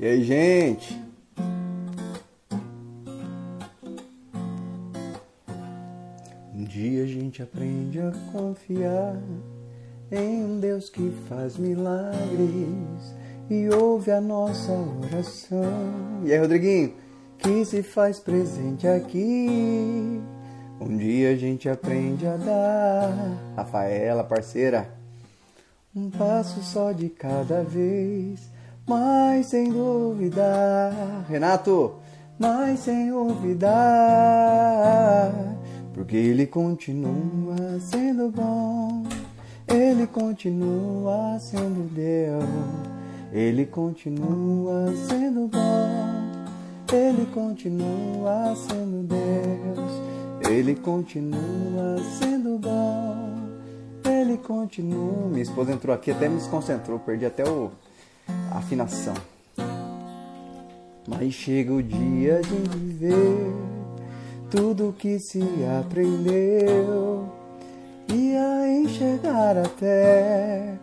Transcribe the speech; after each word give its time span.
E 0.00 0.06
aí, 0.06 0.22
gente? 0.22 0.96
Um 6.54 6.62
dia 6.62 7.02
a 7.02 7.06
gente 7.06 7.42
aprende 7.42 7.98
a 7.98 8.12
confiar 8.30 9.20
em 10.12 10.44
um 10.44 10.60
Deus 10.60 10.88
que 10.88 11.12
faz 11.28 11.56
milagres 11.56 13.12
e 13.50 13.68
ouve 13.70 14.12
a 14.12 14.20
nossa 14.20 14.70
oração. 14.70 16.22
E 16.24 16.32
aí, 16.32 16.38
Rodriguinho, 16.38 16.94
que 17.36 17.64
se 17.64 17.82
faz 17.82 18.20
presente 18.20 18.86
aqui. 18.86 20.20
Um 20.80 20.96
dia 20.96 21.32
a 21.32 21.36
gente 21.36 21.68
aprende 21.68 22.24
a 22.24 22.36
dar, 22.36 23.10
Rafaela, 23.56 24.22
parceira, 24.22 24.88
um 25.92 26.08
passo 26.08 26.62
só 26.62 26.92
de 26.92 27.08
cada 27.08 27.64
vez, 27.64 28.48
mas 28.88 29.46
sem 29.46 29.70
dúvida, 29.70 30.90
Renato, 31.28 31.94
mas 32.38 32.80
sem 32.80 33.10
duvidar, 33.10 33.70
porque 35.94 36.16
ele 36.16 36.46
continua 36.46 37.78
sendo 37.78 38.30
bom, 38.30 39.04
ele 39.68 40.06
continua 40.06 41.38
sendo 41.38 41.88
Deus. 41.94 42.98
Ele 43.30 43.66
continua 43.66 44.90
sendo 45.06 45.48
bom, 45.48 46.32
Ele 46.90 47.26
continua 47.26 48.54
sendo 48.56 49.06
Deus, 49.06 50.50
Ele 50.50 50.74
continua 50.74 51.98
sendo 52.18 52.58
bom, 52.58 53.34
Ele 54.02 54.38
continua. 54.38 55.28
Minha 55.28 55.42
esposa 55.42 55.72
entrou 55.72 55.94
aqui 55.94 56.10
até 56.10 56.26
me 56.26 56.36
desconcentrou, 56.36 56.98
perdi 56.98 57.26
até 57.26 57.44
o, 57.44 57.70
afinação. 58.50 59.14
Mas 61.06 61.32
chega 61.32 61.72
o 61.72 61.82
dia 61.82 62.40
de 62.42 62.78
viver 62.78 63.52
tudo 64.50 64.94
que 64.96 65.18
se 65.18 65.42
aprendeu 65.80 67.28
e 68.14 68.36
a 68.36 68.68
enxergar 68.68 69.56
até 69.56 70.74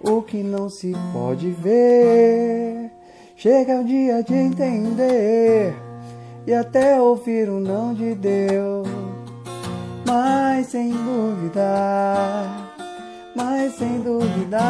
o 0.00 0.22
que 0.22 0.42
não 0.42 0.68
se 0.68 0.92
pode 1.12 1.50
ver. 1.50 2.90
Chega 3.36 3.80
o 3.80 3.84
dia 3.84 4.22
de 4.22 4.34
entender 4.34 5.74
e 6.46 6.54
até 6.54 7.00
ouvir 7.00 7.48
o 7.48 7.58
não 7.58 7.92
de 7.92 8.14
Deus. 8.14 8.86
Mas 10.06 10.68
sem 10.68 10.90
duvidar, 10.90 12.76
mas 13.34 13.74
sem 13.74 14.00
duvidar, 14.00 14.66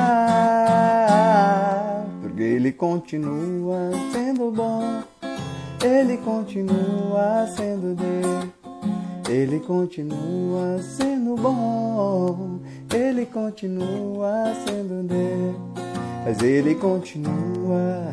Ele 2.36 2.72
continua 2.72 3.90
sendo 4.12 4.50
bom, 4.50 5.02
Ele 5.84 6.16
continua 6.18 7.46
sendo 7.56 7.94
Deus, 7.94 8.48
Ele 9.28 9.60
continua 9.60 10.78
sendo 10.82 11.34
bom. 11.36 12.60
Ele 12.94 13.26
continua 13.26 14.54
sendo 14.64 15.02
Deus, 15.02 15.56
mas 16.24 16.40
Ele 16.40 16.74
continua, 16.76 18.12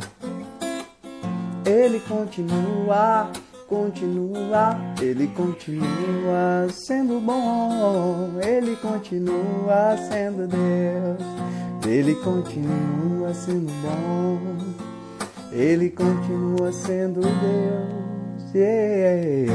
Ele 1.65 1.99
continua, 2.01 3.31
continua, 3.67 4.77
Ele 5.01 5.27
continua 5.27 6.67
sendo 6.71 7.19
bom, 7.21 8.31
Ele 8.41 8.75
continua 8.77 9.95
sendo 10.09 10.47
Deus, 10.47 11.23
Ele 11.85 12.15
continua 12.15 13.33
sendo 13.33 13.71
bom, 13.81 14.39
Ele 15.51 15.89
continua 15.89 16.71
sendo 16.71 17.21
Deus. 17.21 18.53
Yeah. 18.55 19.53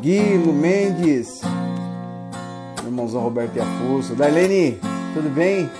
Guilo 0.00 0.52
Mendes 0.52 1.40
irmãozão 3.00 3.22
Roberto 3.22 3.56
e 3.56 3.60
Afuso. 3.60 4.14
Darlene, 4.14 4.78
tudo 5.14 5.30
bem? 5.30 5.70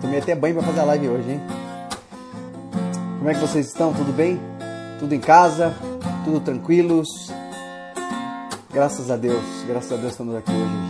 Tomei 0.00 0.18
até 0.18 0.34
banho 0.34 0.56
para 0.56 0.64
fazer 0.64 0.80
a 0.80 0.84
live 0.84 1.08
hoje, 1.08 1.30
hein? 1.30 1.40
Como 3.18 3.30
é 3.30 3.34
que 3.34 3.40
vocês 3.40 3.66
estão? 3.66 3.92
Tudo 3.92 4.12
bem? 4.12 4.40
Tudo 4.98 5.14
em 5.14 5.20
casa? 5.20 5.74
Tudo 6.24 6.40
tranquilos? 6.40 7.08
Graças 8.72 9.10
a 9.10 9.16
Deus, 9.16 9.42
graças 9.66 9.90
a 9.92 9.96
Deus 9.96 10.12
estamos 10.12 10.34
aqui 10.36 10.52
hoje, 10.52 10.89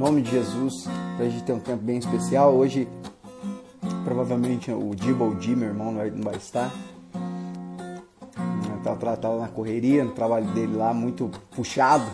nome 0.00 0.22
de 0.22 0.30
Jesus, 0.30 0.88
pra 1.16 1.28
gente 1.28 1.44
ter 1.44 1.52
um 1.52 1.60
tempo 1.60 1.82
bem 1.82 1.98
especial. 1.98 2.54
Hoje, 2.54 2.88
provavelmente 4.02 4.72
o 4.72 4.94
Diba 4.94 5.24
ou 5.24 5.34
meu 5.34 5.68
irmão, 5.68 5.92
não 5.92 6.22
vai 6.22 6.36
estar. 6.36 6.72
Estava 8.78 9.16
tá, 9.16 9.36
na 9.36 9.48
correria, 9.48 10.02
no 10.02 10.12
trabalho 10.12 10.46
dele 10.52 10.74
lá, 10.74 10.94
muito 10.94 11.30
puxado 11.54 12.10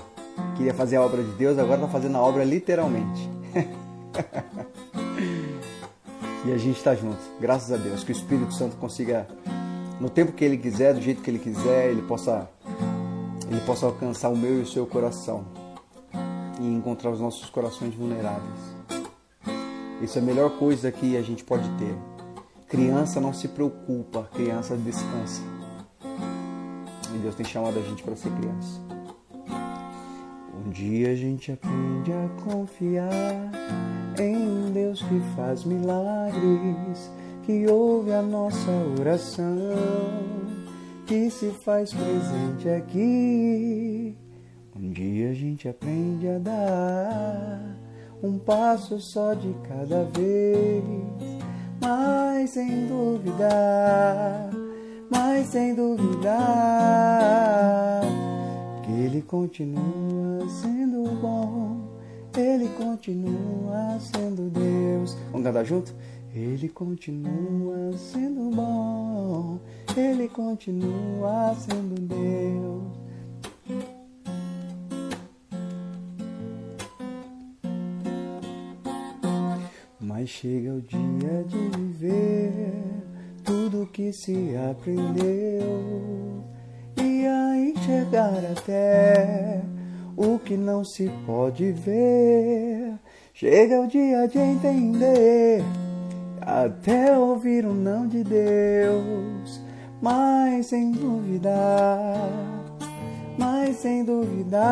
queria 0.56 0.74
fazer 0.74 0.96
a 0.96 1.02
obra 1.02 1.22
de 1.22 1.30
Deus, 1.32 1.58
agora 1.58 1.76
está 1.76 1.88
fazendo 1.88 2.16
a 2.16 2.22
obra 2.22 2.44
literalmente. 2.44 3.30
e 6.44 6.52
a 6.52 6.58
gente 6.58 6.76
está 6.76 6.94
junto, 6.94 7.18
graças 7.40 7.72
a 7.72 7.76
Deus, 7.76 8.02
que 8.02 8.10
o 8.10 8.16
Espírito 8.16 8.54
Santo 8.54 8.76
consiga, 8.76 9.28
no 10.00 10.10
tempo 10.10 10.32
que 10.32 10.44
Ele 10.44 10.56
quiser, 10.56 10.94
do 10.94 11.00
jeito 11.00 11.22
que 11.22 11.30
Ele 11.30 11.38
quiser, 11.38 11.90
Ele 11.90 12.02
possa, 12.02 12.48
ele 13.50 13.60
possa 13.60 13.86
alcançar 13.86 14.30
o 14.30 14.36
meu 14.36 14.58
e 14.58 14.62
o 14.62 14.66
seu 14.66 14.86
coração 14.86 15.44
e 16.60 16.66
encontrar 16.66 17.10
os 17.10 17.20
nossos 17.20 17.48
corações 17.50 17.94
vulneráveis. 17.94 18.60
Isso 20.02 20.18
é 20.18 20.22
a 20.22 20.24
melhor 20.24 20.50
coisa 20.58 20.92
que 20.92 21.16
a 21.16 21.22
gente 21.22 21.42
pode 21.42 21.68
ter. 21.78 21.96
Criança 22.68 23.20
não 23.20 23.32
se 23.32 23.48
preocupa, 23.48 24.28
criança 24.34 24.76
descansa. 24.76 25.42
E 27.14 27.18
Deus 27.18 27.34
tem 27.34 27.46
chamado 27.46 27.78
a 27.78 27.82
gente 27.82 28.02
para 28.02 28.16
ser 28.16 28.30
criança. 28.30 28.80
Um 30.66 30.70
dia 30.70 31.12
a 31.12 31.14
gente 31.14 31.52
aprende 31.52 32.12
a 32.12 32.28
confiar 32.42 33.52
em 34.18 34.72
Deus 34.72 35.00
que 35.02 35.20
faz 35.34 35.64
milagres, 35.64 37.10
que 37.44 37.66
ouve 37.68 38.12
a 38.12 38.20
nossa 38.20 38.70
oração, 39.00 39.56
que 41.06 41.30
se 41.30 41.50
faz 41.50 41.94
presente 41.94 42.68
aqui. 42.68 44.25
Um 44.78 44.90
dia 44.90 45.30
a 45.30 45.32
gente 45.32 45.66
aprende 45.66 46.28
a 46.28 46.38
dar 46.38 47.76
um 48.22 48.38
passo 48.38 49.00
só 49.00 49.32
de 49.32 49.54
cada 49.66 50.04
vez, 50.04 50.84
mas 51.80 52.50
sem 52.50 52.86
duvidar, 52.86 54.50
mas 55.10 55.46
sem 55.46 55.74
duvidar 55.74 56.36
que 58.84 58.92
Ele 58.92 59.22
continua 59.22 60.46
sendo 60.60 61.04
bom, 61.22 61.80
Ele 62.36 62.68
continua 62.76 63.98
sendo 63.98 64.50
Deus. 64.50 65.16
Vamos 65.32 65.46
cantar 65.46 65.64
junto? 65.64 65.94
Ele 66.34 66.68
continua 66.68 67.96
sendo 67.96 68.54
bom, 68.54 69.58
Ele 69.96 70.28
continua 70.28 71.54
sendo 71.54 71.98
Deus. 71.98 73.05
Mas 80.18 80.30
chega 80.30 80.72
o 80.72 80.80
dia 80.80 81.44
de 81.46 81.58
viver 81.76 82.72
tudo 83.44 83.86
que 83.92 84.14
se 84.14 84.56
aprendeu. 84.70 86.42
E 86.96 87.26
a 87.26 87.58
enxergar 87.58 88.40
até 88.50 89.60
o 90.16 90.38
que 90.38 90.56
não 90.56 90.82
se 90.82 91.10
pode 91.26 91.70
ver. 91.70 92.94
Chega 93.34 93.82
o 93.82 93.86
dia 93.86 94.26
de 94.26 94.38
entender, 94.38 95.62
até 96.40 97.14
ouvir 97.18 97.66
o 97.66 97.74
não 97.74 98.08
de 98.08 98.24
Deus, 98.24 99.60
mas 100.00 100.64
sem 100.64 100.92
duvidar, 100.92 102.30
mas 103.36 103.76
sem 103.76 104.02
duvidar, 104.02 104.62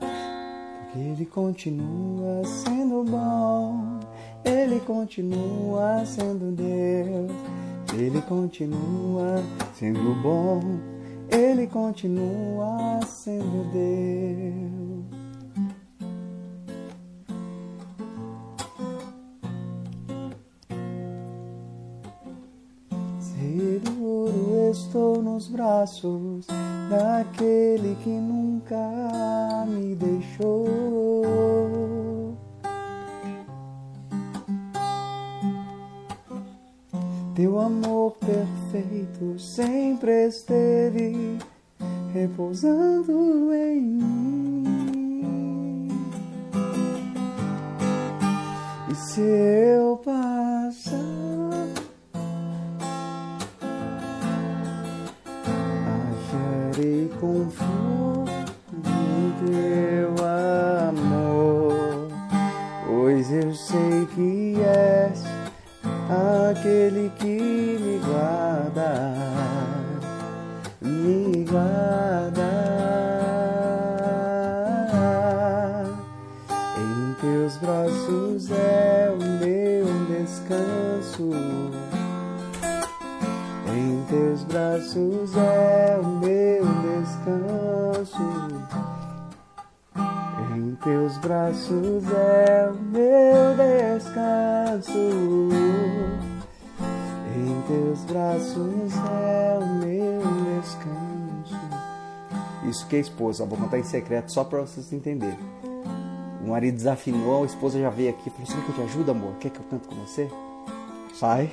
porque 0.00 0.98
Ele 0.98 1.26
continua 1.26 2.42
sendo 2.46 3.04
bom, 3.04 3.71
Ele 4.44 4.80
continua 4.80 6.04
sendo 6.04 6.52
Deus. 6.52 7.30
Ele 7.94 8.22
continua 8.22 9.42
sendo 9.74 10.14
bom, 10.22 10.60
Ele 11.28 11.66
continua 11.66 13.00
sendo 13.06 13.70
Deus. 13.70 14.82
Seguro 23.18 24.70
estou 24.70 25.22
nos 25.22 25.48
braços 25.48 26.46
daquele 26.88 27.94
que 28.02 28.10
nunca 28.10 29.66
me 29.68 29.94
deixou 29.94 31.21
Teu 37.52 37.60
amor 37.60 38.12
perfeito 38.12 39.38
sempre 39.38 40.28
esteve 40.28 41.36
repousando 42.14 43.52
em 43.52 43.78
mim. 43.78 45.88
E 48.90 48.94
se 48.94 49.20
eu 49.20 49.98
passar, 49.98 50.96
acharei 56.08 57.10
conforto 57.20 58.32
em 58.72 59.30
teu 59.44 60.14
amor, 60.88 62.08
pois 62.86 63.30
eu 63.30 63.54
sei 63.54 64.06
que 64.14 64.56
és 64.62 65.22
aquele 66.52 67.10
que 67.18 67.41
Em 83.68 84.04
teus 84.08 84.44
braços 84.44 85.36
é 85.36 86.00
o 86.00 86.06
meu 86.06 86.64
descanso. 86.64 88.16
Em 90.56 90.74
teus 90.76 91.18
braços 91.18 92.04
é 92.10 92.70
o 92.70 92.74
meu 92.74 93.54
descanso. 93.98 94.98
Em 97.36 97.62
teus 97.66 98.04
braços 98.06 98.92
é 99.10 99.58
o 99.60 99.66
meu 99.84 100.22
descanso. 100.60 101.60
Isso 102.70 102.86
que 102.86 102.96
é 102.96 103.00
esposa, 103.00 103.44
vou 103.44 103.58
contar 103.58 103.78
em 103.78 103.84
secreto 103.84 104.32
só 104.32 104.44
para 104.44 104.62
vocês 104.62 104.90
entenderem. 104.94 105.38
O 106.42 106.48
marido 106.48 106.74
desafinou, 106.74 107.42
a 107.42 107.46
esposa 107.46 107.78
já 107.78 107.90
veio 107.90 108.10
aqui 108.10 108.28
e 108.28 108.30
falou: 108.30 108.46
Você 108.46 108.54
que 108.62 108.68
eu 108.70 108.74
te 108.74 108.80
ajude, 108.80 109.10
amor? 109.10 109.34
Quer 109.38 109.50
que 109.50 109.58
eu 109.58 109.64
canto 109.64 109.88
com 109.88 109.94
você? 109.96 110.30
Sai. 111.14 111.50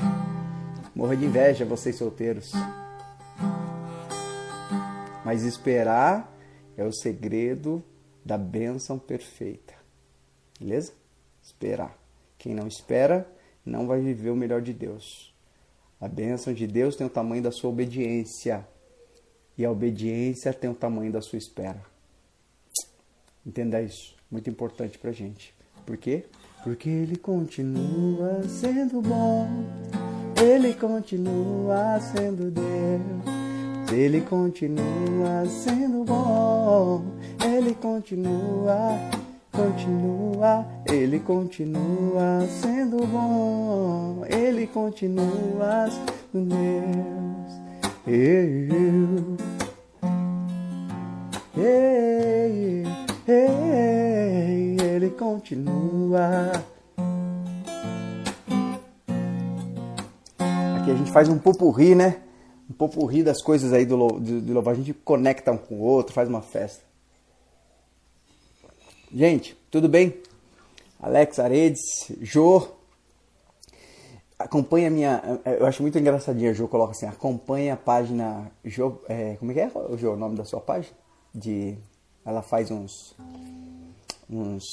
Morra 0.96 1.16
de 1.16 1.26
inveja, 1.26 1.66
vocês 1.66 1.98
solteiros. 1.98 2.52
Mas 5.24 5.44
esperar 5.44 6.34
é 6.78 6.84
o 6.84 6.92
segredo 6.92 7.84
da 8.24 8.38
bênção 8.38 8.98
perfeita. 8.98 9.74
Beleza? 10.60 10.94
Esperar. 11.44 11.98
Quem 12.38 12.56
não 12.56 12.68
espera 12.68 13.30
não 13.66 13.86
vai 13.86 14.00
viver 14.02 14.30
o 14.30 14.36
melhor 14.36 14.62
de 14.62 14.74
Deus. 14.74 15.34
A 16.00 16.08
bênção 16.08 16.54
de 16.54 16.66
Deus 16.66 16.96
tem 16.96 17.06
o 17.06 17.10
tamanho 17.10 17.44
da 17.44 17.52
sua 17.52 17.70
obediência. 17.70 18.66
E 19.58 19.66
a 19.66 19.72
obediência 19.72 20.54
tem 20.54 20.70
o 20.70 20.74
tamanho 20.74 21.12
da 21.12 21.22
sua 21.22 21.38
espera. 21.38 21.84
Entenda 23.46 23.82
isso. 23.82 24.16
Muito 24.32 24.50
importante 24.50 24.98
pra 24.98 25.12
gente. 25.12 25.54
Por 25.86 25.98
quê? 25.98 26.26
Porque 26.64 26.90
Ele 26.90 27.16
continua 27.16 28.44
sendo 28.48 29.02
bom. 29.02 29.48
Ele 30.42 30.74
continua 30.74 32.00
sendo 32.00 32.52
Deus. 32.52 33.92
Ele 33.92 34.22
continua 34.22 35.46
sendo 35.48 36.04
bom. 36.04 37.04
Ele 37.44 37.74
continua, 37.74 39.00
continua. 39.52 40.66
Ele 40.86 41.20
continua 41.20 42.46
sendo 42.62 43.06
bom. 43.08 44.24
Ele 44.30 44.68
continua 44.68 45.88
sendo 45.90 46.50
Deus. 46.50 47.40
Eu, 48.08 49.38
ei, 51.58 52.84
ei, 53.28 53.60
ele 53.86 53.99
continua. 55.20 56.54
Aqui 60.80 60.92
a 60.92 60.96
gente 60.96 61.12
faz 61.12 61.28
um 61.28 61.38
popurri, 61.38 61.94
né? 61.94 62.22
Um 62.70 62.74
popurri 62.74 63.22
das 63.22 63.44
coisas 63.44 63.74
aí 63.74 63.86
do, 63.86 64.08
do, 64.08 64.40
do 64.40 64.54
louvor. 64.54 64.72
A 64.72 64.76
gente 64.78 64.94
conecta 64.94 65.52
um 65.52 65.58
com 65.58 65.76
o 65.76 65.82
outro, 65.82 66.14
faz 66.14 66.30
uma 66.30 66.42
festa. 66.42 66.86
Gente, 69.14 69.58
tudo 69.70 69.90
bem? 69.90 70.22
Alex 71.02 71.38
Aredes, 71.38 71.82
Jô. 72.22 72.70
Acompanha 74.38 74.88
a 74.88 74.92
minha. 74.92 75.42
Eu 75.60 75.66
acho 75.66 75.82
muito 75.82 76.00
engraçadinha, 76.00 76.54
Jô 76.54 76.66
coloca 76.70 76.92
assim: 76.92 77.08
acompanha 77.08 77.74
a 77.74 77.78
página. 77.78 78.50
Jô, 78.64 79.02
é, 79.10 79.36
como 79.36 79.52
é 79.52 79.54
que 79.54 79.60
é, 79.60 79.72
Jô, 79.98 80.14
o 80.14 80.18
nome 80.18 80.38
da 80.38 80.46
sua 80.46 80.62
página? 80.62 80.96
De, 81.36 81.78
ela 82.26 82.42
faz 82.42 82.72
uns. 82.72 83.16
uns. 84.30 84.64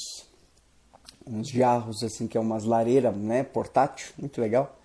Uns 1.26 1.48
jarros, 1.48 2.02
assim, 2.02 2.26
que 2.26 2.38
é 2.38 2.40
umas 2.40 2.64
lareiras, 2.64 3.14
né? 3.16 3.42
Portátil, 3.42 4.12
muito 4.18 4.40
legal. 4.40 4.76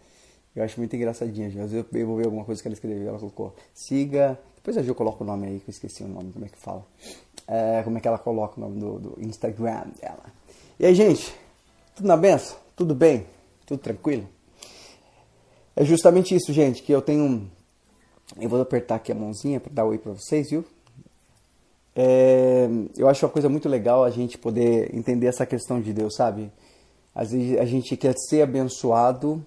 Eu 0.55 0.63
acho 0.63 0.79
muito 0.79 0.95
engraçadinha. 0.95 1.47
Às 1.47 1.53
vezes 1.53 1.85
eu 1.93 2.07
vou 2.07 2.17
ver 2.17 2.25
alguma 2.25 2.43
coisa 2.43 2.61
que 2.61 2.67
ela 2.67 2.73
escreveu. 2.73 3.09
Ela 3.09 3.19
colocou: 3.19 3.55
siga. 3.73 4.37
Depois 4.55 4.77
a 4.77 4.83
Jô 4.83 4.93
coloca 4.93 5.23
o 5.23 5.27
nome 5.27 5.47
aí, 5.47 5.59
que 5.59 5.69
eu 5.69 5.71
esqueci 5.71 6.03
o 6.03 6.07
nome, 6.07 6.31
como 6.31 6.45
é 6.45 6.49
que 6.49 6.57
fala. 6.57 6.85
É, 7.47 7.81
como 7.83 7.97
é 7.97 8.01
que 8.01 8.07
ela 8.07 8.19
coloca 8.19 8.57
o 8.57 8.61
nome 8.61 8.79
do, 8.79 8.99
do 8.99 9.21
Instagram 9.25 9.85
dela. 9.99 10.23
E 10.79 10.85
aí, 10.85 10.93
gente, 10.93 11.33
tudo 11.95 12.07
na 12.07 12.15
benção? 12.15 12.57
Tudo 12.75 12.93
bem? 12.93 13.25
Tudo 13.65 13.79
tranquilo? 13.79 14.27
É 15.75 15.83
justamente 15.83 16.35
isso, 16.35 16.53
gente, 16.53 16.83
que 16.83 16.91
eu 16.91 17.01
tenho. 17.01 17.49
Eu 18.39 18.49
vou 18.49 18.61
apertar 18.61 18.95
aqui 18.95 19.11
a 19.11 19.15
mãozinha 19.15 19.59
para 19.59 19.73
dar 19.73 19.85
oi 19.85 19.97
para 19.97 20.11
vocês, 20.11 20.49
viu? 20.49 20.63
É, 21.95 22.67
eu 22.97 23.07
acho 23.07 23.25
uma 23.25 23.31
coisa 23.31 23.49
muito 23.49 23.67
legal 23.67 24.03
a 24.03 24.09
gente 24.09 24.37
poder 24.37 24.95
entender 24.95 25.27
essa 25.27 25.45
questão 25.45 25.81
de 25.81 25.91
Deus, 25.93 26.15
sabe? 26.15 26.51
Às 27.13 27.31
vezes 27.31 27.57
a 27.57 27.65
gente 27.65 27.97
quer 27.97 28.13
ser 28.17 28.41
abençoado, 28.41 29.43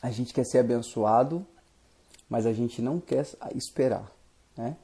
a 0.00 0.10
gente 0.10 0.32
quer 0.32 0.44
ser 0.44 0.58
abençoado, 0.58 1.46
mas 2.28 2.46
a 2.46 2.52
gente 2.52 2.80
não 2.80 2.98
quer 2.98 3.26
esperar, 3.54 4.10
né? 4.56 4.76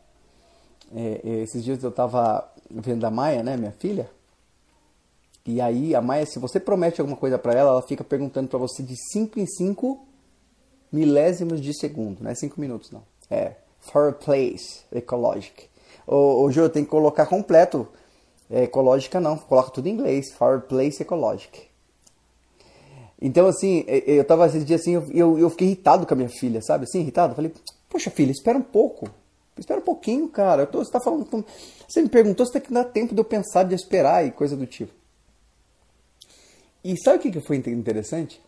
É, 0.95 1.21
esses 1.43 1.65
dias 1.65 1.83
eu 1.83 1.91
estava 1.91 2.51
vendo 2.71 3.05
a 3.05 3.11
Maia, 3.11 3.43
né, 3.43 3.57
minha 3.57 3.73
filha, 3.73 4.11
e 5.45 5.61
aí 5.61 5.95
a 5.95 6.01
Maia, 6.01 6.27
se 6.27 6.39
você 6.39 6.61
promete 6.61 7.01
alguma 7.01 7.17
coisa 7.17 7.39
para 7.39 7.55
ela, 7.55 7.71
ela 7.71 7.83
fica 7.83 8.05
perguntando 8.05 8.49
para 8.49 8.59
você 8.59 8.83
de 8.83 8.95
5 9.13 9.41
em 9.41 9.47
5 9.47 10.07
milésimos 10.93 11.61
de 11.61 11.73
segundo, 11.79 12.23
não 12.23 12.31
é 12.31 12.35
5 12.35 12.61
minutos 12.61 12.91
não. 12.91 13.03
É 13.31 13.55
for 13.81 14.11
a 14.11 14.13
place 14.13 14.83
ecologic. 14.93 15.69
Ô 16.11 16.51
Jô, 16.51 16.69
tem 16.71 16.85
que 16.85 16.91
colocar 16.91 17.27
completo. 17.27 17.87
É, 18.51 18.65
ecológica 18.65 19.21
não, 19.21 19.37
coloca 19.37 19.71
tudo 19.71 19.89
em 19.89 19.93
inglês. 19.93 20.33
For 20.33 20.57
a 20.57 20.61
place 20.61 21.03
ecologic. 21.03 21.69
Então 23.21 23.47
assim, 23.47 23.85
eu 23.87 24.25
tava 24.25 24.47
esses 24.47 24.65
dias 24.65 24.81
assim, 24.81 24.95
eu, 25.13 25.39
eu 25.39 25.51
fiquei 25.51 25.67
irritado 25.67 26.07
com 26.07 26.15
a 26.15 26.17
minha 26.17 26.29
filha, 26.29 26.63
sabe? 26.63 26.85
Assim, 26.85 27.01
irritado. 27.01 27.35
Falei, 27.35 27.53
poxa 27.91 28.11
filha, 28.11 28.31
espera 28.31 28.57
um 28.57 28.63
pouco. 28.63 29.09
Espera 29.59 29.81
um 29.81 29.85
pouquinho, 29.85 30.29
cara. 30.29 30.67
Tô, 30.67 30.79
você 30.79 30.91
tá 30.91 31.01
falando. 31.01 31.45
Você 31.87 32.01
me 32.01 32.09
perguntou 32.09 32.47
se 32.47 32.53
tem 32.53 32.63
que 32.63 32.73
dar 32.73 32.85
tempo 32.85 33.15
de 33.15 33.21
eu 33.21 33.25
pensar, 33.25 33.65
de 33.65 33.75
esperar 33.75 34.25
e 34.25 34.31
coisa 34.31 34.57
do 34.57 34.67
tipo. 34.67 34.93
E 36.83 36.97
sabe 36.97 37.19
o 37.19 37.21
que, 37.21 37.33
que 37.33 37.41
foi 37.41 37.57
interessante? 37.57 38.41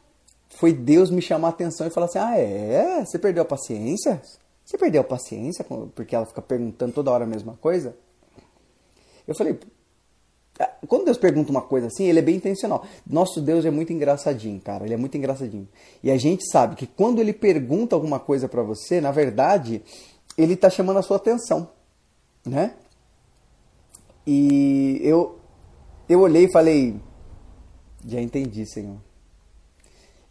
Foi 0.49 0.73
Deus 0.73 1.11
me 1.11 1.21
chamar 1.21 1.49
a 1.49 1.51
atenção 1.51 1.87
e 1.87 1.91
falar 1.91 2.07
assim: 2.07 2.19
Ah, 2.19 2.39
é? 2.39 3.05
Você 3.05 3.19
perdeu 3.19 3.43
a 3.43 3.47
paciência? 3.47 4.23
Você 4.71 4.79
perdeu 4.79 5.01
a 5.01 5.05
paciência 5.05 5.67
porque 5.97 6.15
ela 6.15 6.25
fica 6.25 6.41
perguntando 6.41 6.93
toda 6.93 7.11
hora 7.11 7.25
a 7.25 7.27
mesma 7.27 7.57
coisa? 7.57 7.97
Eu 9.27 9.35
falei: 9.35 9.59
ah, 10.61 10.71
Quando 10.87 11.07
Deus 11.07 11.19
pergunta 11.19 11.51
uma 11.51 11.61
coisa 11.61 11.89
assim, 11.89 12.05
ele 12.05 12.21
é 12.21 12.23
bem 12.23 12.37
intencional. 12.37 12.87
Nosso 13.05 13.41
Deus 13.41 13.65
é 13.65 13.71
muito 13.73 13.93
engraçadinho, 13.93 14.61
cara. 14.61 14.85
Ele 14.85 14.95
é 14.95 14.97
muito 14.97 15.19
engraçadinho. 15.19 15.69
E 16.05 16.09
a 16.09 16.17
gente 16.17 16.49
sabe 16.49 16.77
que 16.77 16.87
quando 16.87 17.19
ele 17.19 17.33
pergunta 17.33 17.97
alguma 17.97 18.21
coisa 18.21 18.49
para 18.49 18.63
você, 18.63 19.01
na 19.01 19.11
verdade, 19.11 19.83
ele 20.39 20.55
está 20.55 20.71
chamando 20.71 20.99
a 20.99 21.03
sua 21.03 21.17
atenção, 21.17 21.69
né? 22.47 22.77
E 24.25 25.01
eu, 25.03 25.41
eu 26.09 26.21
olhei 26.21 26.45
e 26.45 26.53
falei: 26.53 26.95
Já 28.07 28.21
entendi, 28.21 28.65
Senhor. 28.67 28.99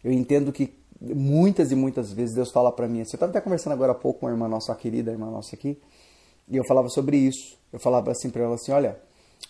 Eu 0.02 0.10
entendo 0.10 0.50
que 0.50 0.79
muitas 1.00 1.72
e 1.72 1.74
muitas 1.74 2.12
vezes 2.12 2.34
Deus 2.34 2.50
fala 2.50 2.70
para 2.70 2.86
mim 2.86 3.00
assim. 3.00 3.12
Eu 3.12 3.16
estava 3.16 3.30
até 3.30 3.40
conversando 3.40 3.72
agora 3.72 3.92
há 3.92 3.94
pouco 3.94 4.20
com 4.20 4.26
uma 4.26 4.32
irmã 4.32 4.48
nossa, 4.48 4.74
querida 4.74 5.10
irmã 5.10 5.30
nossa 5.30 5.54
aqui, 5.54 5.78
e 6.48 6.56
eu 6.56 6.64
falava 6.64 6.88
sobre 6.88 7.16
isso. 7.16 7.58
Eu 7.72 7.78
falava 7.78 8.10
assim 8.10 8.30
para 8.30 8.42
ela 8.42 8.54
assim: 8.54 8.72
Olha, 8.72 8.98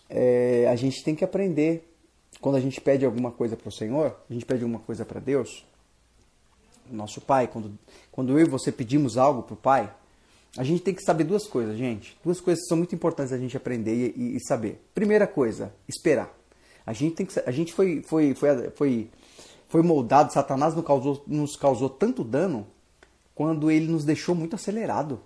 é, 0.09 0.66
a 0.71 0.76
gente 0.76 1.02
tem 1.02 1.14
que 1.14 1.25
aprender. 1.25 1.87
Quando 2.40 2.57
a 2.57 2.61
gente 2.61 2.80
pede 2.80 3.04
alguma 3.04 3.30
coisa 3.30 3.57
para 3.57 3.69
o 3.69 3.73
Senhor, 3.73 4.16
a 4.28 4.33
gente 4.33 4.47
pede 4.47 4.62
alguma 4.62 4.80
coisa 4.80 5.04
para 5.04 5.21
Deus, 5.21 5.66
nosso 6.90 7.21
Pai, 7.21 7.47
quando, 7.47 7.78
quando 8.11 8.38
eu 8.38 8.47
e 8.47 8.49
você 8.49 8.73
pedimos 8.73 9.19
algo 9.19 9.42
para 9.42 9.54
o 9.54 9.57
Pai, 9.57 9.92
a 10.57 10.64
gente 10.64 10.83
tem 10.83 10.95
que 10.95 11.02
saber 11.02 11.25
duas 11.25 11.47
coisas, 11.47 11.76
gente. 11.76 12.16
Duas 12.25 12.40
coisas 12.40 12.62
que 12.62 12.69
são 12.69 12.76
muito 12.76 12.95
importantes 12.95 13.33
a 13.33 13.38
gente 13.38 13.57
aprender 13.57 14.14
e, 14.16 14.37
e 14.37 14.40
saber. 14.40 14.83
Primeira 14.95 15.26
coisa, 15.26 15.73
esperar. 15.88 16.35
A 16.85 16.92
gente 16.92 17.14
tem 17.14 17.26
que, 17.26 17.38
a 17.45 17.50
gente 17.50 17.73
foi, 17.73 18.02
foi, 18.02 18.35
foi, 18.35 18.71
foi 18.71 19.11
foi 19.71 19.83
moldado, 19.83 20.33
Satanás 20.33 20.75
nos 20.75 20.85
causou, 20.85 21.23
nos 21.27 21.57
causou 21.57 21.89
tanto 21.89 22.25
dano 22.25 22.67
quando 23.35 23.71
ele 23.71 23.87
nos 23.87 24.05
deixou 24.05 24.35
muito 24.35 24.57
acelerado. 24.57 25.23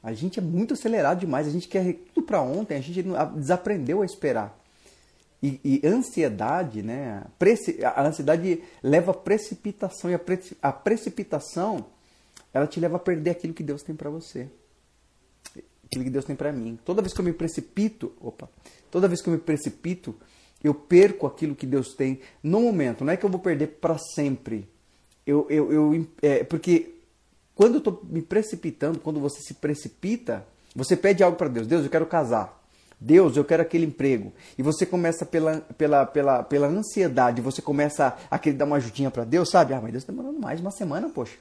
A 0.00 0.12
gente 0.12 0.38
é 0.38 0.42
muito 0.42 0.72
acelerado 0.72 1.18
demais, 1.18 1.48
a 1.48 1.50
gente 1.50 1.66
quer 1.66 1.94
tudo 2.14 2.24
para 2.24 2.40
ontem, 2.40 2.76
a 2.76 2.80
gente 2.80 3.04
desaprendeu 3.34 4.00
a 4.00 4.06
esperar. 4.06 4.56
E, 5.42 5.60
e 5.64 5.86
ansiedade, 5.86 6.80
né? 6.80 7.24
A 7.94 8.06
ansiedade 8.06 8.62
leva 8.82 9.10
a 9.10 9.14
precipitação 9.14 10.10
e 10.10 10.14
a, 10.14 10.20
a 10.62 10.72
precipitação 10.72 11.86
ela 12.54 12.66
te 12.66 12.78
leva 12.78 12.96
a 12.96 13.00
perder 13.00 13.30
aquilo 13.30 13.52
que 13.52 13.64
Deus 13.64 13.82
tem 13.82 13.96
para 13.96 14.10
você, 14.10 14.48
aquilo 15.84 16.04
que 16.04 16.10
Deus 16.10 16.24
tem 16.24 16.36
para 16.36 16.52
mim. 16.52 16.78
Toda 16.84 17.02
vez 17.02 17.12
que 17.12 17.20
eu 17.20 17.24
me 17.24 17.32
precipito, 17.32 18.12
opa, 18.20 18.48
toda 18.92 19.08
vez 19.08 19.20
que 19.20 19.28
eu 19.28 19.32
me 19.32 19.40
precipito, 19.40 20.14
eu 20.62 20.74
perco 20.74 21.26
aquilo 21.26 21.54
que 21.54 21.66
Deus 21.66 21.94
tem 21.94 22.20
no 22.42 22.62
momento. 22.62 23.04
Não 23.04 23.12
é 23.12 23.16
que 23.16 23.24
eu 23.24 23.30
vou 23.30 23.40
perder 23.40 23.68
para 23.80 23.96
sempre. 23.98 24.68
Eu, 25.26 25.46
eu, 25.48 25.72
eu 25.72 26.06
é, 26.22 26.42
porque 26.44 26.94
quando 27.54 27.74
eu 27.74 27.78
estou 27.78 28.00
me 28.04 28.22
precipitando, 28.22 28.98
quando 28.98 29.20
você 29.20 29.40
se 29.40 29.54
precipita, 29.54 30.46
você 30.74 30.96
pede 30.96 31.22
algo 31.22 31.36
para 31.36 31.48
Deus. 31.48 31.66
Deus, 31.66 31.84
eu 31.84 31.90
quero 31.90 32.06
casar. 32.06 32.58
Deus, 33.00 33.36
eu 33.36 33.44
quero 33.44 33.62
aquele 33.62 33.86
emprego. 33.86 34.32
E 34.56 34.62
você 34.62 34.84
começa 34.84 35.24
pela, 35.24 35.58
pela, 35.76 36.04
pela, 36.04 36.42
pela 36.42 36.66
ansiedade, 36.66 37.40
você 37.40 37.62
começa 37.62 38.16
a 38.30 38.38
querer 38.38 38.56
dar 38.56 38.64
uma 38.64 38.76
ajudinha 38.76 39.10
para 39.10 39.24
Deus, 39.24 39.50
sabe? 39.50 39.72
Ah, 39.72 39.80
mas 39.80 39.92
Deus 39.92 40.02
está 40.02 40.12
demorando 40.12 40.40
mais 40.40 40.60
uma 40.60 40.70
semana, 40.70 41.08
poxa. 41.08 41.36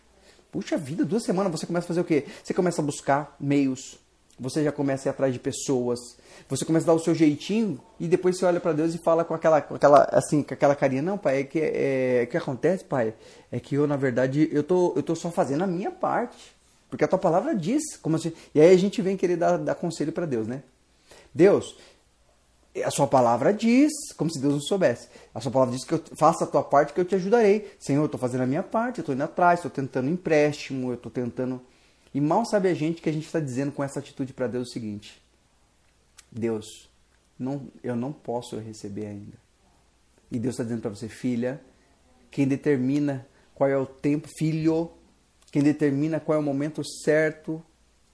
Puxa 0.52 0.78
vida, 0.78 1.04
duas 1.04 1.24
semanas 1.24 1.52
você 1.52 1.66
começa 1.66 1.86
a 1.86 1.88
fazer 1.90 2.02
o 2.02 2.06
quê? 2.06 2.26
Você 2.44 2.54
começa 2.54 2.82
a 2.82 2.86
buscar 2.86 3.36
meios, 3.40 4.00
você 4.40 4.64
já 4.64 4.72
começa 4.72 5.08
a 5.08 5.10
ir 5.10 5.12
atrás 5.12 5.34
de 5.34 5.40
pessoas, 5.40 6.00
você 6.48 6.64
começa 6.64 6.86
a 6.86 6.88
dar 6.88 6.94
o 6.94 7.00
seu 7.00 7.14
jeitinho 7.16 7.80
e 8.00 8.08
depois 8.08 8.38
você 8.38 8.46
olha 8.46 8.60
para 8.60 8.74
Deus 8.74 8.94
e 8.94 8.98
fala 8.98 9.26
com 9.26 9.34
aquela, 9.34 9.62
com 9.62 9.76
aquela, 9.76 10.04
assim, 10.12 10.44
com 10.44 10.54
aquela 10.54 10.76
carinha, 10.76 11.02
não, 11.02 11.18
pai, 11.18 11.40
é 11.40 11.44
que 11.44 11.60
é, 11.60 12.22
é, 12.22 12.26
que 12.26 12.38
acontece, 12.38 12.84
pai, 12.84 13.14
é 13.52 13.60
que 13.60 13.76
eu 13.76 13.88
na 13.88 13.96
verdade 13.96 14.50
eu 14.52 14.64
tô, 14.64 14.94
eu 14.96 15.04
tô 15.04 15.16
só 15.16 15.32
fazendo 15.32 15.64
a 15.64 15.68
minha 15.68 15.92
parte, 15.92 16.56
porque 16.90 17.04
a 17.04 17.08
tua 17.08 17.20
palavra 17.20 17.56
diz, 17.56 17.98
como 18.02 18.16
assim, 18.16 18.32
e 18.54 18.62
aí 18.62 18.74
a 18.74 18.78
gente 18.78 19.02
vem 19.02 19.18
querer 19.18 19.38
dar, 19.38 19.58
dar 19.58 19.76
conselho 19.76 20.12
para 20.12 20.26
Deus, 20.26 20.48
né? 20.48 20.64
Deus, 21.34 21.76
a 22.84 22.92
sua 22.92 23.08
palavra 23.08 23.54
diz, 23.54 23.92
como 24.16 24.32
se 24.32 24.40
Deus 24.40 24.54
não 24.54 24.62
soubesse. 24.62 25.08
A 25.34 25.40
sua 25.40 25.52
palavra 25.52 25.76
diz 25.76 25.86
que 25.86 25.94
eu 25.94 26.04
faça 26.18 26.44
a 26.44 26.48
tua 26.48 26.64
parte 26.64 26.94
que 26.94 27.00
eu 27.00 27.06
te 27.06 27.16
ajudarei. 27.16 27.72
Senhor, 27.80 28.02
eu 28.02 28.06
estou 28.06 28.20
fazendo 28.20 28.42
a 28.42 28.48
minha 28.48 28.64
parte, 28.64 29.00
eu 29.00 29.02
estou 29.02 29.16
indo 29.16 29.24
atrás, 29.24 29.60
estou 29.60 29.72
tentando 29.72 30.10
empréstimo, 30.10 30.90
eu 30.90 30.96
estou 30.96 31.12
tentando. 31.12 31.62
E 32.18 32.20
mal 32.20 32.44
sabe 32.48 32.68
a 32.68 32.74
gente 32.74 33.00
que 33.00 33.10
a 33.10 33.14
gente 33.14 33.28
está 33.28 33.40
dizendo 33.40 33.72
com 33.72 33.84
essa 33.84 34.00
atitude 34.00 34.34
para 34.34 34.48
Deus 34.48 34.70
o 34.70 34.72
seguinte: 34.72 35.22
Deus, 36.32 36.90
não, 37.38 37.68
eu 37.84 37.96
não 37.96 38.12
posso 38.12 38.58
receber 38.58 39.06
ainda. 39.06 39.38
E 40.32 40.40
Deus 40.40 40.56
está 40.56 40.64
dizendo 40.64 40.82
para 40.82 40.90
você, 40.90 41.08
filha, 41.08 41.62
quem 42.32 42.48
determina 42.48 43.24
qual 43.54 43.70
é 43.70 43.78
o 43.78 43.86
tempo, 43.86 44.28
filho, 44.36 44.90
quem 45.52 45.62
determina 45.62 46.20
qual 46.20 46.36
é 46.36 46.40
o 46.42 46.44
momento 46.44 46.84
certo 46.84 47.64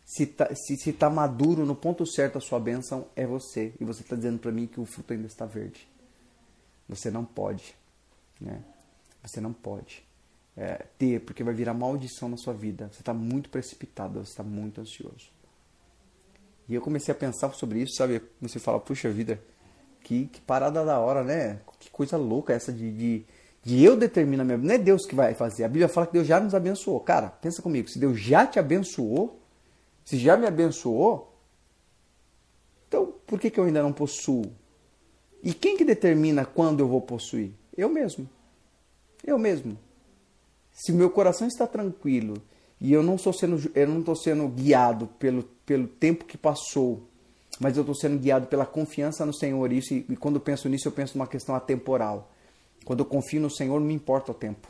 se 0.04 0.24
está 0.24 0.54
se, 0.54 0.76
se 0.76 0.92
tá 0.92 1.10
maduro 1.10 1.66
no 1.66 1.74
ponto 1.74 2.06
certo 2.06 2.38
a 2.38 2.42
sua 2.42 2.60
bênção 2.60 3.08
é 3.16 3.26
você. 3.26 3.74
E 3.80 3.86
você 3.86 4.02
está 4.02 4.18
dizendo 4.18 4.38
para 4.38 4.52
mim 4.52 4.68
que 4.68 4.82
o 4.82 4.86
fruto 4.86 5.14
ainda 5.14 5.28
está 5.28 5.46
verde. 5.46 5.88
Você 6.90 7.10
não 7.10 7.24
pode. 7.24 7.74
Né? 8.42 8.62
Você 9.24 9.40
não 9.40 9.54
pode 9.54 10.04
é, 10.56 10.86
ter, 10.98 11.22
porque 11.22 11.44
vai 11.44 11.54
virar 11.54 11.74
maldição 11.74 12.30
na 12.30 12.38
sua 12.38 12.54
vida. 12.54 12.90
Você 12.92 13.02
está 13.02 13.14
muito 13.14 13.50
precipitado, 13.50 14.24
você 14.24 14.32
está 14.32 14.44
muito 14.44 14.82
ansioso. 14.82 15.32
E 16.68 16.76
eu 16.76 16.82
comecei 16.82 17.12
a 17.12 17.16
pensar 17.16 17.52
sobre 17.54 17.82
isso, 17.82 17.96
sabe? 17.96 18.22
Você 18.42 18.60
fala, 18.60 18.80
puxa 18.80 19.10
vida, 19.10 19.42
que, 20.02 20.28
que 20.28 20.42
parada 20.42 20.86
da 20.86 21.00
hora, 21.00 21.24
né? 21.24 21.60
Que 21.80 21.90
coisa 21.90 22.18
louca 22.18 22.54
essa 22.54 22.72
de, 22.72 22.92
de, 22.92 23.26
de 23.64 23.84
eu 23.84 23.98
determinar 23.98 24.44
minha 24.44 24.58
vida. 24.58 24.68
Não 24.68 24.76
é 24.76 24.78
Deus 24.78 25.06
que 25.06 25.16
vai 25.16 25.34
fazer. 25.34 25.64
A 25.64 25.68
Bíblia 25.68 25.90
fala 25.90 26.08
que 26.08 26.14
Deus 26.14 26.28
já 26.28 26.40
nos 26.40 26.56
abençoou. 26.56 27.00
Cara, 27.00 27.30
pensa 27.30 27.62
comigo. 27.62 27.90
Se 27.90 28.00
Deus 28.00 28.20
já 28.20 28.46
te 28.46 28.60
abençoou, 28.60 29.42
se 30.06 30.18
já 30.18 30.38
me 30.38 30.46
abençoou, 30.46 31.34
então 32.88 33.14
por 33.26 33.40
que, 33.40 33.50
que 33.50 33.60
eu 33.60 33.66
ainda 33.66 33.82
não 33.82 33.92
possuo? 33.92 34.46
E 35.42 35.54
quem 35.54 35.76
que 35.76 35.84
determina 35.84 36.46
quando 36.46 36.80
eu 36.80 36.88
vou 36.88 37.02
possuir? 37.02 37.52
Eu 37.76 37.90
mesmo. 37.90 38.30
Eu 39.26 39.38
mesmo. 39.38 39.78
Se 40.74 40.92
meu 40.92 41.10
coração 41.10 41.48
está 41.48 41.68
tranquilo 41.68 42.36
e 42.82 42.92
eu 42.92 43.03
não 43.03 43.15
estou 43.15 43.32
sendo, 43.32 43.72
eu 43.75 43.88
não 43.88 44.15
sendo 44.15 44.48
guiado 44.48 45.08
pelo, 45.20 45.44
pelo 45.65 45.88
tempo 45.88 46.25
que 46.25 46.38
passou, 46.38 47.08
mas 47.60 47.77
eu 47.77 47.82
estou 47.82 47.96
sendo 47.96 48.18
guiado 48.18 48.48
pela 48.48 48.65
confiança 48.65 49.25
no 49.25 49.34
Senhor. 49.34 49.72
Isso, 49.72 49.94
e 49.94 50.18
quando 50.18 50.36
eu 50.36 50.42
penso 50.42 50.68
nisso, 50.68 50.88
eu 50.88 50.92
penso 50.92 51.18
numa 51.18 51.27
questão 51.27 51.53
atemporal. 51.56 52.32
Quando 52.84 53.00
eu 53.00 53.06
confio 53.06 53.39
no 53.39 53.50
Senhor, 53.50 53.80
não 53.80 53.88
me 53.88 53.94
importa 53.94 54.32
o 54.32 54.36
tempo. 54.36 54.68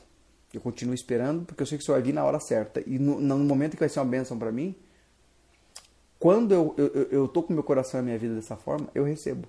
Eu 0.54 0.62
continuo 0.62 0.94
esperando 0.94 1.46
porque 1.46 1.64
eu 1.64 1.66
sei 1.66 1.78
que 1.78 1.84
isso 1.84 1.92
vai 1.92 2.02
vir 2.02 2.14
na 2.14 2.24
hora 2.24 2.40
certa. 2.40 2.84
E 2.86 3.00
no, 3.00 3.20
no 3.20 3.40
momento 3.40 3.72
que 3.72 3.80
vai 3.80 3.90
ser 3.90 4.00
uma 4.00 4.06
bênção 4.06 4.38
para 4.38 4.52
mim, 4.52 4.76
quando 6.20 6.54
eu, 6.54 6.76
eu, 6.78 6.88
eu 7.12 7.28
tô 7.28 7.42
com 7.42 7.54
meu 7.54 7.64
coração 7.64 8.00
na 8.00 8.06
minha 8.06 8.18
vida 8.18 8.36
dessa 8.36 8.56
forma, 8.56 8.88
eu 8.94 9.04
recebo. 9.04 9.48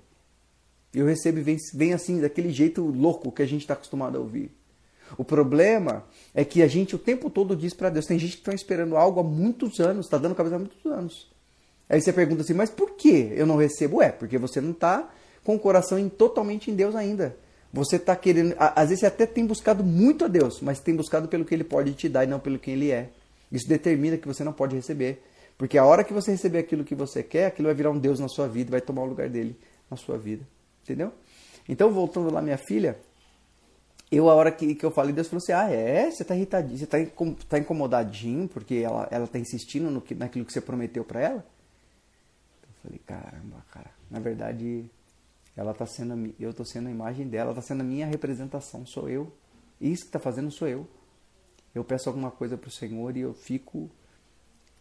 Eu 0.94 1.06
recebo 1.06 1.38
e 1.38 1.42
vem, 1.42 1.56
vem 1.74 1.92
assim, 1.92 2.20
daquele 2.20 2.50
jeito 2.50 2.82
louco 2.84 3.30
que 3.30 3.42
a 3.42 3.46
gente 3.46 3.62
está 3.62 3.74
acostumado 3.74 4.16
a 4.16 4.20
ouvir. 4.20 4.50
O 5.16 5.24
problema 5.24 6.04
é 6.34 6.44
que 6.44 6.62
a 6.62 6.66
gente 6.66 6.94
o 6.94 6.98
tempo 6.98 7.30
todo 7.30 7.54
diz 7.54 7.74
para 7.74 7.90
Deus. 7.90 8.06
Tem 8.06 8.18
gente 8.18 8.32
que 8.32 8.38
está 8.38 8.54
esperando 8.54 8.96
algo 8.96 9.20
há 9.20 9.22
muitos 9.22 9.80
anos, 9.80 10.06
está 10.06 10.18
dando 10.18 10.34
cabeça 10.34 10.56
há 10.56 10.58
muitos 10.58 10.84
anos. 10.86 11.30
Aí 11.88 12.00
você 12.00 12.12
pergunta 12.12 12.42
assim, 12.42 12.54
mas 12.54 12.70
por 12.70 12.92
que 12.92 13.32
eu 13.34 13.46
não 13.46 13.56
recebo? 13.56 14.02
É, 14.02 14.10
porque 14.10 14.38
você 14.38 14.60
não 14.60 14.70
está 14.70 15.10
com 15.44 15.54
o 15.54 15.58
coração 15.58 15.98
em, 15.98 16.08
totalmente 16.08 16.70
em 16.70 16.74
Deus 16.74 16.94
ainda. 16.94 17.36
Você 17.72 17.96
está 17.96 18.16
querendo. 18.16 18.54
Às 18.58 18.88
vezes 18.88 19.00
você 19.00 19.06
até 19.06 19.26
tem 19.26 19.44
buscado 19.44 19.84
muito 19.84 20.24
a 20.24 20.28
Deus, 20.28 20.60
mas 20.60 20.80
tem 20.80 20.94
buscado 20.94 21.28
pelo 21.28 21.44
que 21.44 21.54
Ele 21.54 21.64
pode 21.64 21.92
te 21.92 22.08
dar 22.08 22.24
e 22.24 22.26
não 22.26 22.40
pelo 22.40 22.58
que 22.58 22.70
Ele 22.70 22.90
é. 22.90 23.10
Isso 23.50 23.68
determina 23.68 24.16
que 24.16 24.26
você 24.26 24.42
não 24.42 24.52
pode 24.52 24.74
receber. 24.74 25.22
Porque 25.58 25.78
a 25.78 25.84
hora 25.84 26.02
que 26.02 26.12
você 26.12 26.32
receber 26.32 26.58
aquilo 26.58 26.84
que 26.84 26.94
você 26.94 27.22
quer, 27.22 27.46
aquilo 27.46 27.66
vai 27.66 27.74
virar 27.74 27.90
um 27.90 27.98
Deus 27.98 28.18
na 28.18 28.28
sua 28.28 28.48
vida, 28.48 28.70
vai 28.70 28.80
tomar 28.80 29.02
o 29.02 29.06
lugar 29.06 29.28
dele 29.28 29.56
na 29.90 29.96
sua 29.96 30.18
vida. 30.18 30.44
Entendeu? 30.82 31.12
Então, 31.68 31.90
voltando 31.90 32.32
lá, 32.32 32.42
minha 32.42 32.58
filha, 32.58 32.98
eu, 34.16 34.28
a 34.30 34.34
hora 34.34 34.50
que, 34.50 34.74
que 34.74 34.84
eu 34.84 34.90
falei, 34.90 35.12
Deus 35.12 35.28
falou 35.28 35.42
assim: 35.42 35.52
Ah, 35.52 35.70
é? 35.70 36.10
Você 36.10 36.24
tá 36.24 36.34
irritadinho, 36.34 36.78
você 36.78 36.86
tá, 36.86 36.98
tá 37.48 37.58
incomodadinho 37.58 38.48
porque 38.48 38.76
ela, 38.76 39.08
ela 39.10 39.26
tá 39.26 39.38
insistindo 39.38 39.90
no 39.90 40.00
que, 40.00 40.14
naquilo 40.14 40.44
que 40.44 40.52
você 40.52 40.60
prometeu 40.60 41.04
para 41.04 41.20
ela? 41.20 41.46
Eu 42.62 42.74
falei: 42.82 43.00
Caramba, 43.06 43.64
cara, 43.70 43.90
na 44.10 44.20
verdade, 44.20 44.90
ela 45.56 45.74
tá 45.74 45.86
sendo, 45.86 46.34
eu 46.38 46.52
tô 46.52 46.64
sendo 46.64 46.88
a 46.88 46.90
imagem 46.90 47.28
dela, 47.28 47.50
ela 47.50 47.54
tá 47.54 47.62
sendo 47.62 47.80
a 47.80 47.84
minha 47.84 48.06
representação, 48.06 48.86
sou 48.86 49.08
eu. 49.08 49.32
Isso 49.80 50.06
que 50.06 50.12
tá 50.12 50.18
fazendo 50.18 50.50
sou 50.50 50.68
eu. 50.68 50.86
Eu 51.74 51.82
peço 51.82 52.08
alguma 52.08 52.30
coisa 52.30 52.56
pro 52.56 52.70
Senhor 52.70 53.16
e 53.16 53.20
eu 53.20 53.34
fico 53.34 53.90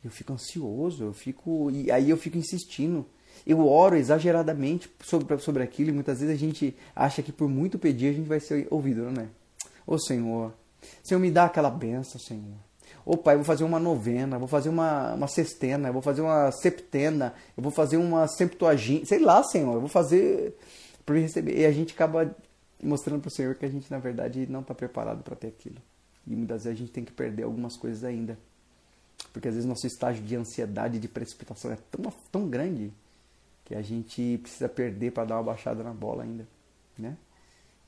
eu 0.03 0.11
fico 0.11 0.33
ansioso, 0.33 1.03
eu 1.05 1.13
fico. 1.13 1.71
E 1.71 1.89
aí 1.89 2.09
eu 2.09 2.17
fico 2.17 2.37
insistindo. 2.37 3.05
Eu 3.45 3.67
oro 3.67 3.95
exageradamente 3.95 4.89
sobre, 5.03 5.37
sobre 5.39 5.63
aquilo 5.63 5.89
e 5.89 5.93
muitas 5.93 6.19
vezes 6.19 6.33
a 6.33 6.37
gente 6.37 6.75
acha 6.95 7.21
que 7.21 7.31
por 7.31 7.49
muito 7.49 7.77
pedir 7.77 8.07
a 8.07 8.13
gente 8.13 8.27
vai 8.27 8.39
ser 8.39 8.67
ouvido, 8.69 9.11
não 9.11 9.23
é? 9.23 9.27
Ô 9.85 9.97
Senhor, 9.97 10.53
Senhor, 11.03 11.19
me 11.19 11.29
dá 11.29 11.45
aquela 11.45 11.69
benção, 11.69 12.19
Senhor. 12.19 12.55
Ô 13.05 13.17
Pai, 13.17 13.35
eu 13.35 13.39
vou 13.39 13.45
fazer 13.45 13.65
uma 13.65 13.79
novena, 13.79 14.39
vou 14.39 14.47
fazer 14.47 14.69
uma, 14.69 15.13
uma 15.13 15.27
sextena, 15.27 15.89
eu 15.89 15.93
vou 15.93 16.01
fazer 16.01 16.21
uma 16.21 16.51
septena, 16.51 17.33
eu 17.57 17.61
vou 17.61 17.71
fazer 17.71 17.97
uma 17.97 18.27
septuaginta, 18.27 19.05
sei 19.05 19.19
lá, 19.19 19.43
Senhor, 19.43 19.73
eu 19.73 19.81
vou 19.81 19.89
fazer 19.89 20.55
para 21.05 21.15
receber. 21.15 21.59
E 21.59 21.65
a 21.65 21.71
gente 21.71 21.93
acaba 21.93 22.33
mostrando 22.81 23.21
para 23.21 23.27
o 23.27 23.31
Senhor 23.31 23.55
que 23.55 23.65
a 23.65 23.69
gente, 23.69 23.91
na 23.91 23.99
verdade, 23.99 24.47
não 24.49 24.61
está 24.61 24.73
preparado 24.73 25.21
para 25.21 25.35
ter 25.35 25.47
aquilo. 25.47 25.81
E 26.25 26.33
muitas 26.33 26.63
vezes 26.63 26.79
a 26.79 26.81
gente 26.81 26.93
tem 26.93 27.03
que 27.03 27.11
perder 27.11 27.43
algumas 27.43 27.75
coisas 27.75 28.05
ainda. 28.05 28.37
Porque 29.33 29.47
às 29.47 29.53
vezes 29.53 29.67
nosso 29.67 29.85
estágio 29.85 30.23
de 30.23 30.35
ansiedade, 30.35 30.99
de 30.99 31.07
precipitação 31.07 31.71
é 31.71 31.77
tão, 31.91 32.13
tão 32.31 32.47
grande 32.47 32.93
que 33.65 33.75
a 33.75 33.81
gente 33.81 34.37
precisa 34.39 34.67
perder 34.67 35.11
para 35.11 35.25
dar 35.25 35.35
uma 35.37 35.43
baixada 35.43 35.83
na 35.83 35.93
bola 35.93 36.23
ainda, 36.23 36.47
né? 36.97 37.17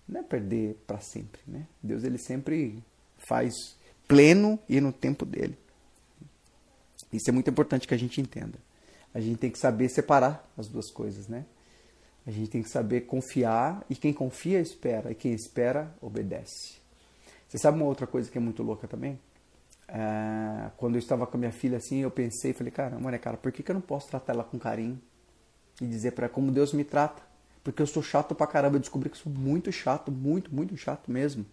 Não 0.08 0.20
é 0.20 0.24
perder 0.24 0.76
para 0.86 1.00
sempre, 1.00 1.42
né? 1.48 1.66
Deus 1.82 2.04
ele 2.04 2.18
sempre 2.18 2.84
faz 3.28 3.54
pleno 4.08 4.60
e 4.70 4.80
no 4.80 4.94
tempo 4.94 5.26
dele. 5.26 5.58
Isso 7.12 7.30
é 7.30 7.34
muito 7.34 7.50
importante 7.50 7.88
que 7.88 7.94
a 7.94 7.98
gente 7.98 8.22
entenda. 8.22 8.60
A 9.14 9.20
gente 9.20 9.38
tem 9.38 9.50
que 9.50 9.58
saber 9.58 9.90
separar 9.90 10.48
as 10.58 10.68
duas 10.68 10.92
coisas, 10.92 11.28
né? 11.28 11.46
A 12.28 12.32
gente 12.32 12.50
tem 12.50 12.62
que 12.62 12.70
saber 12.70 13.02
confiar 13.02 13.86
e 13.90 13.96
quem 13.96 14.12
confia 14.12 14.60
espera 14.60 15.12
e 15.12 15.16
quem 15.16 15.34
espera 15.34 15.94
obedece. 16.02 16.80
Você 17.48 17.58
sabe 17.58 17.78
uma 17.78 17.86
outra 17.86 18.08
coisa 18.08 18.30
que 18.30 18.38
é 18.38 18.42
muito 18.42 18.64
louca 18.64 18.88
também? 18.88 19.20
É, 19.88 20.72
quando 20.78 20.96
eu 20.96 21.00
estava 21.00 21.28
com 21.28 21.38
a 21.38 21.40
minha 21.40 21.52
filha 21.52 21.78
assim, 21.78 22.00
eu 22.00 22.10
pensei, 22.10 22.54
falei, 22.54 22.72
caramba, 22.72 23.12
né, 23.12 23.18
cara, 23.20 23.38
por 23.38 23.52
que, 23.52 23.62
que 23.62 23.70
eu 23.70 23.76
não 23.76 23.82
posso 23.82 24.08
tratar 24.08 24.34
ela 24.34 24.44
com 24.44 24.58
carinho? 24.58 25.00
E 25.82 25.86
dizer 25.86 26.12
para 26.12 26.30
como 26.30 26.52
Deus 26.52 26.74
me 26.74 26.84
trata? 26.84 27.22
Porque 27.64 27.82
eu 27.82 27.88
sou 27.88 28.04
chato 28.04 28.36
pra 28.36 28.48
caramba, 28.48 28.76
eu 28.76 28.80
descobri 28.80 29.10
que 29.10 29.18
sou 29.18 29.32
muito 29.32 29.72
chato, 29.72 30.12
muito, 30.12 30.54
muito 30.54 30.76
chato 30.78 31.12
mesmo. 31.12 31.46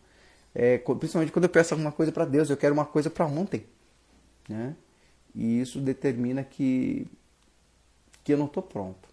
É, 0.55 0.79
principalmente 0.79 1.33
quando 1.33 1.45
eu 1.45 1.51
peço 1.51 1.73
alguma 1.73 1.91
coisa 1.91 2.13
para 2.13 2.25
Deus, 2.25 2.51
eu 2.51 2.57
quero 2.57 2.75
uma 2.75 2.85
coisa 2.85 3.09
para 3.09 3.25
ontem, 3.27 3.65
né? 4.49 4.77
E 5.35 5.61
isso 5.61 5.81
determina 5.81 6.45
que 6.45 7.07
que 8.23 8.33
eu 8.33 8.39
não 8.39 8.47
estou 8.47 8.63
pronto. 8.63 9.09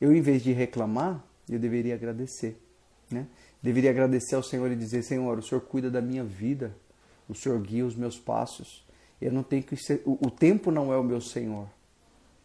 Eu, 0.00 0.12
em 0.12 0.20
vez 0.20 0.42
de 0.42 0.52
reclamar, 0.52 1.22
eu 1.48 1.58
deveria 1.58 1.94
agradecer, 1.94 2.60
né? 3.10 3.26
deveria 3.62 3.90
agradecer 3.90 4.34
ao 4.34 4.42
Senhor 4.42 4.70
e 4.70 4.76
dizer: 4.76 5.02
Senhor, 5.02 5.38
o 5.38 5.42
Senhor 5.42 5.60
cuida 5.60 5.90
da 5.90 6.00
minha 6.00 6.24
vida, 6.24 6.74
o 7.28 7.34
Senhor 7.34 7.58
guia 7.60 7.84
os 7.84 7.94
meus 7.94 8.18
passos. 8.18 8.86
Eu 9.20 9.32
não 9.32 9.42
tenho 9.42 9.62
que 9.62 9.76
ser, 9.76 10.02
o, 10.04 10.12
o 10.26 10.30
tempo 10.30 10.70
não 10.70 10.92
é 10.92 10.96
o 10.96 11.02
meu 11.02 11.20
Senhor, 11.20 11.68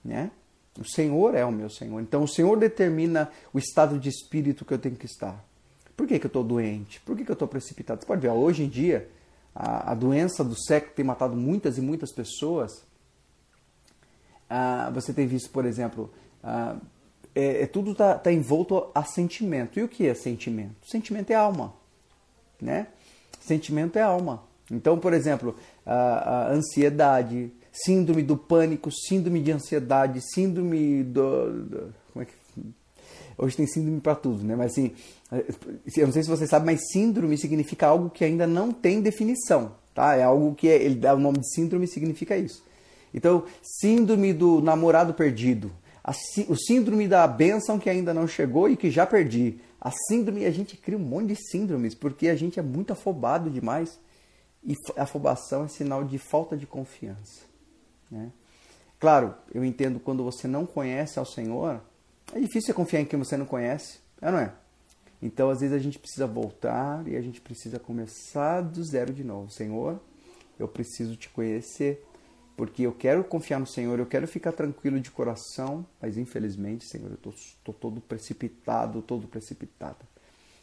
né? 0.03 0.31
O 0.79 0.85
Senhor 0.85 1.35
é 1.35 1.45
o 1.45 1.51
meu 1.51 1.69
Senhor. 1.69 1.99
Então 2.01 2.23
o 2.23 2.27
Senhor 2.27 2.57
determina 2.57 3.29
o 3.53 3.59
estado 3.59 3.99
de 3.99 4.09
espírito 4.09 4.65
que 4.65 4.73
eu 4.73 4.79
tenho 4.79 4.95
que 4.95 5.05
estar. 5.05 5.43
Por 5.95 6.07
que, 6.07 6.17
que 6.17 6.25
eu 6.25 6.29
estou 6.29 6.43
doente? 6.43 6.99
Por 7.01 7.15
que, 7.15 7.23
que 7.23 7.31
eu 7.31 7.33
estou 7.33 7.47
precipitado? 7.47 8.01
Você 8.01 8.07
pode 8.07 8.21
ver, 8.21 8.29
hoje 8.29 8.63
em 8.63 8.69
dia, 8.69 9.07
a, 9.53 9.91
a 9.91 9.95
doença 9.95 10.43
do 10.43 10.55
século 10.59 10.93
tem 10.95 11.05
matado 11.05 11.35
muitas 11.35 11.77
e 11.77 11.81
muitas 11.81 12.11
pessoas. 12.11 12.83
Ah, 14.49 14.91
você 14.93 15.13
tem 15.13 15.27
visto, 15.27 15.51
por 15.51 15.65
exemplo, 15.65 16.11
ah, 16.43 16.75
é, 17.35 17.63
é, 17.63 17.67
tudo 17.67 17.91
está 17.91 18.15
tá 18.15 18.31
envolto 18.31 18.89
a 18.93 19.03
sentimento. 19.03 19.79
E 19.79 19.83
o 19.83 19.87
que 19.87 20.07
é 20.07 20.13
sentimento? 20.13 20.75
Sentimento 20.87 21.31
é 21.31 21.35
alma. 21.35 21.73
Né? 22.59 22.87
Sentimento 23.39 23.97
é 23.97 24.01
alma. 24.01 24.43
Então, 24.71 24.97
por 24.97 25.13
exemplo, 25.13 25.55
a, 25.85 25.93
a 25.93 26.51
ansiedade, 26.51 27.51
síndrome 27.73 28.21
do 28.21 28.37
pânico, 28.37 28.91
síndrome 28.91 29.41
de 29.41 29.51
ansiedade, 29.51 30.21
síndrome 30.21 31.03
do, 31.03 31.63
do 31.63 31.93
como 32.13 32.23
é 32.23 32.25
que 32.25 32.33
hoje 33.35 33.57
tem 33.57 33.65
síndrome 33.65 33.99
para 33.99 34.15
tudo, 34.15 34.43
né? 34.43 34.55
Mas 34.55 34.71
assim, 34.71 34.91
eu 35.97 36.05
não 36.05 36.13
sei 36.13 36.23
se 36.23 36.29
você 36.29 36.45
sabe, 36.45 36.67
mas 36.67 36.91
síndrome 36.91 37.35
significa 37.37 37.87
algo 37.87 38.09
que 38.09 38.23
ainda 38.23 38.45
não 38.45 38.71
tem 38.71 39.01
definição, 39.01 39.75
tá? 39.93 40.15
É 40.15 40.23
algo 40.23 40.53
que 40.53 40.69
é, 40.69 40.75
ele 40.75 40.95
dá 40.95 41.15
o 41.15 41.19
nome 41.19 41.39
de 41.39 41.51
síndrome 41.51 41.87
significa 41.87 42.37
isso. 42.37 42.63
Então, 43.11 43.43
síndrome 43.61 44.33
do 44.33 44.61
namorado 44.61 45.13
perdido, 45.13 45.71
a, 46.03 46.11
o 46.47 46.55
síndrome 46.55 47.07
da 47.07 47.25
bênção 47.27 47.79
que 47.79 47.89
ainda 47.89 48.13
não 48.13 48.27
chegou 48.27 48.69
e 48.69 48.77
que 48.77 48.91
já 48.91 49.05
perdi. 49.05 49.59
A 49.79 49.91
síndrome, 50.07 50.45
a 50.45 50.51
gente 50.51 50.77
cria 50.77 50.97
um 50.97 51.01
monte 51.01 51.27
de 51.29 51.35
síndromes 51.35 51.93
porque 51.93 52.29
a 52.29 52.35
gente 52.35 52.59
é 52.59 52.63
muito 52.63 52.93
afobado 52.93 53.49
demais. 53.49 53.99
E 54.65 54.75
afobação 54.95 55.65
é 55.65 55.67
sinal 55.67 56.05
de 56.05 56.17
falta 56.17 56.55
de 56.55 56.65
confiança. 56.65 57.52
Né? 58.13 58.31
Claro, 58.99 59.33
eu 59.53 59.65
entendo 59.65 59.99
quando 59.99 60.23
você 60.23 60.47
não 60.47 60.65
conhece 60.65 61.17
ao 61.17 61.25
Senhor, 61.25 61.81
é 62.31 62.39
difícil 62.39 62.73
confiar 62.73 63.01
em 63.01 63.05
quem 63.05 63.17
você 63.17 63.35
não 63.35 63.45
conhece, 63.45 63.99
é 64.21 64.31
não 64.31 64.37
é? 64.37 64.53
Então, 65.21 65.49
às 65.49 65.61
vezes, 65.61 65.75
a 65.75 65.79
gente 65.79 65.97
precisa 65.97 66.27
voltar 66.27 67.07
e 67.07 67.15
a 67.15 67.21
gente 67.21 67.41
precisa 67.41 67.79
começar 67.79 68.61
do 68.61 68.83
zero 68.83 69.13
de 69.13 69.23
novo. 69.23 69.49
Senhor, 69.49 69.99
eu 70.59 70.67
preciso 70.67 71.15
te 71.15 71.29
conhecer, 71.29 72.05
porque 72.55 72.83
eu 72.83 72.91
quero 72.91 73.23
confiar 73.23 73.59
no 73.59 73.65
Senhor, 73.65 73.97
eu 73.99 74.05
quero 74.05 74.27
ficar 74.27 74.51
tranquilo 74.51 74.99
de 74.99 75.09
coração, 75.09 75.85
mas 76.01 76.17
infelizmente, 76.17 76.85
Senhor, 76.85 77.09
eu 77.09 77.31
estou 77.31 77.73
todo 77.73 77.99
precipitado, 78.01 79.01
todo 79.01 79.27
precipitado. 79.27 80.05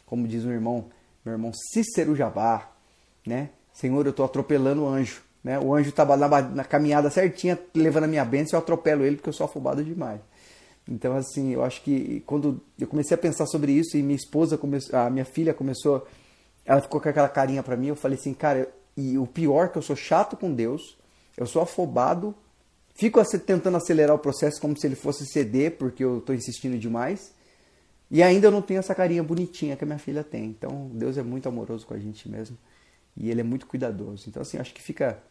Como 0.05 0.27
diz 0.27 0.45
o 0.45 0.51
irmão, 0.51 0.89
meu 1.25 1.33
irmão 1.33 1.51
Cícero 1.73 2.15
Jabá, 2.15 2.71
né? 3.25 3.49
Senhor, 3.73 4.05
eu 4.05 4.11
estou 4.11 4.25
atropelando 4.25 4.83
o 4.83 4.87
anjo. 4.87 5.23
Né? 5.43 5.59
O 5.59 5.73
anjo 5.73 5.89
estava 5.89 6.15
na, 6.15 6.41
na, 6.41 6.63
caminhada 6.63 7.09
certinha, 7.09 7.57
levando 7.75 8.03
a 8.03 8.07
minha 8.07 8.23
bênção, 8.23 8.57
eu 8.57 8.61
atropelo 8.61 9.03
ele 9.03 9.15
porque 9.15 9.29
eu 9.29 9.33
sou 9.33 9.45
afobado 9.45 9.83
demais. 9.83 10.21
Então, 10.87 11.15
assim, 11.15 11.53
eu 11.53 11.63
acho 11.63 11.81
que 11.81 12.21
quando 12.25 12.61
eu 12.79 12.87
comecei 12.87 13.15
a 13.15 13.17
pensar 13.17 13.45
sobre 13.45 13.71
isso 13.71 13.97
e 13.97 14.03
minha 14.03 14.15
esposa, 14.15 14.59
a 14.93 15.09
minha 15.09 15.25
filha 15.25 15.53
começou, 15.53 16.07
ela 16.65 16.81
ficou 16.81 16.99
com 16.99 17.09
aquela 17.09 17.29
carinha 17.29 17.63
para 17.63 17.77
mim, 17.77 17.87
eu 17.87 17.95
falei 17.95 18.17
assim, 18.17 18.33
cara, 18.33 18.71
e 18.95 19.17
o 19.17 19.25
pior 19.25 19.65
é 19.65 19.67
que 19.69 19.77
eu 19.77 19.81
sou 19.81 19.95
chato 19.95 20.35
com 20.35 20.53
Deus, 20.53 20.97
eu 21.37 21.45
sou 21.45 21.61
afobado, 21.61 22.35
fico 22.93 23.23
tentando 23.39 23.77
acelerar 23.77 24.15
o 24.15 24.19
processo 24.19 24.59
como 24.59 24.77
se 24.77 24.85
ele 24.85 24.95
fosse 24.95 25.25
ceder, 25.25 25.77
porque 25.77 26.03
eu 26.03 26.17
estou 26.17 26.35
insistindo 26.35 26.77
demais, 26.77 27.33
e 28.09 28.21
ainda 28.21 28.47
eu 28.47 28.51
não 28.51 28.61
tenho 28.61 28.79
essa 28.79 28.93
carinha 28.93 29.23
bonitinha 29.23 29.77
que 29.77 29.83
a 29.83 29.87
minha 29.87 29.99
filha 29.99 30.23
tem. 30.23 30.45
Então, 30.45 30.89
Deus 30.93 31.17
é 31.17 31.23
muito 31.23 31.47
amoroso 31.47 31.85
com 31.85 31.93
a 31.93 31.97
gente 31.97 32.27
mesmo, 32.27 32.57
e 33.15 33.29
Ele 33.31 33.41
é 33.41 33.43
muito 33.43 33.65
cuidadoso. 33.65 34.25
Então, 34.27 34.41
assim, 34.41 34.57
acho 34.57 34.73
que 34.73 34.81
fica 34.81 35.21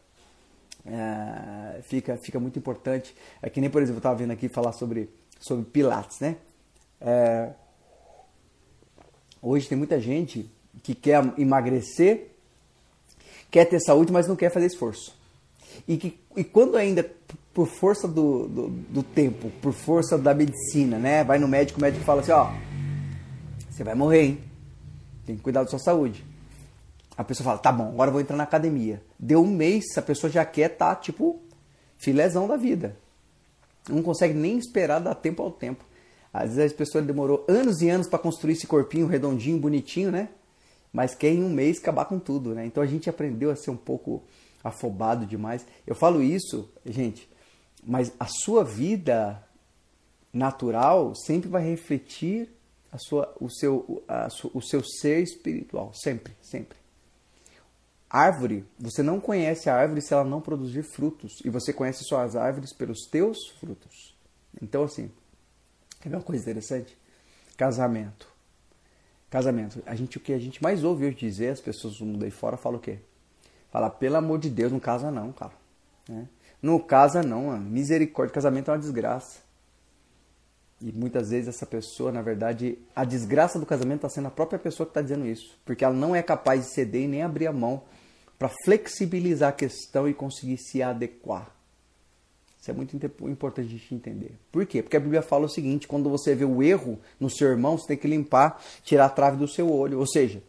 é, 0.85 1.81
fica, 1.83 2.17
fica 2.17 2.39
muito 2.39 2.57
importante. 2.57 3.15
É 3.41 3.49
que 3.49 3.61
nem, 3.61 3.69
por 3.69 3.81
exemplo, 3.81 3.97
eu 3.97 3.99
estava 3.99 4.15
vendo 4.15 4.31
aqui 4.31 4.49
falar 4.49 4.71
sobre, 4.73 5.09
sobre 5.39 5.65
Pilates, 5.65 6.19
né? 6.19 6.37
É, 6.99 7.49
hoje 9.41 9.67
tem 9.67 9.77
muita 9.77 9.99
gente 9.99 10.49
que 10.83 10.95
quer 10.95 11.23
emagrecer, 11.37 12.31
quer 13.49 13.65
ter 13.65 13.79
saúde, 13.79 14.11
mas 14.11 14.27
não 14.27 14.35
quer 14.35 14.51
fazer 14.51 14.67
esforço. 14.67 15.19
E, 15.87 15.97
que, 15.97 16.19
e 16.35 16.43
quando 16.43 16.77
ainda, 16.77 17.09
por 17.53 17.67
força 17.67 18.07
do, 18.07 18.47
do, 18.47 18.67
do 18.69 19.03
tempo, 19.03 19.51
por 19.61 19.73
força 19.73 20.17
da 20.17 20.33
medicina, 20.33 20.97
né? 20.97 21.23
Vai 21.23 21.39
no 21.39 21.47
médico, 21.47 21.79
o 21.79 21.81
médico 21.81 22.03
fala 22.03 22.21
assim, 22.21 22.31
ó, 22.31 22.51
você 23.69 23.83
vai 23.83 23.95
morrer, 23.95 24.23
hein? 24.23 24.39
Tem 25.25 25.35
que 25.35 25.41
cuidar 25.41 25.63
da 25.63 25.69
sua 25.69 25.79
saúde. 25.79 26.30
A 27.17 27.23
pessoa 27.23 27.45
fala, 27.45 27.57
tá 27.59 27.71
bom, 27.71 27.89
agora 27.89 28.09
eu 28.09 28.13
vou 28.13 28.21
entrar 28.21 28.37
na 28.37 28.43
academia. 28.43 29.01
Deu 29.19 29.41
um 29.41 29.47
mês, 29.47 29.83
a 29.97 30.01
pessoa 30.01 30.31
já 30.31 30.45
quer 30.45 30.69
tá, 30.69 30.95
tipo, 30.95 31.39
filézão 31.97 32.47
da 32.47 32.55
vida. 32.55 32.97
Não 33.89 34.01
consegue 34.01 34.33
nem 34.33 34.57
esperar 34.57 34.99
dar 34.99 35.15
tempo 35.15 35.43
ao 35.43 35.51
tempo. 35.51 35.83
Às 36.33 36.55
vezes 36.55 36.73
a 36.73 36.77
pessoa 36.77 37.01
demorou 37.03 37.45
anos 37.47 37.81
e 37.81 37.89
anos 37.89 38.07
para 38.07 38.19
construir 38.19 38.53
esse 38.53 38.65
corpinho 38.65 39.07
redondinho, 39.07 39.59
bonitinho, 39.59 40.11
né? 40.11 40.29
Mas 40.93 41.13
quer 41.13 41.29
em 41.29 41.43
um 41.43 41.49
mês 41.49 41.77
acabar 41.79 42.05
com 42.05 42.19
tudo, 42.19 42.53
né? 42.55 42.65
Então 42.65 42.81
a 42.81 42.85
gente 42.85 43.09
aprendeu 43.09 43.51
a 43.51 43.55
ser 43.55 43.71
um 43.71 43.77
pouco 43.77 44.23
afobado 44.63 45.25
demais. 45.25 45.65
Eu 45.85 45.95
falo 45.95 46.21
isso, 46.21 46.69
gente, 46.85 47.29
mas 47.83 48.11
a 48.19 48.27
sua 48.27 48.63
vida 48.63 49.43
natural 50.33 51.13
sempre 51.15 51.49
vai 51.49 51.63
refletir 51.63 52.49
a 52.91 52.97
sua, 52.97 53.33
o, 53.39 53.49
seu, 53.49 54.03
a, 54.07 54.27
o 54.53 54.61
seu 54.61 54.83
ser 54.83 55.21
espiritual. 55.21 55.91
Sempre, 55.93 56.33
sempre. 56.41 56.80
Árvore, 58.13 58.65
você 58.77 59.01
não 59.01 59.21
conhece 59.21 59.69
a 59.69 59.75
árvore 59.75 60.01
se 60.01 60.13
ela 60.13 60.25
não 60.25 60.41
produzir 60.41 60.83
frutos. 60.83 61.39
E 61.45 61.49
você 61.49 61.71
conhece 61.71 62.03
só 62.03 62.21
as 62.21 62.35
árvores 62.35 62.73
pelos 62.73 63.05
teus 63.05 63.47
frutos. 63.57 64.13
Então, 64.61 64.83
assim, 64.83 65.09
quer 66.01 66.09
ver 66.09 66.17
uma 66.17 66.21
coisa 66.21 66.41
interessante? 66.41 66.97
Casamento. 67.55 68.27
Casamento. 69.29 69.81
A 69.85 69.95
gente, 69.95 70.17
o 70.17 70.19
que 70.19 70.33
a 70.33 70.37
gente 70.37 70.61
mais 70.61 70.83
ouve 70.83 71.05
hoje 71.05 71.15
dizer, 71.15 71.53
as 71.53 71.61
pessoas 71.61 71.99
do 71.99 72.05
mundo 72.05 72.25
aí 72.25 72.31
fora 72.31 72.57
falam 72.57 72.79
o 72.79 72.81
quê? 72.81 72.99
Fala, 73.71 73.89
pelo 73.89 74.17
amor 74.17 74.39
de 74.39 74.49
Deus, 74.49 74.73
não 74.73 74.79
casa 74.79 75.09
não, 75.09 75.31
cara. 75.31 75.53
Né? 76.09 76.27
Não 76.61 76.77
casa 76.79 77.23
não, 77.23 77.45
mano. 77.45 77.63
Misericórdia, 77.63 78.33
casamento 78.33 78.69
é 78.69 78.73
uma 78.73 78.79
desgraça. 78.79 79.39
E 80.81 80.91
muitas 80.91 81.29
vezes 81.29 81.47
essa 81.47 81.65
pessoa, 81.65 82.11
na 82.11 82.21
verdade, 82.21 82.77
a 82.93 83.05
desgraça 83.05 83.57
do 83.57 83.65
casamento 83.65 83.99
está 83.99 84.09
sendo 84.09 84.27
a 84.27 84.31
própria 84.31 84.59
pessoa 84.59 84.85
que 84.85 84.89
está 84.89 85.01
dizendo 85.01 85.25
isso. 85.25 85.57
Porque 85.63 85.85
ela 85.85 85.93
não 85.93 86.13
é 86.13 86.21
capaz 86.21 86.65
de 86.65 86.73
ceder 86.73 87.03
e 87.03 87.07
nem 87.07 87.21
abrir 87.21 87.47
a 87.47 87.53
mão 87.53 87.83
para 88.41 88.49
flexibilizar 88.65 89.49
a 89.49 89.51
questão 89.51 90.09
e 90.09 90.15
conseguir 90.15 90.57
se 90.57 90.81
adequar. 90.81 91.55
Isso 92.59 92.71
é 92.71 92.73
muito 92.73 92.95
importante 93.29 93.67
a 93.67 93.69
gente 93.69 93.93
entender. 93.93 94.31
Por 94.51 94.65
quê? 94.65 94.81
Porque 94.81 94.97
a 94.97 94.99
Bíblia 94.99 95.21
fala 95.21 95.45
o 95.45 95.49
seguinte: 95.49 95.87
quando 95.87 96.09
você 96.09 96.33
vê 96.33 96.43
o 96.43 96.63
erro 96.63 96.99
no 97.19 97.29
seu 97.29 97.49
irmão, 97.49 97.77
você 97.77 97.89
tem 97.89 97.97
que 97.97 98.07
limpar, 98.07 98.59
tirar 98.83 99.05
a 99.05 99.09
trave 99.09 99.37
do 99.37 99.47
seu 99.47 99.71
olho. 99.71 99.99
Ou 99.99 100.07
seja, 100.07 100.41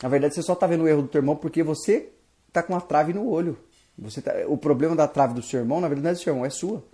na 0.00 0.08
verdade 0.08 0.36
você 0.36 0.42
só 0.42 0.52
está 0.52 0.64
vendo 0.68 0.84
o 0.84 0.88
erro 0.88 1.02
do 1.02 1.08
teu 1.08 1.18
irmão 1.18 1.34
porque 1.34 1.64
você 1.64 2.10
está 2.46 2.62
com 2.62 2.76
a 2.76 2.80
trave 2.80 3.12
no 3.12 3.28
olho. 3.28 3.58
Você 3.98 4.22
tá, 4.22 4.32
o 4.46 4.56
problema 4.56 4.94
da 4.94 5.08
trave 5.08 5.34
do 5.34 5.42
seu 5.42 5.58
irmão, 5.58 5.80
na 5.80 5.88
verdade, 5.88 6.04
não 6.04 6.10
é 6.10 6.14
do 6.14 6.20
seu 6.20 6.32
irmão, 6.32 6.46
é 6.46 6.50
sua. 6.50 6.84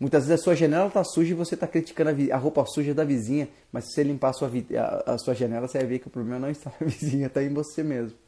Muitas 0.00 0.26
vezes 0.26 0.40
a 0.40 0.42
sua 0.42 0.56
janela 0.56 0.88
está 0.88 1.04
suja 1.04 1.30
e 1.30 1.34
você 1.34 1.54
está 1.54 1.68
criticando 1.68 2.10
a, 2.32 2.36
roupa 2.36 2.66
suja 2.66 2.92
da 2.92 3.04
vizinha, 3.04 3.48
mas 3.70 3.84
se 3.84 3.92
você 3.92 4.02
limpar 4.02 4.30
a 4.30 4.32
sua, 4.32 4.50
a, 4.50 5.12
a 5.12 5.18
sua 5.18 5.32
janela, 5.32 5.68
você 5.68 5.78
vai 5.78 5.86
ver 5.86 5.98
que 6.00 6.08
o 6.08 6.10
problema 6.10 6.40
não 6.40 6.50
está 6.50 6.72
na 6.80 6.86
vizinha, 6.90 7.28
está 7.28 7.40
em 7.40 7.54
você 7.54 7.84
mesmo. 7.84 8.18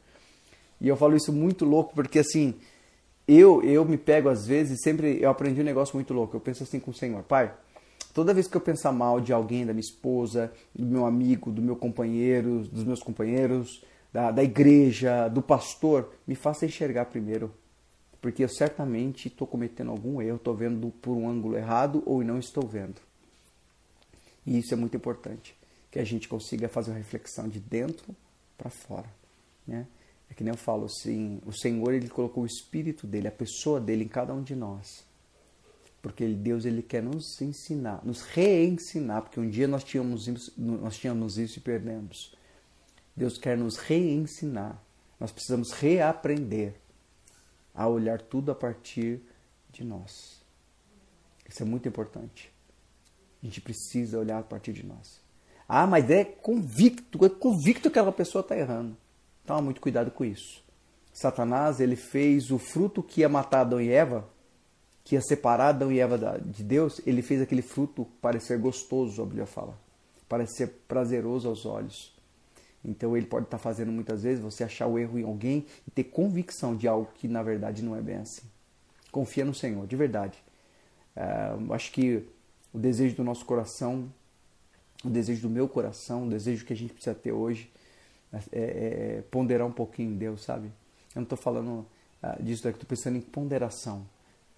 E 0.85 0.87
eu 0.87 0.95
falo 0.95 1.15
isso 1.15 1.33
muito 1.33 1.65
louco 1.65 1.95
porque 1.95 2.19
assim, 2.19 2.53
eu 3.27 3.63
eu 3.63 3.83
me 3.83 3.97
pego 3.97 4.29
às 4.29 4.45
vezes, 4.45 4.83
sempre 4.83 5.19
eu 5.19 5.31
aprendi 5.31 5.59
um 5.59 5.63
negócio 5.63 5.95
muito 5.95 6.13
louco. 6.13 6.35
Eu 6.35 6.39
penso 6.39 6.61
assim 6.61 6.79
com 6.79 6.91
o 6.91 6.93
Senhor, 6.93 7.23
Pai, 7.23 7.51
toda 8.13 8.35
vez 8.35 8.47
que 8.47 8.55
eu 8.55 8.61
pensar 8.61 8.91
mal 8.91 9.19
de 9.19 9.33
alguém, 9.33 9.65
da 9.65 9.73
minha 9.73 9.81
esposa, 9.81 10.53
do 10.75 10.85
meu 10.85 11.07
amigo, 11.07 11.51
do 11.51 11.59
meu 11.59 11.75
companheiro, 11.75 12.59
dos 12.67 12.83
meus 12.83 12.99
companheiros, 12.99 13.83
da, 14.13 14.29
da 14.29 14.43
igreja, 14.43 15.27
do 15.27 15.41
pastor, 15.41 16.13
me 16.27 16.35
faça 16.35 16.67
enxergar 16.67 17.05
primeiro. 17.05 17.51
Porque 18.21 18.43
eu 18.43 18.49
certamente 18.49 19.27
estou 19.27 19.47
cometendo 19.47 19.89
algum 19.89 20.21
erro, 20.21 20.35
estou 20.35 20.53
vendo 20.53 20.91
por 21.01 21.17
um 21.17 21.27
ângulo 21.27 21.57
errado 21.57 22.03
ou 22.05 22.23
não 22.23 22.37
estou 22.37 22.67
vendo. 22.67 23.01
E 24.45 24.59
isso 24.59 24.71
é 24.71 24.77
muito 24.77 24.95
importante, 24.95 25.55
que 25.89 25.97
a 25.97 26.03
gente 26.03 26.27
consiga 26.27 26.69
fazer 26.69 26.91
uma 26.91 26.97
reflexão 26.97 27.49
de 27.49 27.59
dentro 27.59 28.15
para 28.55 28.69
fora. 28.69 29.09
Né? 29.67 29.87
É 30.35 30.37
que 30.37 30.43
nem 30.43 30.51
eu 30.51 30.57
falo 30.57 30.85
assim, 30.85 31.41
o 31.45 31.53
Senhor 31.53 31.93
ele 31.93 32.09
colocou 32.09 32.43
o 32.43 32.45
Espírito 32.45 33.07
dele, 33.07 33.29
a 33.29 33.31
pessoa 33.31 33.79
dele 33.79 34.03
em 34.03 34.07
cada 34.07 34.33
um 34.33 34.43
de 34.43 34.53
nós. 34.53 35.05
Porque 36.01 36.27
Deus 36.27 36.65
ele 36.65 36.83
quer 36.83 37.01
nos 37.01 37.41
ensinar, 37.41 38.05
nos 38.05 38.21
reensinar, 38.21 39.21
porque 39.21 39.39
um 39.39 39.49
dia 39.49 39.65
nós 39.65 39.83
tínhamos, 39.83 40.27
nós 40.57 40.97
tínhamos 40.97 41.37
isso 41.37 41.57
e 41.57 41.61
perdemos. 41.61 42.35
Deus 43.15 43.37
quer 43.37 43.57
nos 43.57 43.77
reensinar. 43.77 44.79
Nós 45.17 45.31
precisamos 45.31 45.71
reaprender 45.71 46.75
a 47.73 47.87
olhar 47.87 48.21
tudo 48.21 48.51
a 48.51 48.55
partir 48.55 49.21
de 49.71 49.85
nós. 49.85 50.41
Isso 51.47 51.63
é 51.63 51.65
muito 51.65 51.87
importante. 51.87 52.51
A 53.41 53.45
gente 53.45 53.61
precisa 53.61 54.19
olhar 54.19 54.39
a 54.39 54.43
partir 54.43 54.73
de 54.73 54.85
nós. 54.85 55.21
Ah, 55.67 55.87
mas 55.87 56.09
é 56.09 56.25
convicto, 56.25 57.25
é 57.25 57.29
convicto 57.29 57.83
que 57.83 57.97
aquela 57.97 58.11
pessoa 58.11 58.41
está 58.41 58.55
errando. 58.57 58.97
Toma 59.45 59.61
muito 59.61 59.79
cuidado 59.79 60.11
com 60.11 60.25
isso. 60.25 60.63
Satanás, 61.13 61.79
ele 61.79 61.95
fez 61.95 62.51
o 62.51 62.57
fruto 62.57 63.01
que 63.01 63.21
ia 63.21 63.29
matar 63.29 63.61
Adão 63.61 63.79
e 63.79 63.89
Eva, 63.89 64.27
que 65.03 65.15
ia 65.15 65.21
separar 65.21 65.69
Adão 65.69 65.91
e 65.91 65.99
Eva 65.99 66.17
de 66.43 66.63
Deus, 66.63 66.99
ele 67.05 67.21
fez 67.21 67.41
aquele 67.41 67.61
fruto 67.61 68.05
parecer 68.21 68.57
gostoso, 68.57 69.21
a 69.21 69.25
Bíblia 69.25 69.45
fala. 69.45 69.77
Parecer 70.27 70.67
prazeroso 70.87 71.47
aos 71.47 71.65
olhos. 71.65 72.13
Então 72.83 73.15
ele 73.15 73.25
pode 73.25 73.45
estar 73.45 73.57
fazendo 73.57 73.91
muitas 73.91 74.23
vezes 74.23 74.43
você 74.43 74.63
achar 74.63 74.87
o 74.87 74.97
erro 74.97 75.17
em 75.17 75.23
alguém 75.23 75.65
e 75.87 75.91
ter 75.91 76.05
convicção 76.05 76.75
de 76.75 76.87
algo 76.87 77.09
que 77.15 77.27
na 77.27 77.41
verdade 77.41 77.83
não 77.83 77.95
é 77.95 78.01
bem 78.01 78.17
assim. 78.17 78.43
Confia 79.11 79.45
no 79.45 79.53
Senhor, 79.53 79.87
de 79.87 79.95
verdade. 79.95 80.37
Uh, 81.15 81.73
acho 81.73 81.91
que 81.91 82.27
o 82.73 82.77
desejo 82.77 83.15
do 83.15 83.23
nosso 83.23 83.45
coração, 83.45 84.11
o 85.03 85.09
desejo 85.09 85.43
do 85.43 85.49
meu 85.49 85.67
coração, 85.67 86.27
o 86.27 86.29
desejo 86.29 86.65
que 86.65 86.73
a 86.73 86.75
gente 86.75 86.93
precisa 86.93 87.15
ter 87.15 87.31
hoje 87.31 87.71
é, 88.51 88.59
é, 88.59 89.17
é 89.17 89.21
ponderar 89.31 89.65
um 89.67 89.71
pouquinho 89.71 90.11
em 90.11 90.17
Deus, 90.17 90.43
sabe? 90.43 90.67
Eu 91.15 91.21
não 91.21 91.23
estou 91.23 91.37
falando 91.37 91.85
uh, 92.23 92.43
disso 92.43 92.63
daqui, 92.63 92.77
estou 92.77 92.89
pensando 92.89 93.17
em 93.17 93.21
ponderação. 93.21 94.05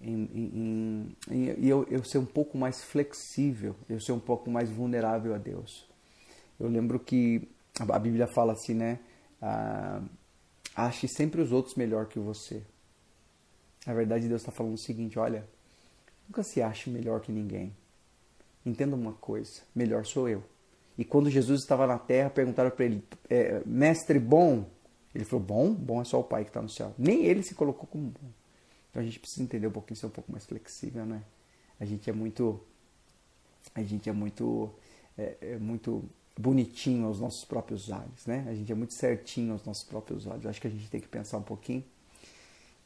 Em, 0.00 0.30
em, 0.34 1.16
em, 1.30 1.66
eu, 1.66 1.86
eu 1.90 2.04
ser 2.04 2.18
um 2.18 2.26
pouco 2.26 2.56
mais 2.56 2.82
flexível, 2.82 3.74
eu 3.88 4.00
ser 4.00 4.12
um 4.12 4.20
pouco 4.20 4.50
mais 4.50 4.70
vulnerável 4.70 5.34
a 5.34 5.38
Deus. 5.38 5.88
Eu 6.58 6.68
lembro 6.68 6.98
que 6.98 7.48
a 7.80 7.98
Bíblia 7.98 8.26
fala 8.26 8.52
assim, 8.52 8.74
né? 8.74 8.98
Uh, 9.40 10.08
ache 10.74 11.06
sempre 11.08 11.40
os 11.40 11.52
outros 11.52 11.74
melhor 11.74 12.06
que 12.06 12.18
você. 12.18 12.62
Na 13.86 13.94
verdade, 13.94 14.28
Deus 14.28 14.42
está 14.42 14.52
falando 14.52 14.74
o 14.74 14.78
seguinte: 14.78 15.18
olha, 15.18 15.48
nunca 16.28 16.42
se 16.42 16.60
ache 16.60 16.90
melhor 16.90 17.20
que 17.20 17.32
ninguém. 17.32 17.74
Entenda 18.64 18.94
uma 18.94 19.12
coisa: 19.14 19.62
melhor 19.74 20.04
sou 20.04 20.28
eu. 20.28 20.42
E 20.98 21.04
quando 21.04 21.30
Jesus 21.30 21.60
estava 21.60 21.86
na 21.86 21.96
terra, 21.96 22.28
perguntaram 22.28 22.70
para 22.70 22.84
ele: 22.84 23.04
é, 23.30 23.62
mestre 23.64 24.18
bom? 24.18 24.68
Ele 25.14 25.24
falou: 25.24 25.44
bom? 25.44 25.72
Bom 25.72 26.02
é 26.02 26.04
só 26.04 26.18
o 26.18 26.24
Pai 26.24 26.42
que 26.42 26.50
está 26.50 26.60
no 26.60 26.68
céu. 26.68 26.92
Nem 26.98 27.24
ele 27.24 27.44
se 27.44 27.54
colocou 27.54 27.86
como 27.86 28.08
bom. 28.08 28.28
Então 28.90 29.00
a 29.00 29.04
gente 29.04 29.20
precisa 29.20 29.42
entender 29.42 29.68
um 29.68 29.70
pouquinho, 29.70 29.96
ser 29.96 30.06
um 30.06 30.10
pouco 30.10 30.32
mais 30.32 30.44
flexível, 30.44 31.06
né? 31.06 31.22
A 31.78 31.84
gente 31.84 32.10
é 32.10 32.12
muito. 32.12 32.60
A 33.74 33.82
gente 33.82 34.10
é 34.10 34.12
muito. 34.12 34.70
É, 35.16 35.36
é 35.40 35.58
muito 35.58 36.04
bonitinho 36.36 37.06
aos 37.06 37.18
nossos 37.18 37.44
próprios 37.44 37.88
olhos, 37.90 38.26
né? 38.26 38.44
A 38.48 38.54
gente 38.54 38.70
é 38.70 38.74
muito 38.74 38.94
certinho 38.94 39.52
aos 39.52 39.64
nossos 39.64 39.84
próprios 39.84 40.26
olhos. 40.26 40.46
Acho 40.46 40.60
que 40.60 40.66
a 40.66 40.70
gente 40.70 40.88
tem 40.90 41.00
que 41.00 41.08
pensar 41.08 41.38
um 41.38 41.42
pouquinho 41.42 41.84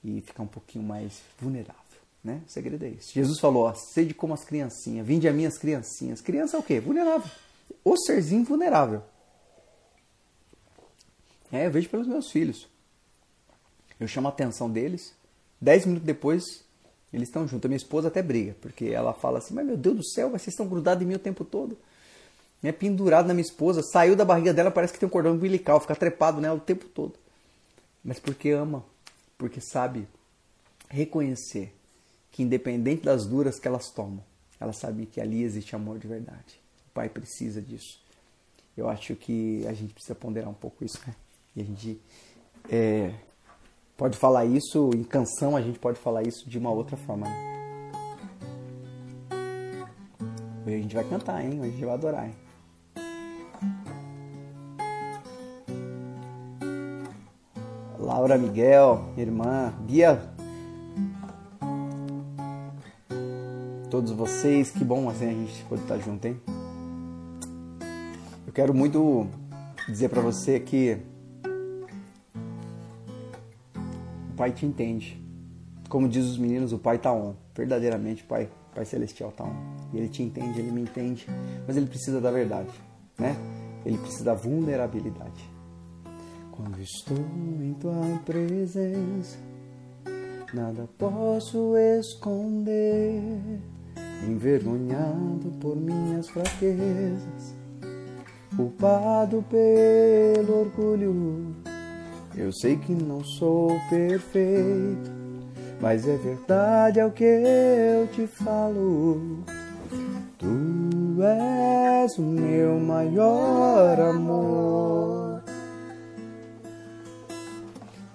e 0.04 0.20
ficar 0.20 0.42
um 0.42 0.48
pouquinho 0.48 0.84
mais 0.84 1.22
vulnerável. 1.38 1.82
Né? 2.24 2.40
O 2.46 2.50
segredo 2.50 2.84
é 2.84 2.88
isso. 2.88 3.12
Jesus 3.12 3.40
falou: 3.40 3.64
ó, 3.64 3.74
sede 3.74 4.14
como 4.14 4.34
as 4.34 4.44
criancinhas, 4.44 5.06
vinde 5.06 5.28
a 5.28 5.32
minhas 5.32 5.58
criancinhas. 5.58 6.20
Criança 6.20 6.56
é 6.56 6.60
o 6.60 6.62
quê? 6.62 6.78
Vulnerável. 6.78 7.30
O 7.84 7.96
serzinho 7.96 8.44
vulnerável. 8.44 9.02
É, 11.50 11.66
eu 11.66 11.70
vejo 11.70 11.88
pelos 11.88 12.06
meus 12.06 12.30
filhos. 12.30 12.68
Eu 14.00 14.08
chamo 14.08 14.28
a 14.28 14.30
atenção 14.30 14.70
deles. 14.70 15.14
Dez 15.60 15.84
minutos 15.84 16.06
depois, 16.06 16.64
eles 17.12 17.28
estão 17.28 17.46
juntos. 17.46 17.66
A 17.66 17.68
minha 17.68 17.76
esposa 17.76 18.08
até 18.08 18.22
briga, 18.22 18.56
porque 18.60 18.86
ela 18.86 19.12
fala 19.12 19.38
assim: 19.38 19.54
Mas 19.54 19.66
meu 19.66 19.76
Deus 19.76 19.96
do 19.96 20.04
céu, 20.04 20.30
vocês 20.30 20.48
estão 20.48 20.66
grudados 20.66 21.02
em 21.02 21.06
mim 21.06 21.14
o 21.14 21.18
tempo 21.18 21.44
todo. 21.44 21.76
É 22.62 22.72
pendurado 22.72 23.26
na 23.26 23.34
minha 23.34 23.44
esposa, 23.44 23.82
saiu 23.82 24.14
da 24.14 24.24
barriga 24.24 24.54
dela, 24.54 24.70
parece 24.70 24.92
que 24.92 24.98
tem 24.98 25.06
um 25.06 25.10
cordão 25.10 25.32
umbilical, 25.32 25.80
fica 25.80 25.96
trepado 25.96 26.40
nela 26.40 26.56
o 26.56 26.60
tempo 26.60 26.86
todo. 26.86 27.14
Mas 28.04 28.20
porque 28.20 28.50
ama, 28.50 28.84
porque 29.36 29.60
sabe 29.60 30.06
reconhecer 30.88 31.74
que 32.30 32.42
independente 32.42 33.04
das 33.04 33.26
duras 33.26 33.58
que 33.58 33.66
elas 33.66 33.90
tomam, 33.90 34.22
elas 34.60 34.76
sabem 34.76 35.06
que 35.06 35.20
ali 35.20 35.42
existe 35.42 35.74
amor 35.74 35.98
de 35.98 36.06
verdade. 36.06 36.61
Pai 36.94 37.08
precisa 37.08 37.60
disso. 37.60 38.00
Eu 38.76 38.88
acho 38.88 39.14
que 39.14 39.66
a 39.66 39.72
gente 39.72 39.92
precisa 39.92 40.14
ponderar 40.14 40.48
um 40.48 40.54
pouco 40.54 40.84
isso, 40.84 40.98
né? 41.06 41.14
E 41.54 41.60
a 41.60 41.64
gente 41.64 42.00
é, 42.70 43.12
pode 43.96 44.16
falar 44.16 44.44
isso 44.44 44.90
em 44.94 45.04
canção, 45.04 45.56
a 45.56 45.60
gente 45.60 45.78
pode 45.78 45.98
falar 45.98 46.22
isso 46.22 46.48
de 46.48 46.58
uma 46.58 46.70
outra 46.70 46.96
forma. 46.96 47.26
Né? 47.26 47.52
Hoje 50.66 50.74
a 50.76 50.80
gente 50.80 50.94
vai 50.94 51.04
cantar, 51.04 51.44
hein? 51.44 51.60
Hoje 51.60 51.68
a 51.68 51.72
gente 51.72 51.84
vai 51.84 51.94
adorar, 51.94 52.26
hein? 52.26 52.34
Laura 57.98 58.36
Miguel, 58.36 59.12
irmã, 59.16 59.72
Bia 59.80 60.32
todos 63.92 64.10
vocês. 64.10 64.70
Que 64.70 64.82
bom 64.82 65.10
assim 65.10 65.26
a 65.26 65.32
gente 65.32 65.62
poder 65.64 65.82
estar 65.82 65.98
junto, 65.98 66.24
hein? 66.26 66.40
Eu 68.52 68.54
quero 68.54 68.74
muito 68.74 69.26
dizer 69.88 70.10
para 70.10 70.20
você 70.20 70.60
que 70.60 70.98
o 74.30 74.34
Pai 74.36 74.52
te 74.52 74.66
entende. 74.66 75.18
Como 75.88 76.06
diz 76.06 76.26
os 76.26 76.36
meninos, 76.36 76.70
o 76.70 76.78
Pai 76.78 76.98
tá 76.98 77.10
on. 77.10 77.34
Verdadeiramente, 77.56 78.22
o 78.22 78.26
Pai, 78.26 78.50
Pai 78.74 78.84
Celestial 78.84 79.32
tá 79.32 79.44
on. 79.44 79.54
E 79.94 79.96
Ele 79.96 80.08
te 80.10 80.22
entende, 80.22 80.60
Ele 80.60 80.70
me 80.70 80.82
entende. 80.82 81.26
Mas 81.66 81.78
Ele 81.78 81.86
precisa 81.86 82.20
da 82.20 82.30
verdade, 82.30 82.68
né? 83.18 83.34
Ele 83.86 83.96
precisa 83.96 84.24
da 84.24 84.34
vulnerabilidade. 84.34 85.50
Quando 86.50 86.78
estou 86.78 87.16
em 87.16 87.72
Tua 87.80 88.20
presença, 88.22 89.38
nada 90.52 90.86
posso 90.98 91.74
esconder 91.78 93.62
envergonhado 94.28 95.50
por 95.58 95.74
minhas 95.74 96.28
fraquezas, 96.28 97.61
culpado 98.62 99.44
pelo 99.50 100.60
orgulho. 100.60 101.56
Eu 102.36 102.52
sei 102.52 102.76
que 102.76 102.94
não 102.94 103.24
sou 103.24 103.68
perfeito, 103.90 105.10
mas 105.80 106.06
é 106.06 106.16
verdade 106.16 107.00
é 107.00 107.06
o 107.06 107.10
que 107.10 107.24
eu 107.24 108.06
te 108.12 108.26
falo. 108.26 109.40
Tu 110.38 111.22
és 111.22 112.16
o 112.18 112.22
meu 112.22 112.78
maior 112.78 114.00
amor. 114.00 115.42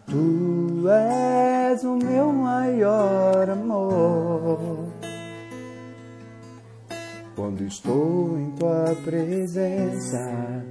Tu 0.05 0.89
és 0.89 1.83
o 1.83 1.97
meu 1.97 2.31
maior 2.31 3.49
amor. 3.49 4.86
Quando 7.37 7.61
estou 7.61 8.35
em 8.35 8.49
tua 8.57 8.97
presença, 9.05 10.65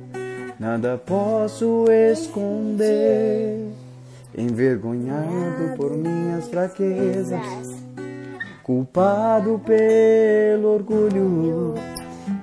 nada 0.58 0.98
posso 0.98 1.84
esconder. 1.88 3.68
Envergonhado 4.36 5.76
por 5.76 5.96
minhas 5.96 6.48
fraquezas, 6.48 7.40
culpado 8.64 9.60
pelo 9.64 10.74
orgulho. 10.74 11.74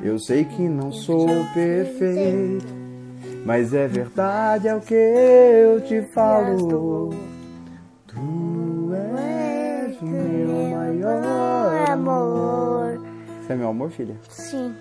Eu 0.01 0.17
sei 0.17 0.45
que 0.45 0.69
não 0.69 0.93
sou 0.93 1.27
perfeito, 1.53 2.73
mas 3.45 3.73
é 3.73 3.89
verdade 3.89 4.69
é 4.69 4.75
o 4.75 4.79
que 4.79 4.93
eu 4.93 5.81
te 5.81 6.01
falo. 6.13 7.09
Você 13.43 13.51
é 13.51 13.55
meu 13.57 13.67
amor, 13.67 13.91
filha? 13.91 14.15
Sim. 14.29 14.73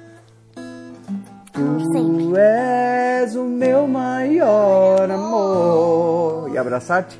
Tu 1.53 2.37
és 2.37 3.35
o 3.35 3.43
meu 3.43 3.89
maior 3.89 5.11
amor. 5.11 6.49
E 6.55 6.59
abraçar-te? 6.59 7.19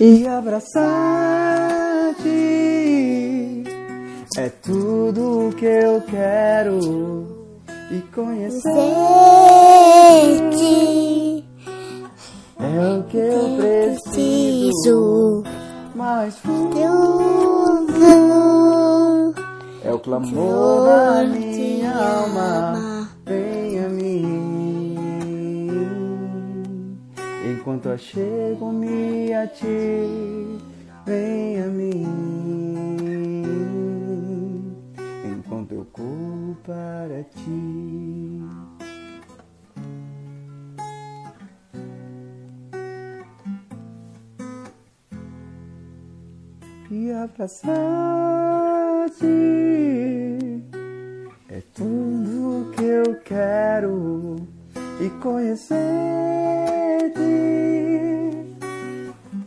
E 0.00 0.26
abraçar-te 0.26 0.82
é 4.38 4.48
tudo 4.62 5.54
que 5.58 5.66
eu 5.66 6.00
quero. 6.08 7.52
E 7.90 8.00
conhecer-te 8.14 8.72
é 12.58 12.98
o 12.98 13.02
que 13.04 13.18
eu 13.18 13.58
preciso. 13.58 15.44
Mas 15.94 16.34
o 16.46 16.70
clamor 20.02 20.84
da 20.84 21.24
minha 21.24 21.94
alma, 21.94 23.08
vem 23.24 23.78
a 23.78 23.88
mim. 23.88 24.96
Enquanto 27.50 27.88
achego-me 27.88 29.32
a 29.32 29.46
ti, 29.46 30.58
vem 31.06 31.62
a 31.62 31.66
mim. 31.68 32.06
Enquanto 35.24 35.72
eu 35.72 35.86
corro 35.92 36.56
para 36.64 37.22
ti. 37.22 38.61
E 47.12 47.14
abraçar 47.14 49.06
é 51.50 51.62
tudo 51.74 52.70
que 52.72 52.82
eu 52.82 53.20
quero 53.22 54.36
e 54.98 55.10
conhecer-te. 55.20 55.76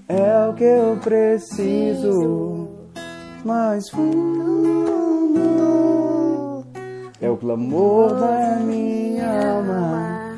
É 0.08 0.48
o 0.48 0.54
que 0.54 0.64
eu 0.64 0.96
preciso 0.98 2.70
mais 3.44 3.90
fundo. 3.90 4.14
É 7.20 7.28
o 7.28 7.38
clamor 7.38 8.14
da 8.14 8.60
minha 8.60 9.54
alma, 9.54 10.38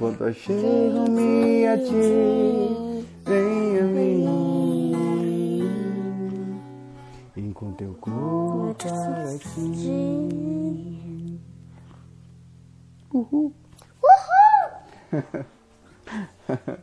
Enquanto 0.00 0.24
eu 0.24 0.32
chego-me 0.32 1.66
a 1.66 1.76
ti, 1.76 3.04
vem 3.22 3.78
a 3.78 3.82
mim. 3.82 4.24
Enquanto 7.36 7.82
eu 7.82 7.92
corro 8.00 8.74
para 8.76 9.38
ti. 9.38 11.38
Uhul. 13.12 13.52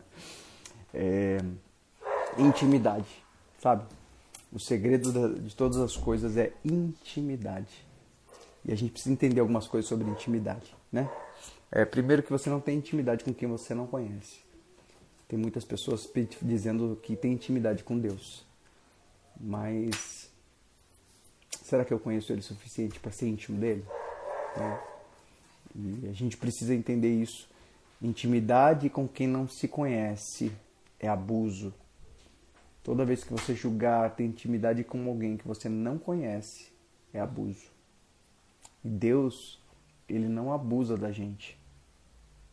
é, 0.94 1.40
intimidade, 2.38 3.08
sabe? 3.60 3.84
O 4.54 4.60
segredo 4.60 5.40
de 5.40 5.56
todas 5.56 5.78
as 5.78 5.98
coisas 5.98 6.38
é 6.38 6.54
intimidade. 6.64 7.84
E 8.64 8.72
a 8.72 8.76
gente 8.76 8.92
precisa 8.92 9.12
entender 9.12 9.40
algumas 9.40 9.68
coisas 9.68 9.90
sobre 9.90 10.08
intimidade, 10.08 10.72
né? 10.92 11.10
É, 11.72 11.86
primeiro 11.86 12.24
que 12.24 12.32
você 12.32 12.50
não 12.50 12.60
tem 12.60 12.78
intimidade 12.78 13.24
com 13.24 13.34
quem 13.34 13.48
você 13.48 13.74
não 13.74 13.88
conhece. 13.88 14.40
Tem 15.28 15.38
muitas 15.38 15.66
pessoas 15.66 16.10
dizendo 16.42 16.98
que 17.04 17.16
tem 17.16 17.34
intimidade 17.34 17.84
com 17.84 18.00
Deus. 18.00 18.46
Mas 19.40 20.30
será 21.64 21.84
que 21.84 21.94
eu 21.94 22.00
conheço 22.00 22.32
ele 22.32 22.40
o 22.40 22.44
suficiente 22.44 23.00
para 23.00 23.12
ser 23.12 23.28
íntimo 23.28 23.60
dele? 23.60 23.86
É. 24.56 24.80
E 25.76 26.08
a 26.10 26.14
gente 26.14 26.38
precisa 26.38 26.74
entender 26.74 27.14
isso 27.14 27.48
Intimidade 28.02 28.92
com 28.92 29.08
quem 29.08 29.28
não 29.28 29.48
se 29.48 29.68
conhece 29.68 30.52
é 31.00 31.08
abuso. 31.08 31.74
Toda 32.84 33.04
vez 33.04 33.24
que 33.24 33.34
você 33.34 33.56
julgar 33.56 34.16
ter 34.16 34.24
intimidade 34.24 34.84
com 34.84 35.08
alguém 35.08 35.36
que 35.36 35.48
você 35.48 35.68
não 35.68 35.98
conhece, 35.98 36.72
é 37.12 37.20
abuso. 37.20 37.72
E 38.86 38.90
Deus, 38.90 39.60
ele 40.08 40.28
não 40.28 40.54
abusa 40.54 40.98
da 40.98 41.12
gente. 41.12 41.58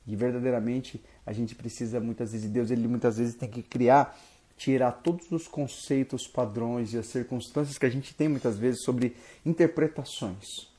E 0.07 0.15
verdadeiramente 0.15 1.03
a 1.25 1.33
gente 1.33 1.55
precisa 1.55 2.01
muitas 2.01 2.33
vezes, 2.33 2.51
Deus 2.51 2.71
ele 2.71 2.87
muitas 2.87 3.19
vezes 3.19 3.35
tem 3.35 3.49
que 3.49 3.63
criar, 3.63 4.19
tirar 4.57 4.93
todos 4.93 5.31
os 5.33 5.49
conceitos, 5.49 6.27
padrões 6.27 6.93
e 6.93 6.99
as 6.99 7.07
circunstâncias 7.07 7.79
que 7.79 7.87
a 7.87 7.91
gente 7.91 8.15
tem 8.15 8.29
muitas 8.29 8.59
vezes 8.59 8.83
sobre 8.83 9.17
interpretações 9.45 10.75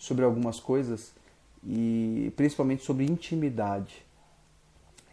sobre 0.00 0.24
algumas 0.24 0.58
coisas 0.58 1.12
e 1.62 2.32
principalmente 2.34 2.82
sobre 2.82 3.04
intimidade. 3.04 4.02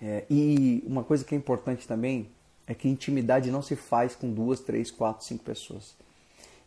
É, 0.02 0.26
e 0.30 0.82
uma 0.88 1.04
coisa 1.04 1.26
que 1.26 1.36
é 1.36 1.38
importante 1.38 1.86
também 1.86 2.30
é 2.66 2.74
que 2.74 2.88
intimidade 2.88 3.52
não 3.52 3.62
se 3.62 3.76
faz 3.76 4.16
com 4.16 4.32
duas, 4.32 4.62
três, 4.62 4.90
quatro, 4.90 5.26
cinco 5.26 5.44
pessoas. 5.44 5.94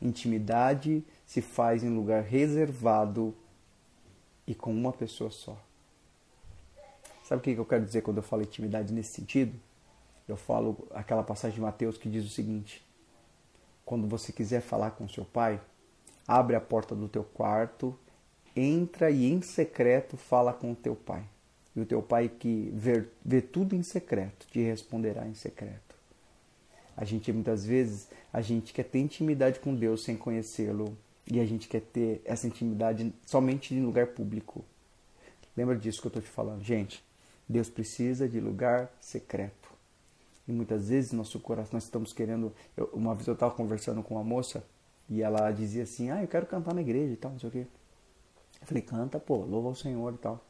Intimidade 0.02 1.02
se 1.26 1.40
faz 1.40 1.82
em 1.82 1.88
lugar 1.88 2.22
reservado 2.22 3.34
e 4.50 4.54
com 4.54 4.72
uma 4.72 4.92
pessoa 4.92 5.30
só. 5.30 5.56
Sabe 7.22 7.38
o 7.38 7.42
que 7.42 7.54
eu 7.56 7.64
quero 7.64 7.84
dizer 7.84 8.02
quando 8.02 8.16
eu 8.16 8.22
falo 8.22 8.42
intimidade 8.42 8.92
nesse 8.92 9.12
sentido? 9.12 9.56
Eu 10.26 10.36
falo 10.36 10.88
aquela 10.90 11.22
passagem 11.22 11.54
de 11.54 11.60
Mateus 11.60 11.96
que 11.96 12.10
diz 12.10 12.26
o 12.26 12.28
seguinte: 12.28 12.84
quando 13.84 14.08
você 14.08 14.32
quiser 14.32 14.60
falar 14.60 14.90
com 14.90 15.08
seu 15.08 15.24
pai, 15.24 15.60
abre 16.26 16.56
a 16.56 16.60
porta 16.60 16.96
do 16.96 17.08
teu 17.08 17.22
quarto, 17.22 17.96
entra 18.56 19.08
e 19.08 19.30
em 19.30 19.40
secreto 19.40 20.16
fala 20.16 20.52
com 20.52 20.72
o 20.72 20.76
teu 20.76 20.96
pai. 20.96 21.22
E 21.76 21.80
o 21.80 21.86
teu 21.86 22.02
pai 22.02 22.28
que 22.28 22.72
vê, 22.74 23.06
vê 23.24 23.40
tudo 23.40 23.76
em 23.76 23.84
secreto, 23.84 24.48
te 24.50 24.60
responderá 24.60 25.28
em 25.28 25.34
secreto. 25.34 25.94
A 26.96 27.04
gente 27.04 27.32
muitas 27.32 27.64
vezes, 27.64 28.08
a 28.32 28.40
gente 28.40 28.72
quer 28.72 28.82
ter 28.82 28.98
intimidade 28.98 29.60
com 29.60 29.72
Deus 29.72 30.02
sem 30.02 30.16
conhecê-lo. 30.16 30.98
E 31.30 31.38
a 31.38 31.46
gente 31.46 31.68
quer 31.68 31.80
ter 31.80 32.20
essa 32.24 32.46
intimidade 32.46 33.12
somente 33.24 33.74
em 33.74 33.84
lugar 33.84 34.08
público. 34.08 34.64
Lembra 35.56 35.76
disso 35.76 36.00
que 36.00 36.06
eu 36.06 36.10
estou 36.10 36.22
te 36.22 36.28
falando. 36.28 36.62
Gente, 36.62 37.04
Deus 37.48 37.68
precisa 37.68 38.28
de 38.28 38.40
lugar 38.40 38.90
secreto. 39.00 39.70
E 40.48 40.52
muitas 40.52 40.88
vezes 40.88 41.12
nosso 41.12 41.38
coração, 41.38 41.74
nós 41.74 41.84
estamos 41.84 42.12
querendo. 42.12 42.52
Eu, 42.76 42.86
uma 42.92 43.14
vez 43.14 43.28
eu 43.28 43.34
estava 43.34 43.54
conversando 43.54 44.02
com 44.02 44.14
uma 44.14 44.24
moça 44.24 44.64
e 45.08 45.22
ela 45.22 45.50
dizia 45.52 45.84
assim: 45.84 46.10
Ah, 46.10 46.20
eu 46.20 46.26
quero 46.26 46.46
cantar 46.46 46.74
na 46.74 46.80
igreja 46.80 47.12
e 47.12 47.16
tal, 47.16 47.30
não 47.30 47.38
sei 47.38 47.48
o 47.48 47.52
quê. 47.52 47.66
Eu 48.60 48.66
falei: 48.66 48.82
Canta, 48.82 49.20
pô, 49.20 49.36
louva 49.36 49.68
o 49.68 49.74
Senhor 49.76 50.12
e 50.12 50.18
tal. 50.18 50.44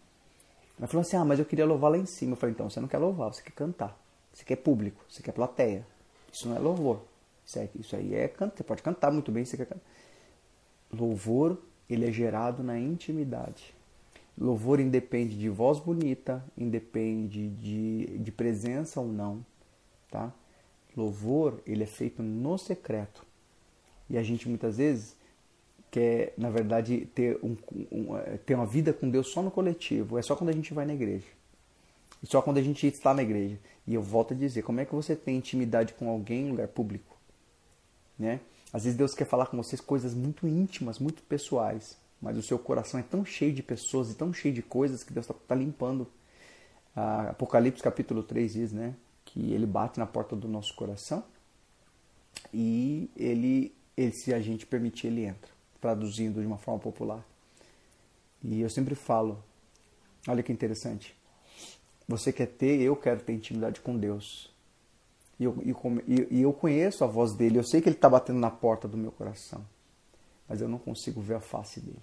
Ela 0.78 0.86
falou 0.86 1.02
assim: 1.02 1.16
Ah, 1.16 1.24
mas 1.24 1.38
eu 1.38 1.44
queria 1.44 1.66
louvar 1.66 1.90
lá 1.90 1.98
em 1.98 2.06
cima. 2.06 2.32
Eu 2.32 2.36
falei: 2.36 2.54
Então, 2.54 2.70
você 2.70 2.80
não 2.80 2.88
quer 2.88 2.98
louvar, 2.98 3.34
você 3.34 3.42
quer 3.42 3.52
cantar. 3.52 3.98
Você 4.32 4.44
quer 4.44 4.56
público, 4.56 5.04
você 5.06 5.22
quer 5.22 5.32
plateia. 5.32 5.86
Isso 6.32 6.48
não 6.48 6.56
é 6.56 6.58
louvor. 6.58 7.02
Isso, 7.44 7.58
é, 7.58 7.68
isso 7.74 7.96
aí 7.96 8.14
é 8.14 8.28
canto. 8.28 8.56
Você 8.56 8.62
pode 8.62 8.82
cantar 8.82 9.10
muito 9.10 9.30
bem, 9.30 9.44
você 9.44 9.58
quer 9.58 9.66
cantar. 9.66 9.82
Louvor, 10.92 11.58
ele 11.88 12.08
é 12.08 12.12
gerado 12.12 12.62
na 12.62 12.78
intimidade. 12.78 13.74
Louvor 14.38 14.80
independe 14.80 15.36
de 15.38 15.48
voz 15.48 15.78
bonita, 15.78 16.44
independe 16.56 17.48
de, 17.48 18.18
de 18.18 18.32
presença 18.32 19.00
ou 19.00 19.06
não, 19.06 19.44
tá? 20.10 20.32
Louvor, 20.96 21.60
ele 21.66 21.82
é 21.82 21.86
feito 21.86 22.22
no 22.22 22.56
secreto. 22.56 23.24
E 24.08 24.18
a 24.18 24.22
gente 24.22 24.48
muitas 24.48 24.78
vezes 24.78 25.16
quer, 25.90 26.32
na 26.36 26.50
verdade, 26.50 27.06
ter, 27.14 27.38
um, 27.42 27.56
um, 27.90 28.16
é, 28.16 28.38
ter 28.38 28.54
uma 28.54 28.66
vida 28.66 28.92
com 28.92 29.08
Deus 29.08 29.28
só 29.28 29.42
no 29.42 29.50
coletivo. 29.50 30.18
É 30.18 30.22
só 30.22 30.34
quando 30.34 30.50
a 30.50 30.54
gente 30.54 30.72
vai 30.72 30.84
na 30.84 30.94
igreja. 30.94 31.26
E 32.22 32.26
só 32.26 32.40
quando 32.42 32.58
a 32.58 32.62
gente 32.62 32.86
está 32.86 33.12
na 33.14 33.22
igreja. 33.22 33.58
E 33.86 33.94
eu 33.94 34.02
volto 34.02 34.34
a 34.34 34.36
dizer, 34.36 34.62
como 34.62 34.80
é 34.80 34.84
que 34.84 34.94
você 34.94 35.16
tem 35.16 35.36
intimidade 35.36 35.94
com 35.94 36.08
alguém 36.08 36.46
em 36.46 36.50
lugar 36.50 36.68
público? 36.68 37.16
Né? 38.18 38.40
Às 38.72 38.84
vezes 38.84 38.96
Deus 38.96 39.14
quer 39.14 39.24
falar 39.24 39.46
com 39.46 39.56
vocês 39.56 39.80
coisas 39.80 40.14
muito 40.14 40.46
íntimas, 40.46 40.98
muito 40.98 41.22
pessoais. 41.22 41.96
Mas 42.20 42.36
o 42.36 42.42
seu 42.42 42.58
coração 42.58 43.00
é 43.00 43.02
tão 43.02 43.24
cheio 43.24 43.52
de 43.52 43.62
pessoas 43.62 44.10
e 44.10 44.14
tão 44.14 44.32
cheio 44.32 44.54
de 44.54 44.62
coisas 44.62 45.02
que 45.02 45.12
Deus 45.12 45.24
está 45.24 45.34
tá 45.48 45.54
limpando. 45.54 46.06
Ah, 46.94 47.30
Apocalipse 47.30 47.82
capítulo 47.82 48.22
3 48.22 48.52
diz, 48.52 48.72
né? 48.72 48.94
Que 49.24 49.52
ele 49.52 49.66
bate 49.66 49.98
na 49.98 50.06
porta 50.06 50.36
do 50.36 50.48
nosso 50.48 50.74
coração 50.74 51.24
e 52.52 53.10
ele, 53.16 53.74
ele 53.96 54.12
se 54.12 54.32
a 54.32 54.40
gente 54.40 54.66
permitir, 54.66 55.08
ele 55.08 55.24
entra 55.24 55.50
traduzindo 55.80 56.40
de 56.40 56.46
uma 56.46 56.58
forma 56.58 56.80
popular. 56.80 57.24
E 58.42 58.60
eu 58.60 58.70
sempre 58.70 58.94
falo, 58.94 59.42
olha 60.28 60.42
que 60.42 60.52
interessante, 60.52 61.14
você 62.06 62.32
quer 62.32 62.46
ter, 62.46 62.80
eu 62.80 62.96
quero 62.96 63.20
ter 63.20 63.32
intimidade 63.32 63.80
com 63.80 63.96
Deus. 63.96 64.52
E 65.40 65.44
eu, 65.44 65.56
e, 66.30 66.42
eu 66.42 66.52
conheço 66.52 67.02
a 67.02 67.06
voz 67.08 67.32
dele, 67.32 67.58
eu 67.58 67.64
sei 67.64 67.80
que 67.80 67.88
ele 67.88 67.96
está 67.96 68.08
batendo 68.08 68.38
na 68.38 68.50
porta 68.50 68.86
do 68.86 68.96
meu 68.96 69.10
coração, 69.10 69.64
mas 70.46 70.60
eu 70.60 70.68
não 70.68 70.78
consigo 70.78 71.20
ver 71.20 71.34
a 71.34 71.40
face 71.40 71.80
dele. 71.80 72.02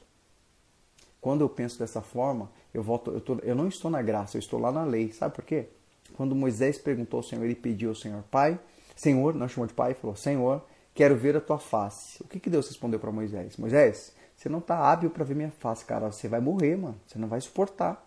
Quando 1.21 1.41
eu 1.41 1.49
penso 1.49 1.79
dessa 1.79 2.01
forma, 2.01 2.51
eu 2.73 2.83
volto, 2.83 3.11
eu, 3.11 3.21
tô, 3.21 3.35
eu 3.43 3.55
não 3.55 3.67
estou 3.67 3.89
na 3.89 4.01
graça, 4.01 4.35
eu 4.35 4.39
estou 4.39 4.59
lá 4.59 4.71
na 4.71 4.83
lei. 4.83 5.13
Sabe 5.13 5.35
por 5.35 5.45
quê? 5.45 5.69
Quando 6.15 6.35
Moisés 6.35 6.77
perguntou 6.77 7.19
ao 7.19 7.23
Senhor, 7.23 7.45
ele 7.45 7.55
pediu 7.55 7.89
ao 7.89 7.95
Senhor, 7.95 8.23
Pai, 8.31 8.59
Senhor, 8.95 9.33
não 9.35 9.47
chamou 9.47 9.67
de 9.67 9.73
Pai, 9.73 9.93
falou, 9.93 10.15
Senhor, 10.15 10.63
Quero 10.97 11.15
ver 11.15 11.37
a 11.37 11.39
tua 11.39 11.59
face. 11.59 12.23
O 12.23 12.27
que, 12.27 12.39
que 12.39 12.49
Deus 12.49 12.67
respondeu 12.67 12.99
para 12.99 13.11
Moisés? 13.11 13.55
Moisés, 13.55 14.15
você 14.35 14.49
não 14.49 14.57
está 14.57 14.79
hábil 14.79 15.11
para 15.11 15.23
ver 15.23 15.35
minha 15.35 15.51
face, 15.51 15.85
cara. 15.85 16.11
Você 16.11 16.27
vai 16.27 16.39
morrer, 16.39 16.75
mano. 16.75 16.99
Você 17.05 17.19
não 17.19 17.27
vai 17.27 17.39
suportar. 17.39 18.03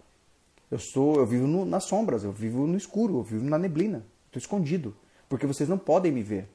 Eu 0.69 0.81
sou, 0.81 1.15
eu 1.15 1.25
vivo 1.25 1.47
no, 1.47 1.65
nas 1.65 1.85
sombras, 1.85 2.25
eu 2.25 2.33
vivo 2.33 2.67
no 2.67 2.77
escuro, 2.77 3.19
eu 3.19 3.23
vivo 3.23 3.45
na 3.45 3.57
neblina. 3.57 4.05
Estou 4.27 4.41
escondido, 4.41 4.93
porque 5.31 5.47
vocês 5.47 5.69
não 5.69 5.79
podem 5.79 6.13
me 6.13 6.23
ver. 6.23 6.47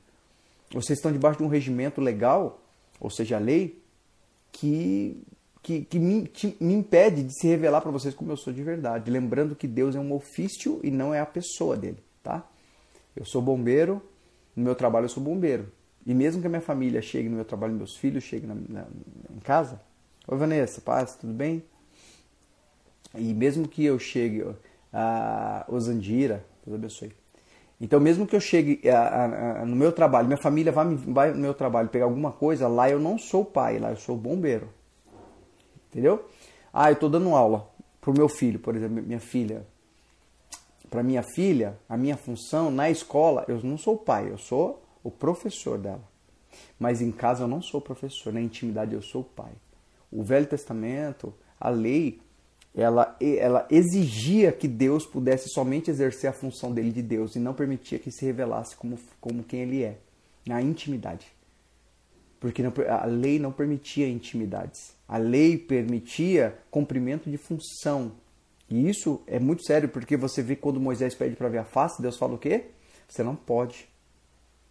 Vocês 0.72 1.00
estão 1.00 1.12
debaixo 1.12 1.40
de 1.40 1.44
um 1.44 1.48
regimento 1.48 2.00
legal, 2.02 2.62
ou 3.00 3.10
seja, 3.10 3.38
a 3.38 3.40
lei, 3.40 3.82
que 4.52 5.24
que, 5.64 5.82
que 5.82 5.98
me, 5.98 6.32
me, 6.60 6.74
impede 6.76 7.24
de 7.24 7.34
se 7.34 7.48
revelar 7.48 7.82
para 7.82 7.90
vocês 7.90 8.14
como 8.14 8.32
eu 8.32 8.38
sou 8.38 8.54
de 8.54 8.62
verdade. 8.62 9.10
Lembrando 9.10 9.56
que 9.56 9.68
Deus 9.68 9.96
é 9.96 10.00
um 10.00 10.14
ofício 10.14 10.80
e 10.84 10.92
não 10.92 11.12
é 11.12 11.20
a 11.20 11.26
pessoa 11.26 11.76
dele, 11.76 11.98
tá? 12.22 12.48
Eu 13.16 13.26
sou 13.26 13.42
bombeiro, 13.42 14.00
no 14.56 14.64
meu 14.64 14.76
trabalho 14.76 15.06
eu 15.06 15.10
sou 15.10 15.24
bombeiro. 15.24 15.72
E 16.06 16.14
mesmo 16.14 16.40
que 16.40 16.46
a 16.46 16.50
minha 16.52 16.62
família 16.62 17.02
chegue 17.02 17.28
no 17.30 17.36
meu 17.36 17.46
trabalho, 17.46 17.74
meus 17.74 17.98
filhos 17.98 18.24
cheguem 18.24 18.48
na, 18.48 18.56
na, 18.70 18.88
em 19.36 19.40
casa, 19.40 19.82
Oi 20.28 20.38
Vanessa, 20.38 20.82
paz, 20.82 21.16
tudo 21.16 21.34
bem? 21.34 21.64
E 23.16 23.34
mesmo 23.34 23.68
que 23.68 23.84
eu 23.84 23.98
chegue 23.98 24.46
a 24.94 25.66
Osandira, 25.68 26.46
Deus 26.64 26.76
abençoe. 26.76 27.25
Então, 27.80 28.00
mesmo 28.00 28.26
que 28.26 28.36
eu 28.36 28.40
chegue 28.40 28.90
a, 28.90 29.62
a, 29.62 29.66
no 29.66 29.76
meu 29.76 29.92
trabalho, 29.92 30.28
minha 30.28 30.38
família 30.38 30.72
vai, 30.72 30.96
vai 30.96 31.32
no 31.32 31.40
meu 31.40 31.54
trabalho 31.54 31.90
pegar 31.90 32.06
alguma 32.06 32.32
coisa, 32.32 32.68
lá 32.68 32.90
eu 32.90 33.00
não 33.00 33.18
sou 33.18 33.44
pai, 33.44 33.80
lá 33.80 33.92
eu 33.92 33.98
sou 33.98 34.16
bombeiro. 34.16 34.70
Entendeu? 35.90 36.26
Ah, 36.74 36.90
eu 36.90 36.94
estou 36.94 37.10
dando 37.10 37.36
aula 37.36 37.70
para 38.00 38.12
o 38.12 38.14
meu 38.14 38.30
filho, 38.30 38.60
por 38.60 38.76
exemplo, 38.76 39.02
minha 39.02 39.20
filha. 39.20 39.66
Para 40.90 41.04
minha 41.04 41.24
filha, 41.24 41.78
a 41.90 41.98
minha 41.98 42.16
função 42.16 42.72
na 42.72 42.90
escola, 42.90 43.44
eu 43.48 43.60
não 43.64 43.78
sou 43.78 43.98
pai, 43.98 44.30
eu 44.30 44.38
sou 44.38 44.84
o 45.04 45.12
professor 45.12 45.78
dela. 45.78 46.04
Mas 46.80 47.02
em 47.02 47.12
casa 47.12 47.44
eu 47.44 47.48
não 47.48 47.62
sou 47.62 47.82
professor, 47.82 48.32
na 48.32 48.40
intimidade 48.40 48.94
eu 48.94 49.02
sou 49.02 49.24
pai. 49.24 49.52
O 50.12 50.24
Velho 50.24 50.46
Testamento, 50.46 51.34
a 51.60 51.70
lei, 51.70 52.22
ela, 52.76 53.16
ela 53.22 53.66
exigia 53.72 54.52
que 54.52 54.68
Deus 54.68 55.06
pudesse 55.06 55.50
somente 55.50 55.90
exercer 55.90 56.30
a 56.30 56.34
função 56.34 56.74
dele 56.74 56.92
de 56.92 57.02
Deus 57.02 57.36
e 57.36 57.40
não 57.40 57.54
permitia 57.54 57.98
que 57.98 58.12
se 58.12 58.26
revelasse 58.26 58.76
como, 58.76 59.00
como 59.22 59.44
quem 59.44 59.62
ele 59.62 59.84
é, 59.84 59.98
na 60.46 60.62
intimidade. 60.62 61.26
Porque 62.40 62.62
não, 62.62 62.74
a 62.90 63.06
lei 63.06 63.40
não 63.40 63.52
permitia 63.52 64.08
intimidades. 64.10 64.94
A 65.08 65.18
lei 65.18 65.58
permitia 65.58 66.58
cumprimento 66.70 67.30
de 67.30 67.38
função. 67.38 68.12
E 68.70 68.90
isso 68.90 69.22
é 69.26 69.40
muito 69.40 69.64
sério, 69.66 69.88
porque 69.88 70.18
você 70.18 70.42
vê 70.42 70.56
quando 70.56 70.80
Moisés 70.80 71.16
pede 71.16 71.36
para 71.36 71.50
ver 71.50 71.60
a 71.60 71.64
face, 71.64 72.02
Deus 72.02 72.18
fala 72.18 72.34
o 72.34 72.38
quê? 72.38 72.66
Você 73.08 73.24
não 73.24 73.36
pode. 73.36 73.88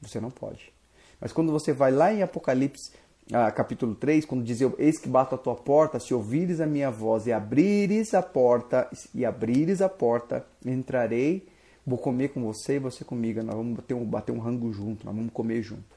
Você 0.03 0.21
não 0.21 0.31
pode. 0.31 0.73
Mas 1.19 1.33
quando 1.33 1.51
você 1.51 1.73
vai 1.73 1.91
lá 1.91 2.13
em 2.13 2.23
Apocalipse 2.23 2.93
ah, 3.33 3.51
capítulo 3.51 3.95
3, 3.95 4.27
quando 4.27 4.45
diz, 4.45 4.61
eis 4.79 4.99
que 4.99 5.09
bato 5.09 5.35
a 5.35 5.39
tua 5.39 5.55
porta, 5.55 5.99
se 5.99 6.13
ouvires 6.13 6.61
a 6.61 6.67
minha 6.67 6.91
voz 6.91 7.27
e 7.27 7.33
abrires 7.33 8.13
a 8.13 8.23
porta, 8.23 8.89
e 9.15 9.25
abrires 9.25 9.81
a 9.81 9.89
porta, 9.89 10.47
entrarei, 10.65 11.49
vou 11.87 11.99
comer 11.99 12.29
com 12.29 12.43
você 12.43 12.75
e 12.77 12.79
você 12.79 13.05
comigo, 13.05 13.43
nós 13.43 13.55
vamos 13.55 13.77
bater 13.77 13.95
um, 13.95 14.05
bater 14.05 14.33
um 14.33 14.39
rango 14.39 14.73
junto, 14.73 15.07
nós 15.07 15.15
vamos 15.15 15.33
comer 15.33 15.63
junto. 15.63 15.95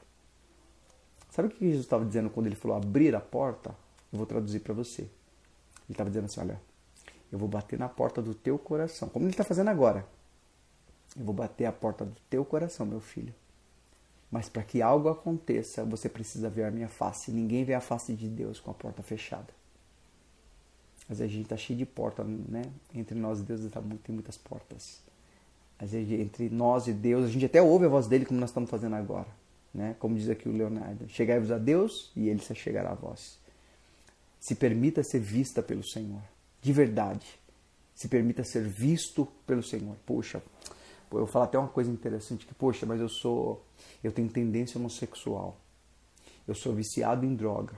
Sabe 1.30 1.48
o 1.48 1.50
que 1.50 1.66
Jesus 1.66 1.84
estava 1.84 2.04
dizendo 2.04 2.30
quando 2.30 2.46
ele 2.46 2.56
falou 2.56 2.76
abrir 2.76 3.14
a 3.14 3.20
porta? 3.20 3.70
Eu 4.12 4.16
vou 4.16 4.26
traduzir 4.26 4.60
para 4.60 4.72
você. 4.72 5.02
Ele 5.02 5.10
estava 5.90 6.08
dizendo 6.08 6.24
assim, 6.24 6.40
olha, 6.40 6.60
eu 7.30 7.38
vou 7.38 7.48
bater 7.48 7.78
na 7.78 7.88
porta 7.88 8.22
do 8.22 8.34
teu 8.34 8.58
coração, 8.58 9.08
como 9.08 9.26
ele 9.26 9.32
está 9.32 9.44
fazendo 9.44 9.68
agora. 9.68 10.06
Eu 11.16 11.24
vou 11.24 11.34
bater 11.34 11.66
a 11.66 11.72
porta 11.72 12.04
do 12.04 12.16
teu 12.28 12.44
coração, 12.44 12.86
meu 12.86 13.00
filho. 13.00 13.34
Mas 14.30 14.48
para 14.48 14.62
que 14.62 14.82
algo 14.82 15.08
aconteça, 15.08 15.84
você 15.84 16.08
precisa 16.08 16.50
ver 16.50 16.64
a 16.64 16.70
minha 16.70 16.88
face. 16.88 17.30
Ninguém 17.30 17.64
vê 17.64 17.74
a 17.74 17.80
face 17.80 18.12
de 18.12 18.28
Deus 18.28 18.60
com 18.60 18.70
a 18.70 18.74
porta 18.74 19.02
fechada. 19.02 19.48
Às 21.08 21.18
vezes 21.18 21.32
a 21.32 21.36
gente 21.36 21.44
está 21.44 21.56
cheio 21.56 21.78
de 21.78 21.86
porta, 21.86 22.22
né? 22.22 22.62
Entre 22.94 23.18
nós 23.18 23.40
e 23.40 23.42
Deus 23.42 23.70
tá 23.70 23.82
tem 24.04 24.14
muitas 24.14 24.36
portas. 24.36 25.00
Às 25.78 25.92
vezes 25.92 26.20
entre 26.20 26.50
nós 26.50 26.86
e 26.86 26.92
Deus, 26.92 27.24
a 27.24 27.28
gente 27.28 27.46
até 27.46 27.62
ouve 27.62 27.86
a 27.86 27.88
voz 27.88 28.06
dele 28.06 28.26
como 28.26 28.38
nós 28.38 28.50
estamos 28.50 28.68
fazendo 28.68 28.96
agora. 28.96 29.28
Né? 29.72 29.96
Como 29.98 30.16
diz 30.16 30.28
aqui 30.28 30.48
o 30.48 30.52
Leonardo. 30.52 31.08
Chegai-vos 31.08 31.50
a 31.50 31.56
Deus 31.58 32.10
e 32.14 32.28
ele 32.28 32.40
se 32.40 32.54
chegará 32.54 32.90
a 32.90 32.94
vós. 32.94 33.38
Se 34.40 34.54
permita 34.54 35.02
ser 35.02 35.20
vista 35.20 35.62
pelo 35.62 35.86
Senhor. 35.86 36.22
De 36.60 36.72
verdade. 36.72 37.26
Se 37.94 38.08
permita 38.08 38.44
ser 38.44 38.62
visto 38.62 39.26
pelo 39.46 39.62
Senhor. 39.62 39.96
Poxa, 40.04 40.42
eu 41.12 41.26
falo 41.26 41.44
até 41.44 41.58
uma 41.58 41.68
coisa 41.68 41.90
interessante 41.90 42.46
que, 42.46 42.54
poxa, 42.54 42.84
mas 42.84 43.00
eu 43.00 43.08
sou, 43.08 43.64
eu 44.02 44.12
tenho 44.12 44.28
tendência 44.28 44.78
homossexual. 44.78 45.58
Eu 46.46 46.54
sou 46.54 46.74
viciado 46.74 47.24
em 47.24 47.34
droga. 47.34 47.74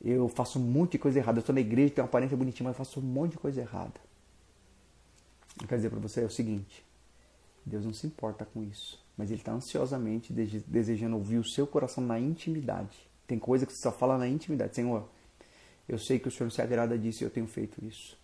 Eu 0.00 0.28
faço 0.28 0.58
um 0.58 0.62
monte 0.62 0.92
de 0.92 0.98
coisa 0.98 1.18
errada. 1.18 1.38
Eu 1.38 1.40
estou 1.40 1.54
na 1.54 1.60
igreja, 1.60 1.94
tenho 1.94 2.04
uma 2.04 2.08
aparência 2.08 2.36
bonitinha, 2.36 2.68
mas 2.68 2.78
eu 2.78 2.84
faço 2.84 3.00
um 3.00 3.02
monte 3.02 3.32
de 3.32 3.38
coisa 3.38 3.60
errada. 3.60 4.00
Eu 5.60 5.68
quero 5.68 5.78
dizer 5.78 5.90
para 5.90 6.00
você 6.00 6.22
é 6.22 6.24
o 6.24 6.30
seguinte: 6.30 6.84
Deus 7.64 7.84
não 7.84 7.92
se 7.92 8.06
importa 8.06 8.44
com 8.44 8.62
isso, 8.62 9.04
mas 9.16 9.30
Ele 9.30 9.40
está 9.40 9.52
ansiosamente 9.52 10.32
desejando 10.32 11.16
ouvir 11.16 11.38
o 11.38 11.44
seu 11.44 11.66
coração 11.66 12.02
na 12.02 12.18
intimidade. 12.18 12.96
Tem 13.26 13.38
coisa 13.38 13.64
que 13.64 13.72
você 13.72 13.82
só 13.82 13.92
fala 13.92 14.18
na 14.18 14.26
intimidade. 14.26 14.74
Senhor, 14.74 15.08
eu 15.88 15.98
sei 15.98 16.18
que 16.18 16.28
o 16.28 16.30
Senhor 16.30 16.50
se 16.50 16.60
agrada 16.60 16.98
disso 16.98 17.22
e 17.22 17.26
eu 17.26 17.30
tenho 17.30 17.46
feito 17.46 17.84
isso. 17.84 18.18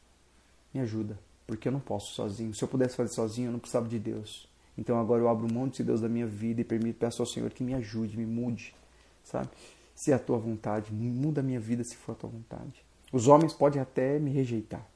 Me 0.75 0.81
ajuda 0.81 1.19
porque 1.49 1.67
eu 1.67 1.73
não 1.73 1.81
posso 1.81 2.13
sozinho. 2.13 2.55
Se 2.55 2.63
eu 2.63 2.69
pudesse 2.69 2.95
fazer 2.95 3.15
sozinho, 3.15 3.49
eu 3.49 3.53
não 3.53 3.59
precisava 3.59 3.89
de 3.89 3.99
Deus. 3.99 4.47
Então 4.77 5.01
agora 5.01 5.23
eu 5.23 5.29
abro 5.29 5.53
mão 5.53 5.67
de 5.67 5.83
Deus 5.83 6.03
da 6.03 6.09
minha 6.09 6.27
vida 6.27 6.61
e 6.61 6.65
permito, 6.65 6.99
peço 6.99 7.23
ao 7.23 7.27
Senhor 7.27 7.51
que 7.51 7.65
me 7.65 7.73
ajude, 7.75 8.19
me 8.19 8.27
mude, 8.27 8.75
sabe? 9.25 9.49
Se 9.95 10.13
é 10.13 10.15
a 10.15 10.19
tua 10.19 10.39
vontade, 10.39 10.93
muda 10.93 11.41
a 11.41 11.43
minha 11.43 11.59
vida 11.59 11.83
se 11.83 11.97
for 11.97 12.13
a 12.13 12.15
tua 12.15 12.29
vontade. 12.29 12.85
Os 13.11 13.27
homens 13.27 13.55
podem 13.55 13.81
até 13.81 14.19
me 14.19 14.31
rejeitar. 14.31 14.87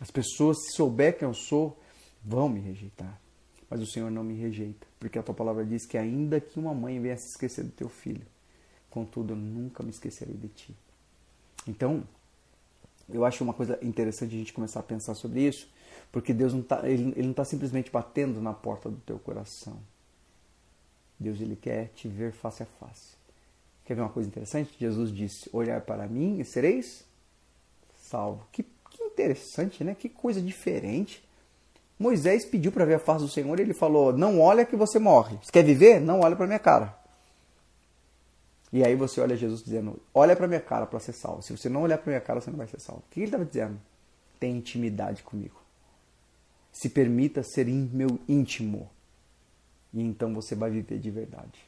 As 0.00 0.10
pessoas, 0.10 0.56
se 0.64 0.76
souber 0.76 1.18
quem 1.18 1.28
eu 1.28 1.34
sou, 1.34 1.78
vão 2.24 2.48
me 2.48 2.58
rejeitar. 2.58 3.20
Mas 3.68 3.82
o 3.82 3.86
Senhor 3.86 4.10
não 4.10 4.24
me 4.24 4.34
rejeita, 4.34 4.86
porque 4.98 5.18
a 5.18 5.22
tua 5.22 5.34
palavra 5.34 5.64
diz 5.66 5.86
que 5.86 5.98
ainda 5.98 6.40
que 6.40 6.58
uma 6.58 6.72
mãe 6.72 6.98
venha 6.98 7.16
se 7.18 7.28
esquecer 7.28 7.62
do 7.62 7.70
teu 7.70 7.90
filho, 7.90 8.26
contudo 8.88 9.34
eu 9.34 9.36
nunca 9.36 9.82
me 9.82 9.90
esquecerei 9.90 10.34
de 10.34 10.48
ti. 10.48 10.74
Então, 11.68 12.02
eu 13.08 13.24
acho 13.24 13.44
uma 13.44 13.52
coisa 13.52 13.78
interessante 13.82 14.34
a 14.34 14.38
gente 14.38 14.52
começar 14.52 14.80
a 14.80 14.82
pensar 14.82 15.14
sobre 15.14 15.46
isso, 15.46 15.68
porque 16.12 16.32
Deus 16.32 16.52
não 16.52 16.60
está 16.60 16.88
ele, 16.88 17.12
ele 17.16 17.28
não 17.28 17.34
tá 17.34 17.44
simplesmente 17.44 17.90
batendo 17.90 18.40
na 18.40 18.52
porta 18.52 18.90
do 18.90 18.96
teu 18.98 19.18
coração. 19.18 19.78
Deus 21.18 21.40
ele 21.40 21.54
quer 21.54 21.88
te 21.94 22.08
ver 22.08 22.32
face 22.32 22.62
a 22.62 22.66
face. 22.66 23.14
Quer 23.84 23.94
ver 23.94 24.00
uma 24.00 24.10
coisa 24.10 24.28
interessante? 24.28 24.74
Jesus 24.78 25.14
disse: 25.14 25.48
Olhar 25.52 25.80
para 25.82 26.06
mim 26.08 26.40
e 26.40 26.44
sereis 26.44 27.04
salvo. 27.94 28.46
Que, 28.50 28.62
que 28.62 29.02
interessante, 29.04 29.84
né? 29.84 29.94
Que 29.94 30.08
coisa 30.08 30.40
diferente. 30.40 31.22
Moisés 31.98 32.44
pediu 32.46 32.72
para 32.72 32.84
ver 32.84 32.94
a 32.94 32.98
face 32.98 33.24
do 33.24 33.30
Senhor 33.30 33.58
e 33.58 33.62
ele 33.62 33.74
falou: 33.74 34.12
Não 34.12 34.40
olha 34.40 34.64
que 34.64 34.74
você 34.74 34.98
morre. 34.98 35.38
Você 35.42 35.52
quer 35.52 35.62
viver? 35.62 36.00
Não 36.00 36.20
olha 36.20 36.34
para 36.34 36.46
minha 36.46 36.58
cara. 36.58 36.98
E 38.72 38.84
aí 38.84 38.96
você 38.96 39.20
olha 39.20 39.36
Jesus 39.36 39.62
dizendo: 39.62 40.00
Olha 40.12 40.34
para 40.34 40.48
minha 40.48 40.60
cara 40.60 40.86
para 40.86 40.98
ser 40.98 41.12
salvo. 41.12 41.42
Se 41.42 41.56
você 41.56 41.68
não 41.68 41.82
olhar 41.82 41.98
para 41.98 42.10
minha 42.10 42.20
cara, 42.20 42.40
você 42.40 42.50
não 42.50 42.58
vai 42.58 42.66
ser 42.66 42.80
salvo. 42.80 43.04
O 43.06 43.10
que 43.12 43.20
ele 43.20 43.26
estava 43.26 43.44
dizendo? 43.44 43.78
Tem 44.40 44.56
intimidade 44.56 45.22
comigo 45.22 45.59
se 46.72 46.88
permita 46.88 47.42
ser 47.42 47.66
meu 47.66 48.18
íntimo. 48.28 48.90
E 49.92 50.00
então 50.00 50.32
você 50.34 50.54
vai 50.54 50.70
viver 50.70 50.98
de 50.98 51.10
verdade. 51.10 51.60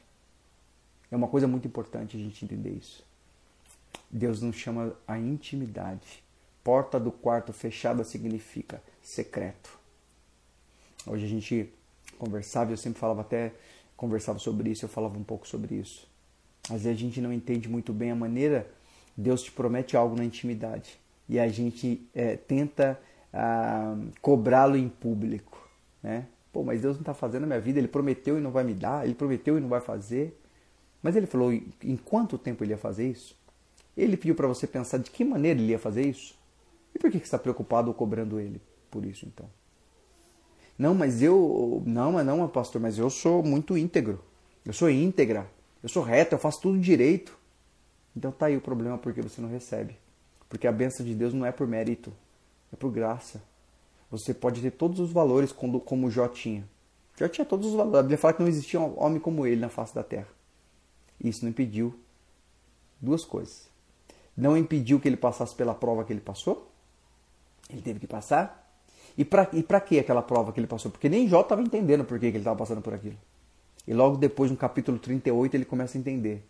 É 1.11 1.15
uma 1.15 1.27
coisa 1.27 1.47
muito 1.47 1.67
importante 1.67 2.17
a 2.17 2.19
gente 2.19 2.43
entender 2.43 2.71
isso. 2.71 3.03
Deus 4.09 4.41
nos 4.41 4.55
chama 4.55 4.95
a 5.07 5.17
intimidade. 5.17 6.23
Porta 6.63 6.99
do 6.99 7.11
quarto 7.11 7.51
fechada 7.51 8.03
significa 8.03 8.81
secreto. 9.01 9.77
Hoje 11.05 11.25
a 11.25 11.27
gente 11.27 11.69
conversava, 12.17 12.71
eu 12.71 12.77
sempre 12.77 12.99
falava 12.99 13.21
até, 13.21 13.51
conversava 13.97 14.39
sobre 14.39 14.69
isso, 14.69 14.85
eu 14.85 14.89
falava 14.89 15.17
um 15.17 15.23
pouco 15.23 15.47
sobre 15.47 15.75
isso. 15.75 16.07
Às 16.69 16.83
vezes 16.83 16.97
a 16.97 17.01
gente 17.01 17.19
não 17.19 17.33
entende 17.33 17.67
muito 17.67 17.91
bem 17.91 18.11
a 18.11 18.15
maneira, 18.15 18.67
Deus 19.15 19.43
te 19.43 19.51
promete 19.51 19.97
algo 19.97 20.15
na 20.15 20.23
intimidade. 20.23 20.97
E 21.27 21.39
a 21.39 21.47
gente 21.47 22.07
é, 22.13 22.37
tenta 22.37 22.99
cobrá-lo 24.21 24.77
em 24.77 24.87
público, 24.87 25.67
né? 26.01 26.27
Pô, 26.51 26.63
mas 26.63 26.81
Deus 26.81 26.95
não 26.95 27.01
está 27.01 27.13
fazendo 27.15 27.43
a 27.43 27.47
minha 27.47 27.59
vida, 27.59 27.79
Ele 27.79 27.87
prometeu 27.87 28.37
e 28.37 28.41
não 28.41 28.51
vai 28.51 28.63
me 28.63 28.75
dar, 28.75 29.05
Ele 29.05 29.15
prometeu 29.15 29.57
e 29.57 29.61
não 29.61 29.67
vai 29.67 29.81
fazer. 29.81 30.39
Mas 31.01 31.15
Ele 31.15 31.25
falou 31.25 31.51
em 31.51 31.97
quanto 31.97 32.37
tempo 32.37 32.63
Ele 32.63 32.71
ia 32.71 32.77
fazer 32.77 33.09
isso? 33.09 33.35
Ele 33.97 34.15
pediu 34.15 34.35
para 34.35 34.47
você 34.47 34.67
pensar 34.67 34.99
de 34.99 35.09
que 35.09 35.25
maneira 35.25 35.59
Ele 35.59 35.71
ia 35.71 35.79
fazer 35.79 36.05
isso? 36.05 36.37
E 36.93 36.99
por 36.99 37.09
que 37.09 37.17
você 37.17 37.23
está 37.23 37.39
preocupado 37.39 37.87
ou 37.87 37.93
cobrando 37.93 38.39
Ele 38.39 38.61
por 38.91 39.03
isso, 39.03 39.25
então? 39.25 39.49
Não, 40.77 40.93
mas 40.93 41.21
eu... 41.21 41.81
Não, 41.85 42.11
mas 42.11 42.25
não, 42.25 42.47
pastor, 42.47 42.79
mas 42.81 42.97
eu 42.97 43.09
sou 43.09 43.43
muito 43.43 43.77
íntegro. 43.77 44.23
Eu 44.63 44.73
sou 44.73 44.89
íntegra. 44.89 45.47
Eu 45.81 45.89
sou 45.89 46.03
reto, 46.03 46.35
eu 46.35 46.39
faço 46.39 46.61
tudo 46.61 46.79
direito. 46.79 47.37
Então 48.15 48.31
tá 48.31 48.45
aí 48.45 48.55
o 48.55 48.61
problema 48.61 48.97
porque 48.97 49.21
você 49.21 49.41
não 49.41 49.49
recebe. 49.49 49.97
Porque 50.47 50.67
a 50.67 50.71
benção 50.71 51.03
de 51.05 51.15
Deus 51.15 51.33
não 51.33 51.45
é 51.45 51.51
por 51.51 51.67
mérito, 51.67 52.13
é 52.73 52.75
por 52.75 52.91
graça. 52.91 53.41
Você 54.09 54.33
pode 54.33 54.61
ter 54.61 54.71
todos 54.71 54.99
os 54.99 55.11
valores 55.11 55.51
como, 55.51 55.79
como 55.79 56.09
Jó 56.09 56.27
tinha. 56.27 56.67
Jó 57.17 57.27
tinha 57.27 57.45
todos 57.45 57.67
os 57.67 57.73
valores. 57.73 57.99
A 57.99 58.01
Bíblia 58.01 58.17
fala 58.17 58.33
que 58.33 58.41
não 58.41 58.49
existia 58.49 58.79
um 58.79 58.99
homem 59.01 59.19
como 59.19 59.45
ele 59.45 59.61
na 59.61 59.69
face 59.69 59.93
da 59.93 60.03
terra. 60.03 60.27
Isso 61.23 61.43
não 61.43 61.51
impediu 61.51 61.95
duas 62.99 63.23
coisas. 63.23 63.67
Não 64.35 64.57
impediu 64.57 64.99
que 64.99 65.07
ele 65.07 65.17
passasse 65.17 65.55
pela 65.55 65.73
prova 65.73 66.03
que 66.03 66.11
ele 66.11 66.21
passou. 66.21 66.69
Ele 67.69 67.81
teve 67.81 67.99
que 67.99 68.07
passar. 68.07 68.59
E 69.15 69.23
para 69.23 69.47
e 69.53 69.61
pra 69.61 69.79
que 69.79 69.99
aquela 69.99 70.23
prova 70.23 70.51
que 70.51 70.59
ele 70.59 70.67
passou? 70.67 70.89
Porque 70.91 71.07
nem 71.07 71.27
Jó 71.27 71.41
estava 71.41 71.61
entendendo 71.61 72.03
por 72.03 72.19
que, 72.19 72.31
que 72.31 72.37
ele 72.37 72.39
estava 72.39 72.57
passando 72.57 72.81
por 72.81 72.93
aquilo. 72.93 73.17
E 73.87 73.93
logo 73.93 74.17
depois, 74.17 74.49
no 74.49 74.57
capítulo 74.57 74.97
38, 74.97 75.55
ele 75.55 75.65
começa 75.65 75.97
a 75.97 76.01
entender. 76.01 76.43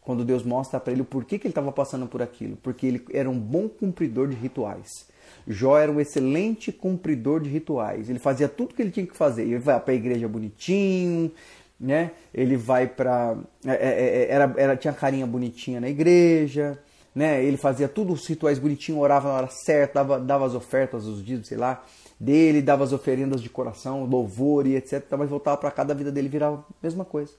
Quando 0.00 0.24
Deus 0.24 0.42
mostra 0.42 0.78
para 0.78 0.92
ele 0.92 1.02
o 1.02 1.04
porquê 1.04 1.38
que 1.38 1.46
ele 1.46 1.52
estava 1.52 1.72
passando 1.72 2.06
por 2.06 2.22
aquilo. 2.22 2.56
Porque 2.56 2.86
ele 2.86 3.04
era 3.12 3.28
um 3.28 3.38
bom 3.38 3.68
cumpridor 3.68 4.28
de 4.28 4.36
rituais. 4.36 5.08
Jó 5.46 5.78
era 5.78 5.90
um 5.90 6.00
excelente 6.00 6.72
cumpridor 6.72 7.40
de 7.40 7.48
rituais. 7.48 8.10
Ele 8.10 8.18
fazia 8.18 8.48
tudo 8.48 8.74
que 8.74 8.82
ele 8.82 8.90
tinha 8.90 9.06
que 9.06 9.16
fazer. 9.16 9.42
Ele 9.42 9.58
vai 9.58 9.78
para 9.80 9.92
a 9.92 9.96
igreja 9.96 10.28
bonitinho, 10.28 11.30
né? 11.78 12.12
Ele 12.32 12.56
vai 12.56 12.86
para 12.86 13.36
é, 13.64 13.72
é, 13.72 13.74
é, 13.74 14.30
era, 14.30 14.54
era 14.56 14.76
tinha 14.76 14.92
carinha 14.92 15.26
bonitinha 15.26 15.80
na 15.80 15.88
igreja, 15.88 16.78
né? 17.14 17.42
Ele 17.44 17.56
fazia 17.56 17.88
tudo 17.88 18.12
os 18.12 18.26
rituais 18.26 18.58
bonitinho, 18.58 18.98
orava 18.98 19.28
na 19.28 19.34
hora 19.34 19.48
certa, 19.48 19.94
dava, 19.94 20.20
dava 20.20 20.46
as 20.46 20.54
ofertas 20.54 21.06
os 21.06 21.24
dias, 21.24 21.46
sei 21.46 21.58
lá, 21.58 21.84
dele, 22.18 22.62
dava 22.62 22.84
as 22.84 22.92
oferendas 22.92 23.42
de 23.42 23.48
coração, 23.48 24.04
louvor 24.04 24.66
e 24.66 24.76
etc. 24.76 25.04
Mas 25.18 25.28
voltava 25.28 25.56
para 25.56 25.70
cada 25.70 25.94
vida 25.94 26.10
dele 26.10 26.28
virava 26.28 26.56
a 26.58 26.74
mesma 26.82 27.04
coisa. 27.04 27.32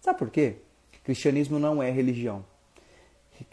Sabe 0.00 0.18
por 0.18 0.30
quê? 0.30 0.56
Cristianismo 1.04 1.58
não 1.58 1.82
é 1.82 1.90
religião. 1.90 2.44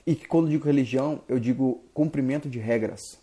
E 0.06 0.16
quando 0.16 0.50
digo 0.50 0.66
religião, 0.66 1.22
eu 1.28 1.40
digo 1.40 1.84
cumprimento 1.94 2.50
de 2.50 2.60
regras. 2.60 3.18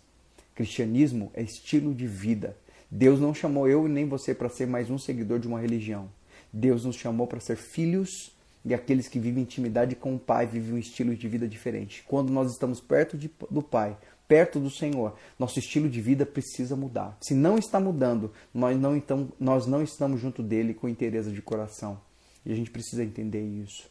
Cristianismo 0.55 1.29
é 1.33 1.43
estilo 1.43 1.93
de 1.93 2.07
vida. 2.07 2.57
Deus 2.89 3.19
não 3.19 3.33
chamou 3.33 3.67
eu 3.67 3.87
nem 3.89 4.07
você 4.07 4.33
para 4.33 4.47
ser 4.47 4.65
mais 4.65 4.89
um 4.89 4.97
seguidor 4.97 5.37
de 5.37 5.47
uma 5.47 5.59
religião. 5.59 6.09
Deus 6.51 6.85
nos 6.85 6.95
chamou 6.95 7.27
para 7.27 7.41
ser 7.41 7.57
filhos 7.57 8.33
e 8.63 8.73
aqueles 8.73 9.09
que 9.09 9.19
vivem 9.19 9.43
intimidade 9.43 9.95
com 9.95 10.15
o 10.15 10.19
Pai 10.19 10.47
vivem 10.47 10.75
um 10.75 10.77
estilo 10.77 11.13
de 11.13 11.27
vida 11.27 11.47
diferente. 11.47 12.03
Quando 12.07 12.31
nós 12.31 12.51
estamos 12.51 12.79
perto 12.79 13.17
de, 13.17 13.29
do 13.51 13.61
Pai, 13.61 13.97
perto 14.29 14.59
do 14.59 14.69
Senhor, 14.69 15.15
nosso 15.37 15.59
estilo 15.59 15.89
de 15.89 15.99
vida 15.99 16.25
precisa 16.25 16.75
mudar. 16.75 17.17
Se 17.21 17.33
não 17.33 17.57
está 17.57 17.79
mudando, 17.79 18.31
nós 18.53 18.79
não, 18.79 18.95
então, 18.95 19.27
nós 19.37 19.67
não 19.67 19.83
estamos 19.83 20.21
junto 20.21 20.41
dele 20.41 20.73
com 20.73 20.87
interesse 20.87 21.31
de 21.31 21.41
coração. 21.41 21.99
E 22.45 22.51
a 22.51 22.55
gente 22.55 22.71
precisa 22.71 23.03
entender 23.03 23.41
isso. 23.41 23.89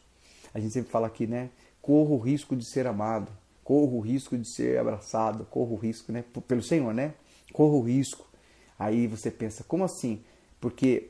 A 0.53 0.59
gente 0.59 0.73
sempre 0.73 0.91
fala 0.91 1.07
aqui, 1.07 1.27
né? 1.27 1.49
Corro 1.81 2.15
o 2.15 2.19
risco 2.19 2.55
de 2.55 2.67
ser 2.67 2.87
amado, 2.87 3.31
corro 3.65 3.97
o 3.97 3.99
risco 3.99 4.37
de 4.37 4.47
ser 4.47 4.77
abraçado, 4.77 5.43
corro 5.45 5.73
o 5.73 5.77
risco, 5.77 6.11
né? 6.11 6.23
Pelo 6.47 6.61
Senhor, 6.61 6.93
né? 6.93 7.15
Corro 7.51 7.79
o 7.79 7.81
risco. 7.81 8.25
Aí 8.77 9.07
você 9.07 9.31
pensa, 9.31 9.63
como 9.67 9.83
assim? 9.83 10.21
Porque 10.61 11.09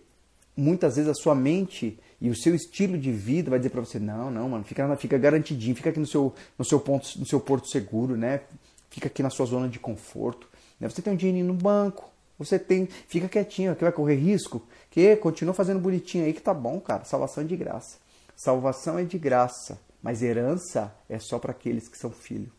muitas 0.56 0.96
vezes 0.96 1.12
a 1.12 1.14
sua 1.14 1.36
mente 1.36 2.00
e 2.22 2.30
o 2.30 2.36
seu 2.36 2.56
estilo 2.56 2.98
de 2.98 3.12
vida 3.12 3.50
vai 3.50 3.60
dizer 3.60 3.72
para 3.72 3.82
você, 3.82 4.00
não, 4.00 4.32
não, 4.32 4.48
mano, 4.48 4.64
fica, 4.64 4.96
fica 4.96 5.18
garantidinho, 5.18 5.76
fica 5.76 5.90
aqui 5.90 6.00
no 6.00 6.08
seu, 6.08 6.34
no 6.58 6.64
seu 6.64 6.80
ponto, 6.80 7.20
no 7.20 7.26
seu 7.26 7.42
porto 7.42 7.68
seguro, 7.68 8.16
né? 8.16 8.42
Fica 8.90 9.08
aqui 9.08 9.22
na 9.22 9.30
sua 9.30 9.46
zona 9.46 9.68
de 9.68 9.78
conforto. 9.78 10.48
Né? 10.80 10.88
Você 10.88 11.02
tem 11.02 11.12
um 11.12 11.18
dinheirinho 11.18 11.48
no 11.48 11.54
banco, 11.54 12.10
você 12.40 12.58
tem, 12.58 12.86
fica 12.86 13.28
quietinho, 13.28 13.76
que 13.76 13.84
vai 13.84 13.92
correr 13.92 14.16
risco, 14.16 14.66
que 14.90 15.14
continua 15.18 15.54
fazendo 15.54 15.82
bonitinho 15.82 16.24
aí 16.24 16.32
que 16.32 16.42
tá 16.42 16.54
bom, 16.54 16.80
cara. 16.80 17.04
Salvação 17.04 17.44
é 17.44 17.48
de 17.48 17.58
graça. 17.58 17.98
Salvação 18.34 18.98
é 18.98 19.04
de 19.04 19.18
graça, 19.18 19.78
mas 20.06 20.22
herança 20.22 20.96
é 21.10 21.18
só 21.18 21.40
para 21.40 21.50
aqueles 21.50 21.88
que 21.88 21.98
são 21.98 22.12
filhos. 22.12 22.54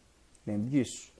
Lembre 0.44 0.68
disso. 0.68 1.12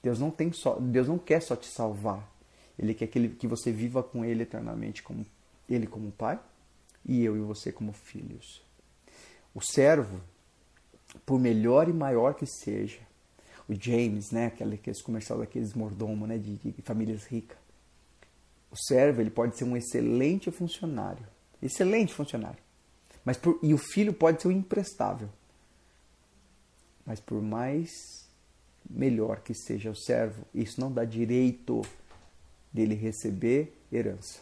Deus 0.00 0.20
não 0.20 0.30
tem 0.30 0.52
só, 0.52 0.78
Deus 0.78 1.08
não 1.08 1.18
quer 1.18 1.42
só 1.42 1.56
te 1.56 1.66
salvar. 1.66 2.32
Ele 2.78 2.94
quer 2.94 3.08
que, 3.08 3.18
ele, 3.18 3.30
que 3.30 3.48
você 3.48 3.72
viva 3.72 4.00
com 4.00 4.24
ele 4.24 4.44
eternamente 4.44 5.02
como 5.02 5.26
ele 5.68 5.88
como 5.88 6.12
pai 6.12 6.38
e 7.04 7.24
eu 7.24 7.36
e 7.36 7.40
você 7.40 7.72
como 7.72 7.92
filhos. 7.92 8.62
O 9.52 9.60
servo, 9.60 10.20
por 11.26 11.40
melhor 11.40 11.88
e 11.88 11.92
maior 11.92 12.34
que 12.34 12.46
seja, 12.46 13.00
o 13.68 13.74
James, 13.74 14.30
né, 14.30 14.46
aquele, 14.46 14.76
aquele 14.76 15.02
comercial 15.02 15.40
daqueles 15.40 15.74
mordomos, 15.74 16.28
né, 16.28 16.38
de, 16.38 16.54
de 16.54 16.82
famílias 16.82 17.24
ricas. 17.24 17.58
O 18.70 18.76
servo 18.76 19.20
ele 19.20 19.30
pode 19.30 19.58
ser 19.58 19.64
um 19.64 19.76
excelente 19.76 20.52
funcionário, 20.52 21.26
excelente 21.60 22.14
funcionário, 22.14 22.62
mas 23.24 23.36
por, 23.36 23.58
e 23.60 23.74
o 23.74 23.78
filho 23.78 24.12
pode 24.12 24.40
ser 24.40 24.46
um 24.46 24.52
imprestável. 24.52 25.28
Mas 27.08 27.20
por 27.20 27.40
mais 27.40 28.28
melhor 28.88 29.40
que 29.40 29.54
seja 29.54 29.90
o 29.90 29.96
servo, 29.96 30.44
isso 30.54 30.78
não 30.78 30.92
dá 30.92 31.06
direito 31.06 31.80
dele 32.70 32.94
receber 32.94 33.74
herança. 33.90 34.40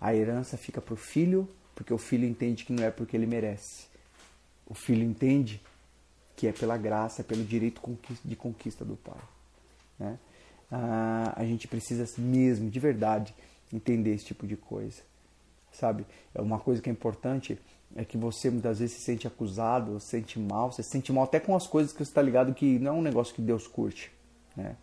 A 0.00 0.12
herança 0.12 0.56
fica 0.56 0.80
para 0.80 0.94
o 0.94 0.96
filho, 0.96 1.48
porque 1.76 1.94
o 1.94 1.98
filho 1.98 2.26
entende 2.26 2.64
que 2.64 2.72
não 2.72 2.82
é 2.82 2.90
porque 2.90 3.16
ele 3.16 3.26
merece. 3.26 3.86
O 4.66 4.74
filho 4.74 5.04
entende 5.04 5.62
que 6.34 6.48
é 6.48 6.52
pela 6.52 6.76
graça, 6.76 7.22
pelo 7.22 7.44
direito 7.44 7.80
de 8.24 8.34
conquista 8.34 8.84
do 8.84 8.96
pai. 8.96 9.22
Né? 10.00 10.18
Ah, 10.72 11.32
a 11.36 11.44
gente 11.44 11.68
precisa 11.68 12.04
mesmo, 12.20 12.68
de 12.68 12.80
verdade, 12.80 13.32
entender 13.72 14.14
esse 14.14 14.24
tipo 14.24 14.48
de 14.48 14.56
coisa. 14.56 15.00
Sabe? 15.70 16.04
É 16.34 16.42
uma 16.42 16.58
coisa 16.58 16.82
que 16.82 16.90
é 16.90 16.92
importante 16.92 17.56
é 17.96 18.04
que 18.04 18.16
você 18.16 18.50
muitas 18.50 18.78
vezes 18.78 18.96
se 18.96 19.02
sente 19.02 19.26
acusado, 19.26 19.98
se 20.00 20.08
sente 20.08 20.38
mal, 20.38 20.70
você 20.70 20.82
se 20.82 20.90
sente 20.90 21.12
mal 21.12 21.24
até 21.24 21.40
com 21.40 21.56
as 21.56 21.66
coisas 21.66 21.92
que 21.92 21.98
você 21.98 22.10
está 22.10 22.22
ligado 22.22 22.54
que 22.54 22.78
não 22.78 22.92
é 22.92 22.94
um 22.94 23.02
negócio 23.02 23.34
que 23.34 23.42
Deus 23.42 23.66
curte. 23.66 24.12
Né? 24.56 24.76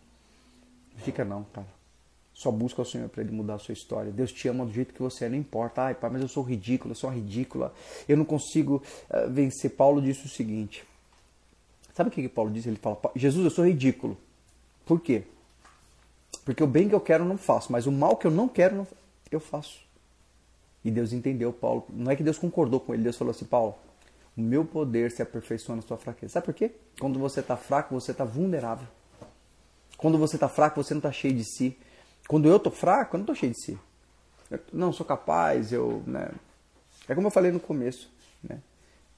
Não 0.94 1.00
fica 1.02 1.24
não, 1.24 1.44
cara. 1.44 1.66
Só 2.34 2.50
busca 2.50 2.82
o 2.82 2.84
Senhor 2.84 3.08
para 3.08 3.22
Ele 3.22 3.32
mudar 3.32 3.54
a 3.54 3.58
sua 3.58 3.72
história. 3.72 4.12
Deus 4.12 4.30
te 4.30 4.46
ama 4.46 4.66
do 4.66 4.72
jeito 4.72 4.92
que 4.92 5.00
você 5.00 5.24
é, 5.24 5.28
não 5.28 5.38
importa. 5.38 5.82
Ai, 5.82 5.94
pai, 5.94 6.10
mas 6.10 6.20
eu 6.20 6.28
sou 6.28 6.42
ridículo, 6.42 6.92
eu 6.92 6.96
sou 6.96 7.08
ridícula. 7.08 7.72
Eu 8.06 8.16
não 8.16 8.26
consigo 8.26 8.82
uh, 9.08 9.30
vencer. 9.30 9.70
Paulo 9.70 10.02
disse 10.02 10.26
o 10.26 10.28
seguinte. 10.28 10.84
Sabe 11.94 12.10
o 12.10 12.12
que, 12.12 12.20
que 12.20 12.28
Paulo 12.28 12.50
disse? 12.50 12.68
Ele 12.68 12.76
fala, 12.76 13.00
Jesus, 13.14 13.42
eu 13.42 13.50
sou 13.50 13.66
ridículo. 13.66 14.18
Por 14.84 15.00
quê? 15.00 15.22
Porque 16.44 16.62
o 16.62 16.66
bem 16.66 16.90
que 16.90 16.94
eu 16.94 17.00
quero 17.00 17.24
eu 17.24 17.28
não 17.28 17.38
faço, 17.38 17.72
mas 17.72 17.86
o 17.86 17.92
mal 17.92 18.16
que 18.16 18.26
eu 18.26 18.30
não 18.30 18.48
quero 18.48 18.86
eu 19.30 19.40
faço. 19.40 19.85
E 20.86 20.90
Deus 20.92 21.12
entendeu 21.12 21.52
Paulo. 21.52 21.84
Não 21.88 22.12
é 22.12 22.14
que 22.14 22.22
Deus 22.22 22.38
concordou 22.38 22.78
com 22.78 22.94
ele. 22.94 23.02
Deus 23.02 23.16
falou 23.16 23.32
assim, 23.32 23.44
Paulo, 23.44 23.74
o 24.36 24.40
meu 24.40 24.64
poder 24.64 25.10
se 25.10 25.20
aperfeiçoa 25.20 25.74
na 25.74 25.82
sua 25.82 25.96
fraqueza. 25.96 26.34
Sabe 26.34 26.46
por 26.46 26.54
quê? 26.54 26.70
Quando 27.00 27.18
você 27.18 27.40
está 27.40 27.56
fraco, 27.56 27.92
você 27.92 28.12
está 28.12 28.22
vulnerável. 28.24 28.86
Quando 29.96 30.16
você 30.16 30.36
está 30.36 30.48
fraco, 30.48 30.80
você 30.80 30.94
não 30.94 31.00
está 31.00 31.10
cheio 31.10 31.34
de 31.34 31.42
si. 31.42 31.76
Quando 32.28 32.48
eu 32.48 32.56
tô 32.60 32.70
fraco, 32.70 33.16
eu 33.16 33.18
não 33.18 33.26
tô 33.26 33.34
cheio 33.34 33.52
de 33.52 33.60
si. 33.60 33.76
Eu 34.48 34.60
não 34.72 34.92
sou 34.92 35.04
capaz, 35.04 35.72
eu, 35.72 36.04
né? 36.06 36.30
É 37.08 37.16
como 37.16 37.26
eu 37.26 37.32
falei 37.32 37.50
no 37.50 37.58
começo, 37.58 38.08
né? 38.40 38.60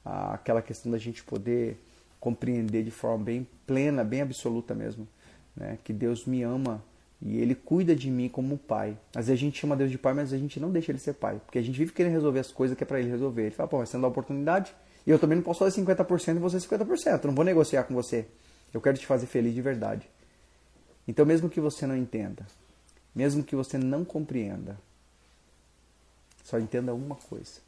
Aquela 0.02 0.62
questão 0.62 0.90
da 0.90 0.96
gente 0.96 1.22
poder 1.22 1.78
compreender 2.18 2.82
de 2.82 2.90
forma 2.90 3.22
bem 3.22 3.46
plena, 3.66 4.02
bem 4.02 4.22
absoluta 4.22 4.74
mesmo, 4.74 5.06
né? 5.54 5.76
Que 5.84 5.92
Deus 5.92 6.24
me 6.24 6.42
ama 6.42 6.82
e 7.20 7.38
Ele 7.38 7.54
cuida 7.54 7.94
de 7.94 8.10
mim 8.10 8.28
como 8.28 8.56
pai. 8.56 8.96
Às 9.14 9.26
vezes 9.26 9.40
a 9.40 9.44
gente 9.44 9.58
chama 9.58 9.76
Deus 9.76 9.90
de 9.90 9.98
pai, 9.98 10.14
mas 10.14 10.32
a 10.32 10.38
gente 10.38 10.60
não 10.60 10.70
deixa 10.70 10.92
Ele 10.92 10.98
ser 10.98 11.14
pai, 11.14 11.40
porque 11.44 11.58
a 11.58 11.62
gente 11.62 11.78
vive 11.78 11.92
querendo 11.92 12.12
resolver 12.12 12.40
as 12.40 12.52
coisas 12.52 12.76
que 12.76 12.84
é 12.84 12.86
para 12.86 13.00
Ele 13.00 13.10
resolver. 13.10 13.42
Ele 13.42 13.50
fala, 13.54 13.68
pô, 13.68 13.78
você 13.78 13.96
não 13.96 14.02
dá 14.02 14.08
oportunidade 14.08 14.74
e 15.06 15.10
eu 15.10 15.18
também 15.18 15.36
não 15.36 15.42
posso 15.42 15.60
fazer 15.60 15.80
50% 15.80 16.36
e 16.36 16.38
você 16.38 16.58
50%. 16.58 17.24
Eu 17.24 17.28
não 17.28 17.34
vou 17.34 17.44
negociar 17.44 17.84
com 17.84 17.94
você. 17.94 18.26
Eu 18.72 18.80
quero 18.80 18.98
te 18.98 19.06
fazer 19.06 19.26
feliz 19.26 19.54
de 19.54 19.62
verdade. 19.62 20.08
Então, 21.06 21.24
mesmo 21.24 21.48
que 21.48 21.60
você 21.60 21.86
não 21.86 21.96
entenda, 21.96 22.46
mesmo 23.14 23.42
que 23.42 23.56
você 23.56 23.78
não 23.78 24.04
compreenda. 24.04 24.78
Só 26.44 26.58
entenda 26.58 26.92
uma 26.92 27.14
coisa: 27.14 27.60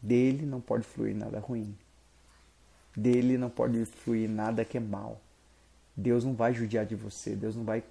dele 0.00 0.46
não 0.46 0.60
pode 0.60 0.84
fluir 0.84 1.14
nada 1.14 1.38
ruim. 1.38 1.76
Dele 2.96 3.36
não 3.36 3.50
pode 3.50 3.84
fluir 3.84 4.28
nada 4.28 4.64
que 4.64 4.78
é 4.78 4.80
mal. 4.80 5.20
Deus 5.94 6.24
não 6.24 6.34
vai 6.34 6.54
judiar 6.54 6.86
de 6.86 6.96
você. 6.96 7.36
Deus 7.36 7.54
não 7.54 7.64
vai. 7.64 7.84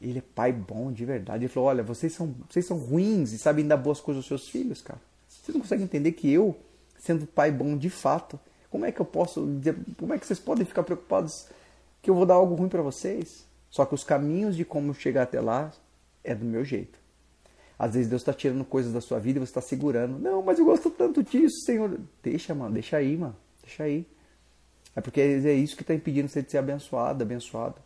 Ele 0.00 0.18
é 0.18 0.22
pai 0.22 0.52
bom 0.52 0.92
de 0.92 1.04
verdade. 1.04 1.44
Ele 1.44 1.52
falou: 1.52 1.68
Olha, 1.68 1.82
vocês 1.82 2.12
são, 2.12 2.34
vocês 2.48 2.66
são 2.66 2.76
ruins 2.76 3.32
e 3.32 3.38
sabem 3.38 3.66
dar 3.66 3.76
boas 3.76 4.00
coisas 4.00 4.22
aos 4.22 4.28
seus 4.28 4.48
filhos, 4.48 4.80
cara. 4.80 5.00
Vocês 5.28 5.54
não 5.54 5.60
conseguem 5.60 5.84
entender 5.84 6.12
que 6.12 6.30
eu, 6.30 6.56
sendo 6.98 7.26
pai 7.26 7.50
bom 7.50 7.76
de 7.76 7.90
fato, 7.90 8.38
como 8.70 8.84
é 8.84 8.92
que 8.92 9.00
eu 9.00 9.06
posso 9.06 9.46
como 9.98 10.14
é 10.14 10.18
que 10.18 10.26
vocês 10.26 10.38
podem 10.38 10.64
ficar 10.64 10.82
preocupados 10.82 11.46
que 12.02 12.10
eu 12.10 12.14
vou 12.14 12.26
dar 12.26 12.34
algo 12.34 12.54
ruim 12.54 12.68
para 12.68 12.82
vocês? 12.82 13.46
Só 13.70 13.84
que 13.84 13.94
os 13.94 14.04
caminhos 14.04 14.56
de 14.56 14.64
como 14.64 14.94
chegar 14.94 15.22
até 15.22 15.40
lá 15.40 15.72
é 16.22 16.34
do 16.34 16.44
meu 16.44 16.64
jeito. 16.64 16.98
Às 17.78 17.94
vezes 17.94 18.08
Deus 18.08 18.22
está 18.22 18.32
tirando 18.32 18.64
coisas 18.64 18.92
da 18.92 19.00
sua 19.00 19.18
vida 19.18 19.38
e 19.38 19.40
você 19.40 19.50
está 19.50 19.60
segurando. 19.60 20.18
Não, 20.18 20.42
mas 20.42 20.58
eu 20.58 20.64
gosto 20.64 20.90
tanto 20.90 21.22
disso, 21.22 21.64
Senhor. 21.64 21.98
Deixa, 22.22 22.54
mano, 22.54 22.74
deixa 22.74 22.96
aí, 22.96 23.16
mano. 23.16 23.36
Deixa 23.62 23.84
aí. 23.84 24.06
É 24.96 25.00
porque 25.00 25.20
é 25.20 25.52
isso 25.52 25.76
que 25.76 25.82
está 25.82 25.94
impedindo 25.94 26.28
você 26.28 26.42
de 26.42 26.50
ser 26.50 26.58
abençoado, 26.58 27.22
abençoado. 27.22 27.76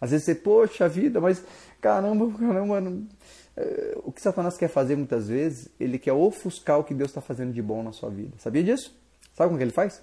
Às 0.00 0.10
vezes 0.10 0.26
você, 0.26 0.34
poxa 0.34 0.88
vida, 0.88 1.20
mas 1.20 1.42
caramba, 1.80 2.30
caramba, 2.38 2.80
não... 2.80 3.06
É, 3.56 3.98
o 4.04 4.12
que 4.12 4.22
Satanás 4.22 4.56
quer 4.56 4.68
fazer 4.68 4.94
muitas 4.94 5.28
vezes, 5.28 5.68
ele 5.80 5.98
quer 5.98 6.12
ofuscar 6.12 6.78
o 6.78 6.84
que 6.84 6.94
Deus 6.94 7.10
está 7.10 7.20
fazendo 7.20 7.52
de 7.52 7.60
bom 7.60 7.82
na 7.82 7.90
sua 7.90 8.08
vida. 8.08 8.36
Sabia 8.38 8.62
disso? 8.62 8.96
Sabe 9.34 9.48
como 9.48 9.58
que 9.58 9.64
ele 9.64 9.72
faz? 9.72 10.00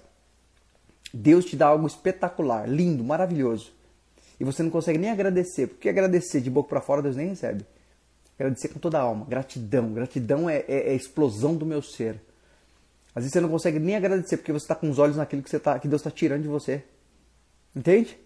Deus 1.12 1.46
te 1.46 1.56
dá 1.56 1.68
algo 1.68 1.86
espetacular, 1.86 2.68
lindo, 2.68 3.02
maravilhoso 3.02 3.76
e 4.38 4.44
você 4.44 4.62
não 4.62 4.70
consegue 4.70 4.98
nem 4.98 5.10
agradecer. 5.10 5.66
Porque 5.66 5.88
agradecer 5.88 6.40
de 6.40 6.50
boca 6.50 6.68
para 6.68 6.80
fora 6.80 7.02
Deus 7.02 7.16
nem 7.16 7.28
recebe. 7.28 7.64
Agradecer 8.38 8.68
com 8.68 8.78
toda 8.78 8.98
a 8.98 9.02
alma. 9.02 9.24
Gratidão. 9.26 9.92
Gratidão 9.92 10.48
é, 10.48 10.58
é, 10.68 10.88
é, 10.88 10.90
a 10.90 10.94
explosão 10.94 11.56
do 11.56 11.64
meu 11.64 11.80
ser. 11.80 12.20
Às 13.14 13.22
vezes 13.22 13.32
você 13.32 13.40
não 13.40 13.48
consegue 13.48 13.78
nem 13.78 13.96
agradecer 13.96 14.36
porque 14.36 14.52
você 14.52 14.64
está 14.64 14.74
com 14.74 14.90
os 14.90 14.98
olhos 14.98 15.16
naquilo 15.16 15.42
que, 15.42 15.58
tá, 15.58 15.78
que 15.78 15.88
Deus 15.88 16.00
está 16.00 16.10
tirando 16.10 16.42
de 16.42 16.48
você. 16.48 16.84
Entende? 17.74 18.18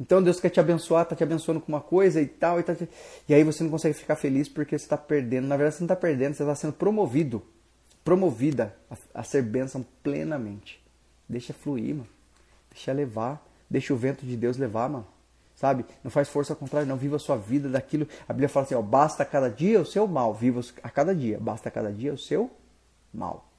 Então 0.00 0.22
Deus 0.22 0.38
quer 0.38 0.50
te 0.50 0.60
abençoar, 0.60 1.02
está 1.02 1.16
te 1.16 1.22
abençoando 1.22 1.60
com 1.60 1.72
uma 1.72 1.80
coisa 1.80 2.20
e 2.20 2.26
tal. 2.26 2.60
E, 2.60 2.62
tá 2.62 2.74
te... 2.74 2.88
e 3.28 3.34
aí 3.34 3.42
você 3.42 3.62
não 3.62 3.70
consegue 3.70 3.94
ficar 3.94 4.16
feliz 4.16 4.48
porque 4.48 4.78
você 4.78 4.84
está 4.84 4.96
perdendo. 4.96 5.46
Na 5.46 5.56
verdade 5.56 5.76
você 5.76 5.82
não 5.82 5.86
está 5.86 5.96
perdendo, 5.96 6.34
você 6.34 6.42
está 6.42 6.54
sendo 6.54 6.72
promovido. 6.72 7.42
Promovida 8.04 8.74
a, 8.90 9.20
a 9.20 9.22
ser 9.22 9.42
bênção 9.42 9.84
plenamente. 10.02 10.82
Deixa 11.28 11.52
fluir, 11.52 11.94
mano. 11.94 12.08
Deixa 12.70 12.92
levar. 12.92 13.44
Deixa 13.68 13.92
o 13.92 13.96
vento 13.96 14.24
de 14.24 14.36
Deus 14.36 14.56
levar, 14.56 14.88
mano 14.88 15.06
sabe? 15.58 15.84
Não 16.04 16.10
faz 16.10 16.28
força 16.28 16.54
contrária, 16.54 16.86
não 16.86 16.96
viva 16.96 17.16
a 17.16 17.18
sua 17.18 17.36
vida 17.36 17.68
daquilo. 17.68 18.06
A 18.28 18.32
Bíblia 18.32 18.48
fala 18.48 18.64
assim, 18.64 18.76
ó, 18.76 18.80
basta 18.80 19.24
cada 19.24 19.50
dia 19.50 19.80
o 19.80 19.84
seu 19.84 20.06
mal, 20.06 20.32
viva 20.32 20.60
a 20.84 20.88
cada 20.88 21.12
dia, 21.12 21.36
basta 21.40 21.68
cada 21.68 21.92
dia 21.92 22.14
o 22.14 22.18
seu 22.18 22.48
mal. 23.12 23.50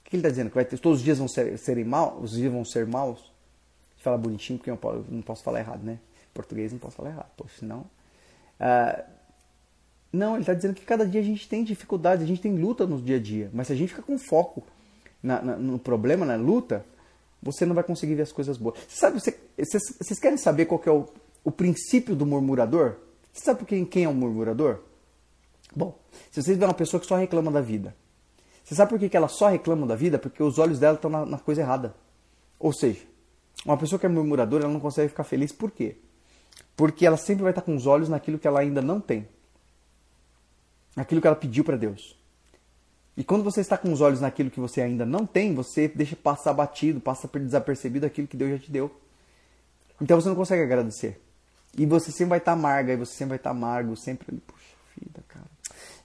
O 0.00 0.08
que 0.08 0.16
ele 0.16 0.20
está 0.20 0.30
dizendo? 0.30 0.48
Que 0.48 0.54
vai 0.54 0.64
ter, 0.64 0.78
todos 0.78 1.00
os 1.00 1.04
dias 1.04 1.18
vão 1.18 1.28
ser, 1.28 1.58
serem 1.58 1.84
mal, 1.84 2.18
os 2.22 2.30
dias 2.32 2.50
vão 2.50 2.64
ser 2.64 2.86
maus? 2.86 3.31
Fala 4.02 4.18
bonitinho, 4.18 4.58
porque 4.58 4.70
eu 4.70 5.06
não 5.08 5.22
posso, 5.22 5.42
falar 5.42 5.60
errado, 5.60 5.82
né? 5.82 5.98
Português 6.34 6.72
não 6.72 6.78
posso 6.78 6.96
falar 6.96 7.10
errado, 7.10 7.30
poxa, 7.36 7.54
senão... 7.60 7.84
Ah, 8.58 9.04
não, 10.12 10.34
ele 10.34 10.42
está 10.42 10.52
dizendo 10.52 10.74
que 10.74 10.84
cada 10.84 11.06
dia 11.06 11.20
a 11.20 11.24
gente 11.24 11.48
tem 11.48 11.64
dificuldades, 11.64 12.22
a 12.22 12.26
gente 12.26 12.40
tem 12.40 12.54
luta 12.54 12.86
no 12.86 13.00
dia 13.00 13.16
a 13.16 13.20
dia, 13.20 13.50
mas 13.52 13.68
se 13.68 13.72
a 13.72 13.76
gente 13.76 13.90
fica 13.90 14.02
com 14.02 14.18
foco 14.18 14.62
na, 15.22 15.40
na, 15.40 15.56
no 15.56 15.78
problema, 15.78 16.26
na 16.26 16.36
luta, 16.36 16.84
você 17.42 17.64
não 17.64 17.74
vai 17.74 17.82
conseguir 17.82 18.14
ver 18.14 18.22
as 18.22 18.32
coisas 18.32 18.58
boas. 18.58 18.78
Você 18.88 18.96
sabe, 18.96 19.18
você, 19.18 19.38
vocês, 19.56 20.18
querem 20.18 20.36
saber 20.36 20.66
qual 20.66 20.78
que 20.78 20.88
é 20.88 20.92
o 20.92 21.08
o 21.44 21.50
princípio 21.50 22.14
do 22.14 22.24
murmurador? 22.24 22.96
Você 23.32 23.44
sabe 23.44 23.64
quem, 23.64 23.84
quem 23.84 24.04
é 24.04 24.08
um 24.08 24.14
murmurador? 24.14 24.78
Bom, 25.74 25.98
se 26.30 26.42
vocês 26.42 26.56
verem 26.56 26.68
uma 26.68 26.74
pessoa 26.74 27.00
que 27.00 27.06
só 27.06 27.16
reclama 27.16 27.50
da 27.50 27.60
vida, 27.60 27.94
Você 28.62 28.74
sabe 28.74 28.90
por 28.90 28.98
que, 28.98 29.08
que 29.08 29.16
ela 29.16 29.28
só 29.28 29.48
reclama 29.48 29.86
da 29.86 29.96
vida? 29.96 30.18
Porque 30.18 30.42
os 30.42 30.58
olhos 30.58 30.78
dela 30.78 30.94
estão 30.94 31.10
na, 31.10 31.26
na 31.26 31.38
coisa 31.38 31.62
errada. 31.62 31.94
Ou 32.58 32.72
seja, 32.72 33.00
uma 33.64 33.76
pessoa 33.76 33.98
que 33.98 34.06
é 34.06 34.08
murmuradora, 34.08 34.64
ela 34.64 34.72
não 34.72 34.80
consegue 34.80 35.08
ficar 35.08 35.24
feliz 35.24 35.52
por 35.52 35.70
quê? 35.70 35.96
Porque 36.76 37.06
ela 37.06 37.16
sempre 37.16 37.42
vai 37.42 37.52
estar 37.52 37.62
com 37.62 37.76
os 37.76 37.86
olhos 37.86 38.08
naquilo 38.08 38.38
que 38.38 38.46
ela 38.46 38.60
ainda 38.60 38.82
não 38.82 39.00
tem. 39.00 39.28
Naquilo 40.96 41.20
que 41.20 41.26
ela 41.26 41.36
pediu 41.36 41.64
para 41.64 41.76
Deus. 41.76 42.16
E 43.16 43.22
quando 43.22 43.44
você 43.44 43.60
está 43.60 43.76
com 43.76 43.92
os 43.92 44.00
olhos 44.00 44.20
naquilo 44.20 44.50
que 44.50 44.58
você 44.58 44.80
ainda 44.80 45.04
não 45.04 45.26
tem, 45.26 45.54
você 45.54 45.86
deixa 45.86 46.16
passar 46.16 46.52
batido, 46.54 47.00
passa 47.00 47.28
desapercebido 47.28 48.06
aquilo 48.06 48.26
que 48.26 48.36
Deus 48.36 48.52
já 48.52 48.58
te 48.58 48.70
deu. 48.70 48.90
Então 50.00 50.20
você 50.20 50.28
não 50.28 50.36
consegue 50.36 50.62
agradecer. 50.62 51.20
E 51.76 51.86
você 51.86 52.10
sempre 52.10 52.30
vai 52.30 52.38
estar 52.38 52.52
amarga, 52.52 52.92
e 52.92 52.96
você 52.96 53.12
sempre 53.12 53.30
vai 53.30 53.36
estar 53.36 53.50
amargo, 53.50 53.96
sempre 53.96 54.26
ali, 54.30 54.40
puxa 54.40 54.74
vida, 54.98 55.22
cara. 55.28 55.46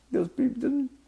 Deus, 0.10 0.30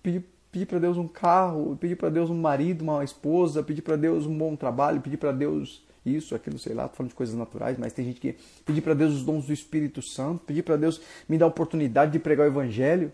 pedi, 0.01 0.23
pedi 0.51 0.65
para 0.65 0.79
Deus 0.79 0.97
um 0.97 1.07
carro, 1.07 1.77
pedi 1.79 1.95
para 1.95 2.09
Deus 2.09 2.29
um 2.29 2.39
marido, 2.39 2.81
uma 2.81 3.03
esposa, 3.03 3.63
pedi 3.63 3.81
para 3.81 3.95
Deus 3.95 4.25
um 4.25 4.37
bom 4.37 4.55
trabalho, 4.55 5.01
pedi 5.01 5.15
para 5.15 5.31
Deus 5.31 5.81
isso, 6.15 6.35
aquilo, 6.35 6.57
sei 6.59 6.73
lá, 6.73 6.87
tô 6.87 6.97
falando 6.97 7.09
de 7.09 7.15
coisas 7.15 7.35
naturais, 7.35 7.77
mas 7.77 7.93
tem 7.93 8.05
gente 8.05 8.19
que 8.19 8.35
pedir 8.65 8.81
para 8.81 8.93
Deus 8.93 9.13
os 9.13 9.23
dons 9.23 9.45
do 9.45 9.53
Espírito 9.53 10.01
Santo, 10.01 10.43
pedir 10.45 10.63
para 10.63 10.75
Deus 10.75 11.01
me 11.27 11.37
dar 11.37 11.45
a 11.45 11.49
oportunidade 11.49 12.11
de 12.11 12.19
pregar 12.19 12.47
o 12.47 12.51
evangelho. 12.51 13.11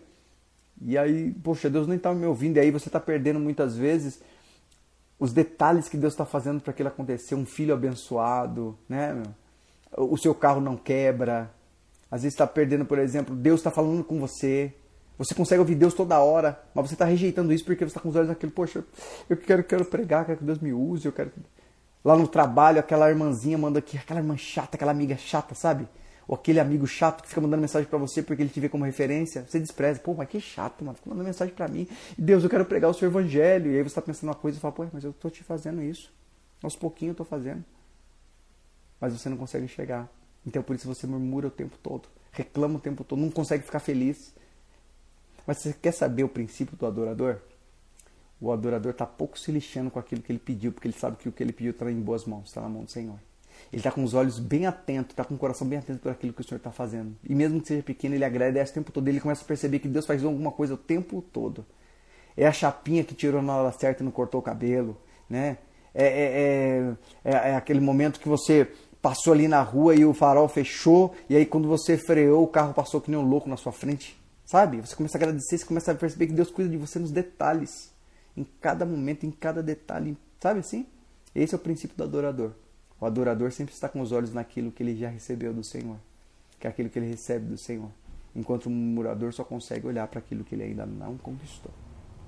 E 0.82 0.96
aí, 0.98 1.32
poxa, 1.42 1.70
Deus 1.70 1.86
nem 1.86 1.96
está 1.96 2.12
me 2.12 2.26
ouvindo, 2.26 2.56
e 2.56 2.60
aí 2.60 2.70
você 2.70 2.88
está 2.88 3.00
perdendo 3.00 3.40
muitas 3.40 3.76
vezes 3.76 4.20
os 5.18 5.32
detalhes 5.32 5.88
que 5.88 5.96
Deus 5.96 6.12
está 6.12 6.24
fazendo 6.24 6.60
para 6.60 6.70
aquilo 6.70 6.88
acontecer. 6.88 7.34
Um 7.34 7.46
filho 7.46 7.74
abençoado, 7.74 8.76
né? 8.88 9.14
Meu? 9.14 9.46
O 9.96 10.16
seu 10.16 10.34
carro 10.34 10.60
não 10.60 10.76
quebra. 10.76 11.50
Às 12.10 12.22
vezes 12.22 12.34
está 12.34 12.46
perdendo, 12.46 12.84
por 12.84 12.98
exemplo, 12.98 13.34
Deus 13.34 13.60
está 13.60 13.70
falando 13.70 14.04
com 14.04 14.18
você. 14.20 14.74
Você 15.18 15.34
consegue 15.34 15.60
ouvir 15.60 15.74
Deus 15.74 15.94
toda 15.94 16.20
hora, 16.20 16.60
mas 16.74 16.88
você 16.88 16.94
está 16.94 17.06
rejeitando 17.06 17.52
isso 17.52 17.64
porque 17.64 17.84
você 17.84 17.88
está 17.88 18.00
com 18.00 18.10
os 18.10 18.16
olhos 18.16 18.28
naquilo. 18.28 18.52
Poxa, 18.52 18.84
eu 19.30 19.36
quero, 19.36 19.64
quero 19.64 19.84
pregar, 19.86 20.26
quero 20.26 20.38
que 20.38 20.44
Deus 20.44 20.58
me 20.58 20.72
use, 20.72 21.06
eu 21.06 21.12
quero. 21.12 21.32
Lá 22.06 22.16
no 22.16 22.28
trabalho, 22.28 22.78
aquela 22.78 23.10
irmãzinha 23.10 23.58
manda 23.58 23.80
aqui, 23.80 23.98
aquela 23.98 24.20
irmã 24.20 24.36
chata, 24.36 24.76
aquela 24.76 24.92
amiga 24.92 25.16
chata, 25.16 25.56
sabe? 25.56 25.88
ou 26.28 26.34
aquele 26.34 26.58
amigo 26.58 26.86
chato 26.86 27.22
que 27.22 27.28
fica 27.28 27.40
mandando 27.40 27.60
mensagem 27.60 27.88
para 27.88 27.98
você 27.98 28.22
porque 28.22 28.42
ele 28.42 28.50
te 28.50 28.58
vê 28.60 28.68
como 28.68 28.84
referência, 28.84 29.44
você 29.48 29.60
despreza. 29.60 30.00
Pô, 30.00 30.14
mas 30.14 30.28
que 30.28 30.40
chato, 30.40 30.84
mano, 30.84 30.96
fica 30.96 31.08
mandando 31.08 31.26
mensagem 31.26 31.54
para 31.54 31.68
mim. 31.68 31.88
Deus, 32.18 32.42
eu 32.42 32.50
quero 32.50 32.64
pregar 32.64 32.90
o 32.90 32.94
seu 32.94 33.08
evangelho. 33.08 33.72
E 33.72 33.76
aí 33.76 33.82
você 33.82 33.94
tá 33.94 34.02
pensando 34.02 34.30
uma 34.30 34.34
coisa 34.34 34.58
e 34.58 34.60
fala, 34.60 34.72
pô, 34.72 34.86
mas 34.92 35.04
eu 35.04 35.12
tô 35.12 35.30
te 35.30 35.44
fazendo 35.44 35.82
isso. 35.82 36.12
Aos 36.62 36.74
pouquinhos 36.74 37.12
eu 37.12 37.18
tô 37.18 37.24
fazendo. 37.24 37.64
Mas 39.00 39.12
você 39.12 39.28
não 39.28 39.36
consegue 39.36 39.68
chegar. 39.68 40.08
Então 40.44 40.62
por 40.62 40.74
isso 40.74 40.86
você 40.86 41.06
murmura 41.06 41.48
o 41.48 41.50
tempo 41.50 41.76
todo, 41.82 42.08
reclama 42.32 42.76
o 42.76 42.80
tempo 42.80 43.04
todo, 43.04 43.20
não 43.20 43.30
consegue 43.30 43.62
ficar 43.64 43.80
feliz. 43.80 44.34
Mas 45.46 45.58
você 45.58 45.72
quer 45.72 45.92
saber 45.92 46.24
o 46.24 46.28
princípio 46.28 46.76
do 46.76 46.86
adorador? 46.86 47.38
O 48.40 48.52
adorador 48.52 48.92
está 48.92 49.06
pouco 49.06 49.38
se 49.38 49.50
lixando 49.50 49.90
com 49.90 49.98
aquilo 49.98 50.20
que 50.20 50.30
ele 50.30 50.38
pediu, 50.38 50.72
porque 50.72 50.86
ele 50.86 50.98
sabe 50.98 51.16
que 51.16 51.28
o 51.28 51.32
que 51.32 51.42
ele 51.42 51.52
pediu 51.52 51.70
está 51.70 51.90
em 51.90 52.00
boas 52.00 52.24
mãos, 52.24 52.48
está 52.48 52.60
na 52.60 52.68
mão 52.68 52.84
do 52.84 52.90
Senhor. 52.90 53.18
Ele 53.72 53.80
está 53.80 53.90
com 53.90 54.04
os 54.04 54.14
olhos 54.14 54.38
bem 54.38 54.66
atentos, 54.66 55.12
está 55.12 55.24
com 55.24 55.34
o 55.34 55.38
coração 55.38 55.66
bem 55.66 55.78
atento 55.78 56.00
por 56.00 56.12
aquilo 56.12 56.32
que 56.32 56.40
o 56.40 56.44
Senhor 56.44 56.58
está 56.58 56.70
fazendo. 56.70 57.16
E 57.24 57.34
mesmo 57.34 57.60
que 57.60 57.68
seja 57.68 57.82
pequeno, 57.82 58.14
ele 58.14 58.24
agradece 58.24 58.72
o 58.72 58.74
tempo 58.74 58.92
todo. 58.92 59.08
Ele 59.08 59.20
começa 59.20 59.42
a 59.42 59.46
perceber 59.46 59.78
que 59.78 59.88
Deus 59.88 60.06
faz 60.06 60.22
alguma 60.22 60.52
coisa 60.52 60.74
o 60.74 60.76
tempo 60.76 61.22
todo. 61.32 61.64
É 62.36 62.46
a 62.46 62.52
chapinha 62.52 63.02
que 63.02 63.14
tirou 63.14 63.40
na 63.42 63.56
hora 63.56 63.72
certa 63.72 64.02
e 64.02 64.04
não 64.04 64.12
cortou 64.12 64.40
o 64.40 64.42
cabelo, 64.42 64.96
né? 65.28 65.58
É, 65.94 66.06
é, 66.06 66.96
é, 67.24 67.50
é, 67.50 67.56
aquele 67.56 67.80
momento 67.80 68.20
que 68.20 68.28
você 68.28 68.70
passou 69.00 69.32
ali 69.32 69.48
na 69.48 69.62
rua 69.62 69.94
e 69.94 70.04
o 70.04 70.12
farol 70.12 70.46
fechou, 70.46 71.14
e 71.30 71.36
aí 71.36 71.46
quando 71.46 71.66
você 71.66 71.96
freou, 71.96 72.44
o 72.44 72.48
carro 72.48 72.74
passou 72.74 73.00
que 73.00 73.10
nem 73.10 73.18
um 73.18 73.26
louco 73.26 73.48
na 73.48 73.56
sua 73.56 73.72
frente. 73.72 74.20
Sabe? 74.44 74.80
Você 74.80 74.94
começa 74.94 75.16
a 75.16 75.18
agradecer, 75.18 75.58
você 75.58 75.64
começa 75.64 75.92
a 75.92 75.94
perceber 75.94 76.26
que 76.26 76.34
Deus 76.34 76.50
cuida 76.50 76.70
de 76.70 76.76
você 76.76 76.98
nos 76.98 77.10
detalhes. 77.10 77.95
Em 78.36 78.44
cada 78.60 78.84
momento, 78.84 79.24
em 79.24 79.30
cada 79.30 79.62
detalhe. 79.62 80.16
Sabe 80.40 80.60
assim? 80.60 80.86
Esse 81.34 81.54
é 81.54 81.56
o 81.56 81.60
princípio 81.60 81.96
do 81.96 82.04
adorador. 82.04 82.52
O 83.00 83.06
adorador 83.06 83.52
sempre 83.52 83.74
está 83.74 83.88
com 83.88 84.00
os 84.00 84.12
olhos 84.12 84.32
naquilo 84.32 84.72
que 84.72 84.82
ele 84.82 84.96
já 84.96 85.08
recebeu 85.08 85.52
do 85.52 85.62
Senhor, 85.62 85.98
que 86.58 86.66
é 86.66 86.70
aquilo 86.70 86.88
que 86.88 86.98
ele 86.98 87.08
recebe 87.08 87.46
do 87.46 87.58
Senhor. 87.58 87.90
Enquanto 88.34 88.66
o 88.66 88.70
murmurador 88.70 89.32
só 89.32 89.44
consegue 89.44 89.86
olhar 89.86 90.06
para 90.08 90.18
aquilo 90.18 90.44
que 90.44 90.54
ele 90.54 90.64
ainda 90.64 90.86
não 90.86 91.16
conquistou. 91.16 91.72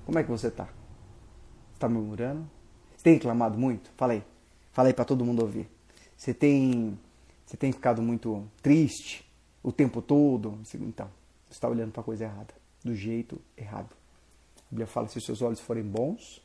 Como 0.05 0.17
é 0.17 0.23
que 0.23 0.29
você 0.29 0.47
está? 0.47 0.67
Está 1.73 1.87
murmurando? 1.87 2.49
Você 2.95 3.03
tem 3.03 3.13
reclamado 3.13 3.57
muito? 3.57 3.89
Fala 3.95 4.13
aí 4.13 4.93
para 4.93 5.05
todo 5.05 5.25
mundo 5.25 5.41
ouvir. 5.41 5.69
Você 6.17 6.33
tem, 6.33 6.99
você 7.45 7.55
tem 7.55 7.71
ficado 7.71 8.01
muito 8.01 8.43
triste 8.61 9.25
o 9.63 9.71
tempo 9.71 10.01
todo? 10.01 10.59
Então, 10.75 11.07
você 11.47 11.53
está 11.53 11.67
olhando 11.67 11.91
para 11.91 12.01
a 12.01 12.03
coisa 12.03 12.25
errada, 12.25 12.53
do 12.83 12.95
jeito 12.95 13.39
errado. 13.55 13.95
A 14.69 14.75
Bíblia 14.75 14.87
fala: 14.87 15.07
se 15.07 15.17
os 15.17 15.25
seus 15.25 15.41
olhos 15.41 15.59
forem 15.59 15.83
bons, 15.83 16.41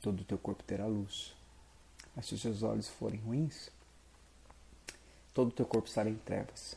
todo 0.00 0.20
o 0.20 0.24
teu 0.24 0.36
corpo 0.36 0.62
terá 0.64 0.86
luz. 0.86 1.32
Mas 2.14 2.26
se 2.26 2.34
os 2.34 2.42
seus 2.42 2.62
olhos 2.62 2.88
forem 2.88 3.20
ruins, 3.20 3.70
todo 5.32 5.48
o 5.48 5.52
teu 5.52 5.64
corpo 5.64 5.88
estará 5.88 6.10
em 6.10 6.16
trevas. 6.16 6.76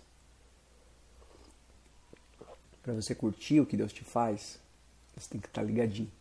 Para 2.84 2.94
você 2.94 3.16
curtir 3.16 3.60
o 3.60 3.66
que 3.66 3.76
Deus 3.76 3.92
te 3.92 4.04
faz, 4.04 4.60
você 5.18 5.30
tem 5.30 5.42
que 5.42 5.48
estar 5.48 5.64
ligadinho. 5.64 6.12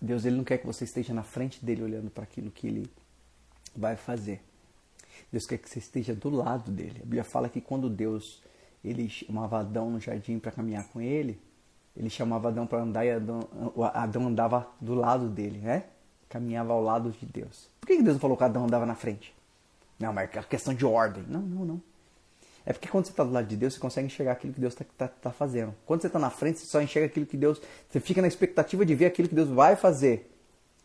Deus 0.00 0.26
ele 0.26 0.36
não 0.36 0.44
quer 0.44 0.58
que 0.58 0.66
você 0.66 0.84
esteja 0.84 1.14
na 1.14 1.22
frente 1.22 1.64
dele 1.64 1.82
olhando 1.82 2.10
para 2.10 2.24
aquilo 2.24 2.50
que 2.50 2.66
ele 2.66 2.90
vai 3.74 3.96
fazer. 3.96 4.42
Deus 5.32 5.46
quer 5.46 5.56
que 5.56 5.68
você 5.68 5.78
esteja 5.78 6.14
do 6.14 6.28
lado 6.28 6.70
dele. 6.70 6.98
A 6.98 7.04
Bíblia 7.04 7.24
fala 7.24 7.48
que 7.48 7.60
quando 7.60 7.88
Deus 7.88 8.42
ele 8.84 9.08
chamava 9.08 9.60
Adão 9.60 9.90
no 9.90 10.00
jardim 10.00 10.38
para 10.38 10.52
caminhar 10.52 10.84
com 10.88 11.00
ele, 11.00 11.40
ele 11.96 12.10
chamava 12.10 12.48
Adão 12.48 12.66
para 12.66 12.82
andar 12.82 13.04
e 13.04 13.10
Adão, 13.12 13.40
Adão 13.94 14.26
andava 14.26 14.68
do 14.80 14.94
lado 14.94 15.28
dele, 15.28 15.58
né? 15.58 15.84
Caminhava 16.28 16.72
ao 16.72 16.82
lado 16.82 17.10
de 17.10 17.24
Deus. 17.24 17.68
Por 17.80 17.86
que 17.86 18.02
Deus 18.02 18.14
não 18.14 18.20
falou 18.20 18.36
que 18.36 18.44
Adão 18.44 18.64
andava 18.64 18.84
na 18.84 18.94
frente? 18.94 19.34
Não, 19.98 20.12
mas 20.12 20.28
é 20.34 20.42
questão 20.42 20.74
de 20.74 20.84
ordem. 20.84 21.24
Não, 21.28 21.40
não, 21.40 21.64
não. 21.64 21.82
É 22.66 22.72
porque 22.72 22.88
quando 22.88 23.04
você 23.04 23.12
está 23.12 23.22
do 23.22 23.30
lado 23.30 23.46
de 23.46 23.56
Deus, 23.56 23.74
você 23.74 23.80
consegue 23.80 24.06
enxergar 24.06 24.32
aquilo 24.32 24.52
que 24.52 24.60
Deus 24.60 24.72
está 24.72 24.84
tá, 24.96 25.08
tá 25.08 25.30
fazendo. 25.30 25.74
Quando 25.86 26.00
você 26.00 26.06
está 26.06 26.18
na 26.18 26.30
frente, 26.30 26.58
você 26.58 26.66
só 26.66 26.80
enxerga 26.80 27.06
aquilo 27.06 27.26
que 27.26 27.36
Deus. 27.36 27.60
Você 27.88 28.00
fica 28.00 28.20
na 28.20 28.28
expectativa 28.28 28.84
de 28.84 28.94
ver 28.94 29.06
aquilo 29.06 29.28
que 29.28 29.34
Deus 29.34 29.50
vai 29.50 29.76
fazer. 29.76 30.30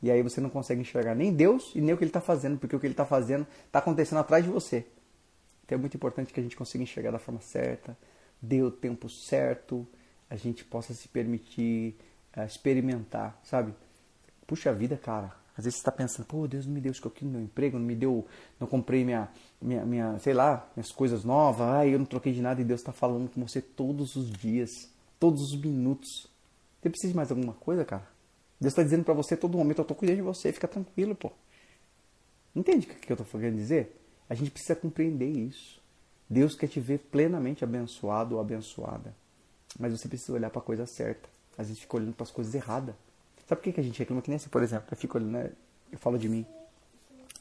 E 0.01 0.11
aí 0.11 0.21
você 0.21 0.39
não 0.39 0.49
consegue 0.49 0.81
enxergar 0.81 1.15
nem 1.15 1.33
Deus 1.33 1.71
e 1.75 1.81
nem 1.81 1.93
o 1.93 1.97
que 1.97 2.03
Ele 2.03 2.09
está 2.09 2.21
fazendo, 2.21 2.57
porque 2.57 2.75
o 2.75 2.79
que 2.79 2.85
Ele 2.85 2.93
está 2.93 3.05
fazendo 3.05 3.47
está 3.65 3.79
acontecendo 3.79 4.19
atrás 4.19 4.43
de 4.43 4.49
você. 4.49 4.85
Então 5.69 5.77
é 5.77 5.81
muito 5.81 5.95
importante 5.95 6.33
que 6.33 6.39
a 6.39 6.43
gente 6.43 6.55
consiga 6.55 6.83
enxergar 6.83 7.11
da 7.11 7.19
forma 7.19 7.39
certa, 7.41 7.95
dê 8.41 8.63
o 8.63 8.71
tempo 8.71 9.07
certo, 9.07 9.87
a 10.27 10.35
gente 10.35 10.65
possa 10.65 10.95
se 10.95 11.07
permitir 11.07 11.95
uh, 12.35 12.41
experimentar, 12.41 13.39
sabe? 13.43 13.71
Puxa 14.47 14.73
vida, 14.73 14.97
cara. 14.97 15.31
Às 15.55 15.65
vezes 15.65 15.75
você 15.75 15.81
está 15.81 15.91
pensando, 15.91 16.25
pô, 16.25 16.47
Deus 16.47 16.65
não 16.65 16.73
me 16.73 16.81
deu 16.81 16.91
isso 16.91 17.07
aqui 17.07 17.23
no 17.23 17.29
meu 17.29 17.41
emprego, 17.41 17.77
não 17.77 17.85
me 17.85 17.93
deu, 17.93 18.25
não 18.59 18.65
comprei 18.65 19.05
minha, 19.05 19.29
minha, 19.61 19.85
minha 19.85 20.17
sei 20.17 20.33
lá, 20.33 20.67
minhas 20.75 20.91
coisas 20.91 21.23
novas, 21.23 21.61
ai, 21.61 21.93
eu 21.93 21.99
não 21.99 22.05
troquei 22.05 22.33
de 22.33 22.41
nada 22.41 22.59
e 22.59 22.63
Deus 22.63 22.79
está 22.79 22.91
falando 22.91 23.29
com 23.29 23.45
você 23.45 23.61
todos 23.61 24.15
os 24.15 24.31
dias, 24.31 24.71
todos 25.19 25.39
os 25.51 25.61
minutos. 25.61 26.27
Você 26.81 26.89
precisa 26.89 27.11
de 27.11 27.15
mais 27.15 27.29
alguma 27.29 27.53
coisa, 27.53 27.85
cara? 27.85 28.07
Deus 28.59 28.71
está 28.71 28.81
dizendo 28.81 29.03
para 29.03 29.13
você 29.13 29.37
todo 29.37 29.55
momento, 29.55 29.77
eu 29.77 29.83
estou 29.83 29.95
cuidando 29.95 30.15
de 30.15 30.23
você, 30.23 30.51
fica 30.51 30.67
tranquilo, 30.67 31.13
pô. 31.13 31.31
Entende 32.55 32.87
o 32.87 32.89
que 32.89 33.11
eu 33.11 33.15
estou 33.15 33.39
querendo 33.39 33.57
dizer? 33.57 33.98
A 34.29 34.35
gente 34.35 34.51
precisa 34.51 34.75
compreender 34.75 35.27
isso. 35.27 35.81
Deus 36.29 36.55
quer 36.55 36.67
te 36.67 36.79
ver 36.79 36.99
plenamente 36.99 37.63
abençoado 37.63 38.35
ou 38.35 38.41
abençoada. 38.41 39.13
Mas 39.79 39.91
você 39.91 40.07
precisa 40.07 40.33
olhar 40.33 40.49
para 40.49 40.59
a 40.59 40.63
coisa 40.63 40.85
certa. 40.85 41.27
Às 41.57 41.67
vezes 41.67 41.81
fica 41.81 41.97
olhando 41.97 42.13
para 42.13 42.23
as 42.23 42.31
coisas 42.31 42.53
erradas. 42.53 42.95
Sabe 43.47 43.59
por 43.59 43.63
que, 43.63 43.73
que 43.73 43.79
a 43.79 43.83
gente 43.83 43.97
reclama? 43.97 44.21
Que 44.21 44.29
nem 44.29 44.35
assim, 44.35 44.49
por 44.49 44.61
exemplo, 44.61 44.87
eu 44.91 44.97
fico 44.97 45.17
olhando, 45.17 45.31
né? 45.31 45.51
eu 45.91 45.97
falo 45.97 46.19
de 46.19 46.29
mim. 46.29 46.45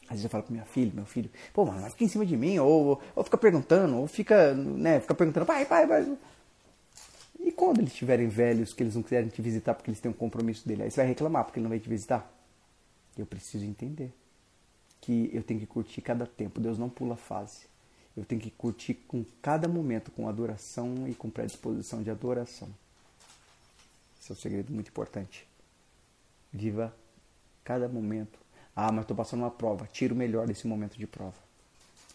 Às 0.05 0.13
vezes 0.13 0.23
eu 0.23 0.29
falo 0.29 0.43
pro 0.43 0.51
minha 0.51 0.65
filha, 0.65 0.91
meu 0.91 1.05
filho, 1.05 1.29
pô, 1.53 1.65
mano, 1.65 1.87
fica 1.91 2.03
em 2.03 2.07
cima 2.07 2.25
de 2.25 2.35
mim, 2.35 2.57
ou, 2.57 2.99
ou 3.15 3.23
fica 3.23 3.37
perguntando, 3.37 3.95
ou 3.95 4.07
fica, 4.07 4.55
né, 4.55 4.99
fica 4.99 5.13
perguntando, 5.13 5.45
pai, 5.45 5.65
pai, 5.65 5.87
pai. 5.87 6.17
E 7.39 7.51
quando 7.51 7.77
eles 7.77 7.91
estiverem 7.91 8.27
velhos, 8.27 8.73
que 8.73 8.81
eles 8.81 8.95
não 8.95 9.03
quiserem 9.03 9.29
te 9.29 9.39
visitar 9.39 9.75
porque 9.75 9.91
eles 9.91 9.99
têm 9.99 10.09
um 10.09 10.13
compromisso 10.13 10.67
dele, 10.67 10.81
aí 10.81 10.89
você 10.89 11.01
vai 11.01 11.07
reclamar 11.07 11.45
porque 11.45 11.59
ele 11.59 11.63
não 11.65 11.69
vai 11.69 11.79
te 11.79 11.87
visitar? 11.87 12.27
Eu 13.15 13.25
preciso 13.27 13.65
entender 13.65 14.11
que 15.09 15.27
eu 15.33 15.41
tenho 15.41 15.59
que 15.59 15.65
curtir 15.65 16.01
cada 16.01 16.27
tempo, 16.27 16.61
Deus 16.61 16.77
não 16.77 16.87
pula 16.87 17.15
fase. 17.15 17.61
Eu 18.15 18.23
tenho 18.23 18.39
que 18.39 18.51
curtir 18.51 18.93
com 18.93 19.25
cada 19.41 19.67
momento 19.67 20.11
com 20.11 20.29
adoração 20.29 21.07
e 21.07 21.15
com 21.15 21.31
predisposição 21.31 22.03
de 22.03 22.11
adoração. 22.11 22.69
Esse 24.21 24.31
é 24.31 24.33
um 24.33 24.37
segredo 24.37 24.71
muito 24.71 24.89
importante. 24.89 25.47
Viva 26.53 26.95
cada 27.63 27.87
momento. 27.87 28.37
Ah, 28.75 28.91
mas 28.91 29.01
estou 29.01 29.17
passando 29.17 29.39
uma 29.39 29.49
prova. 29.49 29.89
Tira 29.91 30.13
o 30.13 30.17
melhor 30.17 30.45
desse 30.45 30.67
momento 30.67 30.95
de 30.95 31.07
prova. 31.07 31.37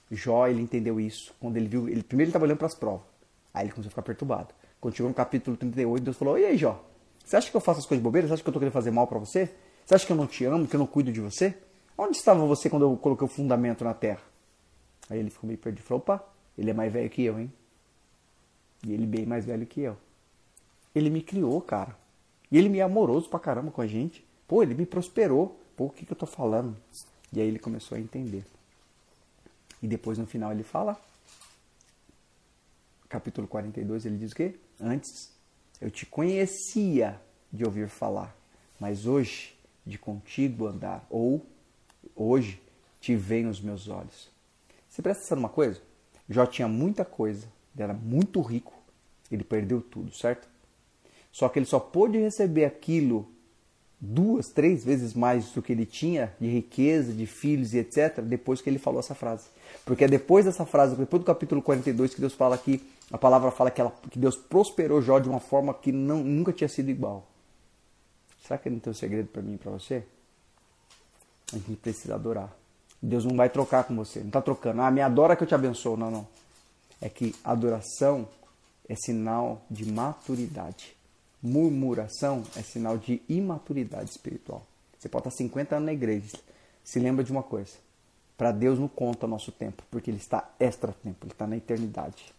Jó, 0.09 0.47
ele 0.47 0.63
entendeu 0.63 1.01
isso. 1.01 1.35
Quando 1.41 1.57
ele 1.57 1.67
viu, 1.67 1.89
ele, 1.89 2.05
primeiro 2.05 2.29
ele 2.29 2.31
estava 2.31 2.45
olhando 2.45 2.59
para 2.59 2.69
as 2.69 2.77
provas. 2.77 3.09
Aí 3.53 3.65
ele 3.65 3.73
começou 3.73 3.89
a 3.89 3.91
ficar 3.91 4.03
perturbado. 4.03 4.55
Quando 4.81 4.95
chegou 4.95 5.09
no 5.09 5.17
capítulo 5.17 5.57
38, 5.57 6.05
Deus 6.05 6.17
falou: 6.17 6.39
E 6.39 6.45
aí, 6.45 6.57
Jó? 6.57 6.81
Você 7.25 7.37
acha 7.37 7.51
que 7.51 7.57
eu 7.57 7.61
faço 7.61 7.81
as 7.81 7.87
coisas 7.87 8.01
bobeiras? 8.01 8.29
Você 8.29 8.35
acha 8.35 8.43
que 8.45 8.49
eu 8.49 8.53
estou 8.53 8.61
querendo 8.61 8.73
fazer 8.73 8.93
mal 8.93 9.09
para 9.09 9.19
você? 9.19 9.53
Você 9.85 9.97
acha 9.97 10.07
que 10.07 10.13
eu 10.13 10.17
não 10.17 10.29
te 10.29 10.45
amo, 10.45 10.69
que 10.69 10.77
eu 10.77 10.79
não 10.79 10.87
cuido 10.87 11.11
de 11.11 11.21
você? 11.21 11.57
Onde 11.97 12.17
estava 12.17 12.45
você 12.45 12.69
quando 12.69 12.83
eu 12.83 12.97
coloquei 12.97 13.25
o 13.25 13.31
fundamento 13.31 13.85
na 13.85 13.95
terra? 13.95 14.23
Aí 15.09 15.19
ele 15.19 15.31
ficou 15.31 15.47
meio 15.47 15.59
perdido 15.59 15.85
e 15.85 15.87
falou: 15.87 16.01
opa, 16.01 16.25
ele 16.59 16.71
é 16.71 16.75
mais 16.75 16.93
velho 16.93 17.09
que 17.11 17.23
eu, 17.23 17.39
hein? 17.39 17.53
E 18.85 18.93
ele 18.93 19.07
bem 19.07 19.25
mais 19.25 19.45
velho 19.45 19.67
que 19.67 19.81
eu. 19.81 19.97
Ele 20.95 21.11
me 21.11 21.23
criou, 21.23 21.61
cara. 21.61 21.97
E 22.51 22.59
ele 22.59 22.69
me 22.69 22.79
é 22.79 22.83
amoroso 22.83 23.29
pra 23.29 23.41
caramba 23.41 23.71
com 23.71 23.81
a 23.81 23.87
gente. 23.87 24.25
Pô, 24.47 24.63
ele 24.63 24.75
me 24.75 24.87
prosperou. 24.87 25.61
Pô, 25.77 25.87
o 25.87 25.91
que, 25.91 26.05
que 26.07 26.13
eu 26.13 26.17
tô 26.17 26.27
falando? 26.27 26.77
E 27.33 27.41
aí 27.41 27.49
ele 27.49 27.59
começou 27.59 27.97
a 27.97 28.01
entender. 28.01 28.45
E 29.83 29.89
depois 29.89 30.19
no 30.19 30.27
final 30.27 30.53
ele 30.53 30.63
fala, 30.63 30.99
capítulo 33.09 33.47
42, 33.47 34.07
ele 34.07 34.17
diz 34.17 34.33
o 34.33 34.37
quê? 34.37 34.55
Antes 34.81 35.33
eu 35.81 35.91
te 35.91 36.07
conhecia 36.07 37.21
de 37.53 37.65
ouvir 37.65 37.89
falar, 37.89 38.35
mas 38.79 39.07
hoje 39.07 39.55
de 39.85 39.99
contigo 39.99 40.67
andar, 40.67 41.07
ou 41.11 41.45
hoje 42.15 42.61
te 43.01 43.15
veem 43.15 43.47
os 43.47 43.61
meus 43.61 43.89
olhos. 43.89 44.31
Você 44.89 45.03
presta 45.03 45.23
atenção 45.23 45.37
numa 45.37 45.49
coisa? 45.49 45.81
Jó 46.29 46.47
tinha 46.47 46.69
muita 46.69 47.05
coisa, 47.05 47.47
ele 47.75 47.83
era 47.83 47.93
muito 47.93 48.41
rico, 48.41 48.73
ele 49.31 49.45
perdeu 49.45 49.81
tudo, 49.81 50.15
certo? 50.15 50.49
Só 51.31 51.49
que 51.49 51.59
ele 51.59 51.67
só 51.67 51.81
pôde 51.81 52.19
receber 52.19 52.65
aquilo 52.65 53.29
duas, 54.01 54.49
três 54.49 54.85
vezes 54.85 55.15
mais 55.15 55.51
do 55.51 55.63
que 55.63 55.73
ele 55.73 55.87
tinha 55.87 56.33
de 56.41 56.49
riqueza, 56.49 57.13
de 57.13 57.27
filhos 57.27 57.75
e 57.75 57.79
etc., 57.79 58.21
depois 58.21 58.61
que 58.61 58.71
ele 58.71 58.79
falou 58.79 59.01
essa 59.01 59.15
frase. 59.15 59.49
Porque 59.85 60.05
é 60.05 60.09
depois 60.09 60.45
dessa 60.45 60.65
frase, 60.65 60.95
depois 60.95 61.23
do 61.23 61.27
capítulo 61.27 61.63
42, 61.63 62.15
que 62.15 62.21
Deus 62.21 62.35
fala 62.35 62.57
que 62.57 62.83
a 63.11 63.19
palavra 63.19 63.51
fala 63.51 63.71
que, 63.71 63.81
ela, 63.81 63.93
que 64.11 64.19
Deus 64.19 64.37
prosperou 64.37 65.03
Jó 65.03 65.19
de 65.19 65.29
uma 65.29 65.41
forma 65.41 65.75
que 65.75 65.91
não, 65.91 66.23
nunca 66.23 66.53
tinha 66.53 66.69
sido 66.69 66.91
igual. 66.91 67.27
Será 68.43 68.59
que 68.59 68.69
ele 68.69 68.77
não 68.77 68.81
tem 68.81 68.91
um 68.91 68.95
segredo 68.95 69.29
para 69.29 69.43
mim 69.43 69.55
e 69.55 69.59
para 69.59 69.71
você? 69.71 70.05
A 71.53 71.57
gente 71.57 71.77
precisa 71.77 72.15
adorar. 72.15 72.55
Deus 73.01 73.25
não 73.25 73.37
vai 73.37 73.51
trocar 73.51 73.85
com 73.85 73.95
você. 73.95 74.21
Não 74.21 74.29
está 74.29 74.41
trocando. 74.41 74.81
Ah, 74.81 74.91
me 74.91 75.01
adora 75.01 75.37
que 75.37 75.43
eu 75.43 75.47
te 75.47 75.55
abençoo. 75.55 75.97
Não, 75.97 76.11
não. 76.11 76.27
É 77.01 77.09
que 77.09 77.35
adoração 77.45 78.27
é 78.89 78.95
sinal 78.95 79.63
de 79.71 79.91
maturidade. 79.91 80.97
Murmuração 81.43 82.43
é 82.57 82.63
sinal 82.63 82.97
de 82.97 83.21
imaturidade 83.29 84.11
espiritual. 84.11 84.67
Você 84.99 85.09
pode 85.09 85.29
estar 85.29 85.37
50 85.37 85.77
anos 85.77 85.87
na 85.87 85.93
igreja. 85.93 86.33
Se 86.83 86.99
lembra 86.99 87.23
de 87.23 87.31
uma 87.31 87.43
coisa. 87.43 87.73
Para 88.37 88.51
Deus 88.51 88.79
não 88.79 88.89
conta 88.89 89.27
nosso 89.27 89.53
tempo, 89.53 89.83
porque 89.91 90.11
Ele 90.11 90.19
está 90.19 90.51
extra-tempo, 90.59 91.25
Ele 91.25 91.33
está 91.33 91.47
na 91.47 91.57
eternidade. 91.57 92.33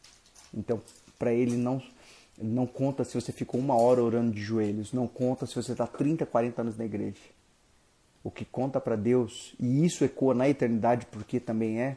Então, 0.54 0.82
para 1.18 1.32
Ele 1.32 1.56
não, 1.56 1.82
não 2.38 2.66
conta 2.66 3.04
se 3.04 3.14
você 3.14 3.32
ficou 3.32 3.60
uma 3.60 3.76
hora 3.76 4.04
orando 4.04 4.32
de 4.32 4.42
joelhos, 4.42 4.92
não 4.92 5.08
conta 5.08 5.46
se 5.46 5.56
você 5.56 5.72
está 5.72 5.88
30, 5.88 6.26
40 6.26 6.62
anos 6.62 6.78
na 6.78 6.86
igreja. 6.86 7.20
O 8.26 8.32
que 8.32 8.44
conta 8.44 8.82
para 8.82 8.96
Deus, 8.96 9.54
e 9.60 9.86
isso 9.86 10.04
ecoa 10.04 10.34
na 10.34 10.50
eternidade 10.50 11.06
porque 11.06 11.40
também 11.40 11.80
é, 11.80 11.96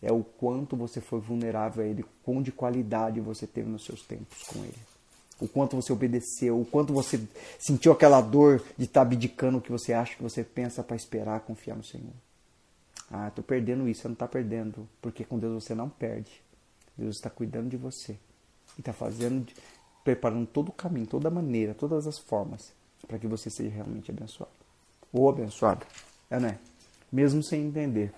é 0.00 0.10
o 0.10 0.24
quanto 0.24 0.74
você 0.74 1.02
foi 1.02 1.20
vulnerável 1.20 1.84
a 1.84 1.86
Ele, 1.86 2.02
quão 2.24 2.40
de 2.40 2.50
qualidade 2.50 3.20
você 3.20 3.46
teve 3.46 3.68
nos 3.68 3.84
seus 3.84 4.00
tempos 4.00 4.42
com 4.44 4.60
Ele 4.64 4.96
o 5.38 5.46
quanto 5.46 5.76
você 5.76 5.92
obedeceu, 5.92 6.58
o 6.58 6.64
quanto 6.64 6.94
você 6.94 7.20
sentiu 7.58 7.92
aquela 7.92 8.22
dor 8.22 8.64
de 8.74 8.84
estar 8.84 9.02
abdicando 9.02 9.58
o 9.58 9.60
que 9.60 9.70
você 9.70 9.92
acha 9.92 10.16
que 10.16 10.22
você 10.22 10.42
pensa 10.42 10.82
para 10.82 10.96
esperar, 10.96 11.40
confiar 11.40 11.76
no 11.76 11.84
Senhor. 11.84 12.14
Ah, 13.10 13.28
estou 13.28 13.44
perdendo 13.44 13.86
isso, 13.86 14.00
você 14.00 14.08
não 14.08 14.14
está 14.14 14.26
perdendo, 14.26 14.88
porque 15.02 15.26
com 15.26 15.38
Deus 15.38 15.62
você 15.62 15.74
não 15.74 15.90
perde. 15.90 16.40
Deus 16.96 17.16
está 17.16 17.28
cuidando 17.28 17.68
de 17.68 17.76
você 17.76 18.12
e 18.78 18.80
está 18.80 18.94
fazendo, 18.94 19.46
preparando 20.02 20.46
todo 20.46 20.70
o 20.70 20.72
caminho, 20.72 21.06
toda 21.06 21.28
a 21.28 21.30
maneira, 21.30 21.74
todas 21.74 22.06
as 22.06 22.18
formas 22.18 22.72
para 23.06 23.18
que 23.18 23.26
você 23.26 23.50
seja 23.50 23.68
realmente 23.68 24.10
abençoado 24.10 24.65
ou 25.16 25.30
abençoado, 25.30 25.86
é 26.30 26.38
né? 26.38 26.58
Mesmo 27.10 27.42
sem 27.42 27.66
entender. 27.66 28.12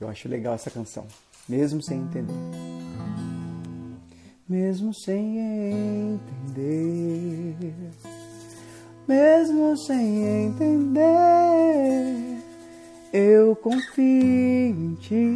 Eu 0.00 0.08
acho 0.08 0.28
legal 0.28 0.54
essa 0.54 0.70
canção, 0.70 1.06
mesmo 1.48 1.82
sem 1.82 2.00
entender. 2.00 2.34
Mesmo 4.48 4.92
sem 4.92 5.38
entender, 6.54 7.56
mesmo 9.08 9.76
sem 9.78 10.44
entender, 10.44 11.02
eu 13.12 13.54
confio 13.56 14.02
em 14.02 14.94
ti, 14.96 15.34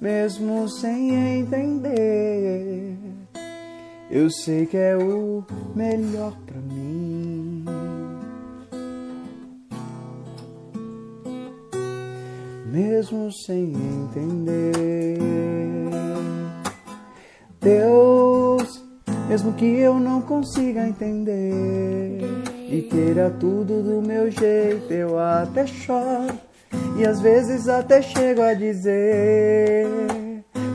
mesmo 0.00 0.68
sem 0.68 1.40
entender, 1.40 2.96
eu 4.10 4.30
sei 4.30 4.64
que 4.66 4.76
é 4.76 4.96
o 4.96 5.44
melhor 5.76 6.34
para 6.46 6.60
mim. 6.60 7.07
Mesmo 12.78 13.32
sem 13.32 13.72
entender. 13.72 15.18
Deus, 17.60 18.84
mesmo 19.28 19.52
que 19.54 19.64
eu 19.64 19.98
não 19.98 20.22
consiga 20.22 20.86
entender 20.86 22.20
e 22.70 22.82
queira 22.82 23.30
tudo 23.30 23.82
do 23.82 24.00
meu 24.00 24.30
jeito, 24.30 24.92
eu 24.92 25.18
até 25.18 25.66
choro 25.66 26.38
e 26.96 27.04
às 27.04 27.20
vezes 27.20 27.68
até 27.68 28.00
chego 28.00 28.42
a 28.42 28.54
dizer: 28.54 29.84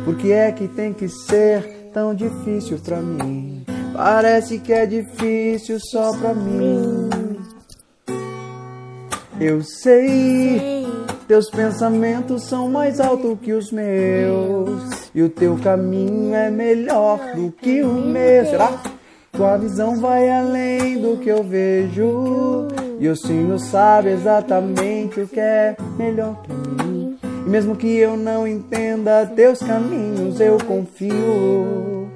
Por 0.03 0.17
que 0.17 0.33
é 0.33 0.51
que 0.51 0.67
tem 0.67 0.91
que 0.91 1.07
ser 1.07 1.89
tão 1.93 2.13
difícil 2.13 2.79
pra 2.79 2.97
mim? 2.97 3.65
Parece 3.93 4.59
que 4.59 4.73
é 4.73 4.85
difícil 4.85 5.79
só 5.79 6.11
pra 6.17 6.33
mim. 6.33 7.09
Eu 9.39 9.63
sei, 9.63 10.82
teus 11.27 11.49
pensamentos 11.49 12.43
são 12.43 12.69
mais 12.69 12.99
altos 12.99 13.37
que 13.41 13.53
os 13.53 13.71
meus. 13.71 15.09
E 15.13 15.21
o 15.21 15.29
teu 15.29 15.57
caminho 15.57 16.33
é 16.33 16.49
melhor 16.49 17.19
do 17.35 17.51
que 17.51 17.81
o 17.81 17.93
meu. 17.93 18.45
Será? 18.45 18.81
Tua 19.31 19.57
visão 19.57 19.99
vai 19.99 20.29
além 20.29 21.01
do 21.01 21.17
que 21.17 21.29
eu 21.29 21.43
vejo. 21.43 22.67
E 22.99 23.07
o 23.07 23.15
Senhor 23.15 23.59
sabe 23.59 24.09
exatamente 24.09 25.21
o 25.21 25.27
que 25.27 25.39
é 25.39 25.75
melhor 25.97 26.35
para 26.43 26.85
mim. 26.85 27.17
E 27.45 27.49
mesmo 27.49 27.75
que 27.75 27.87
eu 27.97 28.15
não 28.15 28.47
entenda 28.47 29.25
teus 29.25 29.59
caminhos, 29.59 30.39
eu 30.39 30.57
confio. 30.65 32.07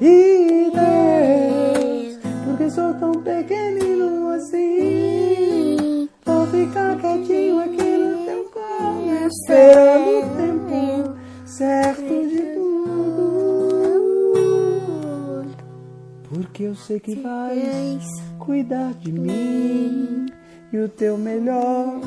E 0.00 0.70
Deus, 0.72 2.18
porque 2.44 2.70
sou 2.70 2.94
tão 2.94 3.12
pequenino 3.12 4.30
assim? 4.30 6.08
Vou 6.24 6.46
ficar 6.46 6.96
quietinho 6.98 7.60
aqui 7.60 7.87
colo, 9.48 10.18
esperando 10.18 10.18
o 10.18 10.22
tempo 10.36 11.16
certo 11.46 12.28
de 12.28 12.42
tudo. 12.54 12.68
Porque 16.28 16.64
eu 16.64 16.74
sei 16.74 17.00
que 17.00 17.14
vais 17.16 18.04
cuidar 18.38 18.92
de 18.94 19.10
mim 19.10 20.26
e 20.72 20.78
o 20.78 20.88
teu 20.88 21.16
melhor 21.16 22.00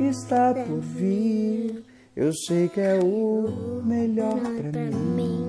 está 0.00 0.52
por 0.52 0.80
vir. 0.80 1.84
Eu 2.16 2.32
sei 2.32 2.68
que 2.68 2.80
é 2.80 2.98
o 2.98 3.80
melhor 3.84 4.40
para 4.40 4.90
mim. 4.90 5.46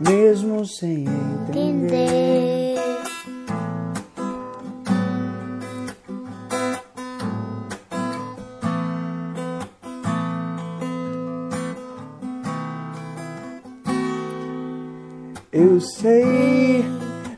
Mesmo 0.00 0.64
sem 0.66 1.04
entender. 1.04 2.65
Eu 15.58 15.80
sei, 15.80 16.84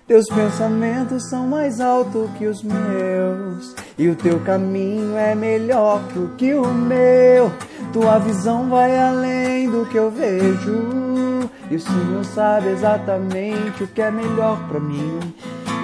teus 0.09 0.27
pensamentos 0.27 1.29
são 1.31 1.47
mais 1.47 1.81
altos 1.81 2.29
que 2.37 2.47
os 2.49 2.64
meus, 2.64 3.77
e 3.97 4.09
o 4.09 4.16
teu 4.16 4.41
caminho 4.41 5.16
é 5.16 5.37
melhor 5.37 6.01
do 6.12 6.35
que 6.37 6.53
o 6.53 6.66
meu. 6.66 7.53
Tua 7.93 8.19
visão 8.19 8.69
vai 8.69 8.99
além 8.99 9.71
do 9.71 9.87
que 9.87 9.97
eu 9.97 10.11
vejo, 10.11 11.49
e 11.71 11.77
o 11.77 11.81
Senhor 11.81 12.25
sabe 12.25 12.71
exatamente 12.71 13.85
o 13.85 13.87
que 13.87 14.03
é 14.03 14.11
melhor 14.11 14.66
para 14.66 14.81
mim. 14.81 15.21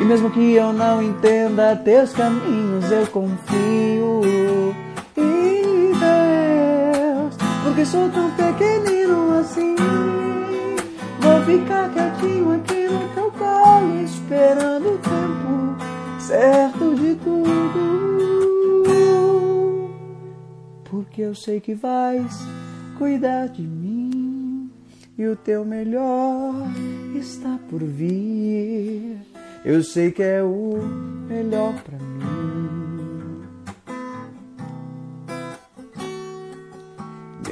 E 0.01 0.05
mesmo 0.05 0.29
que 0.29 0.55
eu 0.55 0.73
não 0.73 1.01
entenda 1.01 1.77
teus 1.77 2.13
caminhos, 2.13 2.91
eu 2.91 3.07
confio 3.07 4.75
em 5.17 5.93
Deus, 5.93 7.37
porque 7.63 7.87
sou 7.87 8.09
tão 8.09 8.29
pequenino 8.33 9.39
assim. 9.39 10.04
Ficar 11.45 11.91
quietinho 11.93 12.53
aqui 12.55 12.89
no 12.89 13.09
teu 13.15 13.31
colo, 13.33 14.03
esperando 14.03 14.95
o 14.95 14.99
tempo 14.99 15.77
certo 16.21 16.95
de 16.95 17.15
tudo. 17.17 18.05
Porque 20.85 21.23
eu 21.23 21.35
sei 21.35 21.61
que 21.61 21.75
vais 21.75 22.35
cuidar 22.99 23.49
de 23.49 23.63
mim 23.63 24.71
e 25.19 25.27
o 25.27 25.37
teu 25.37 25.65
melhor 25.65 26.55
está 27.15 27.59
por 27.69 27.83
vir. 27.83 29.19
Eu 29.65 29.83
sei 29.83 30.11
que 30.13 30.23
é 30.23 30.43
o 30.43 30.79
melhor 31.29 31.75
para 31.83 31.99
mim. 31.99 32.45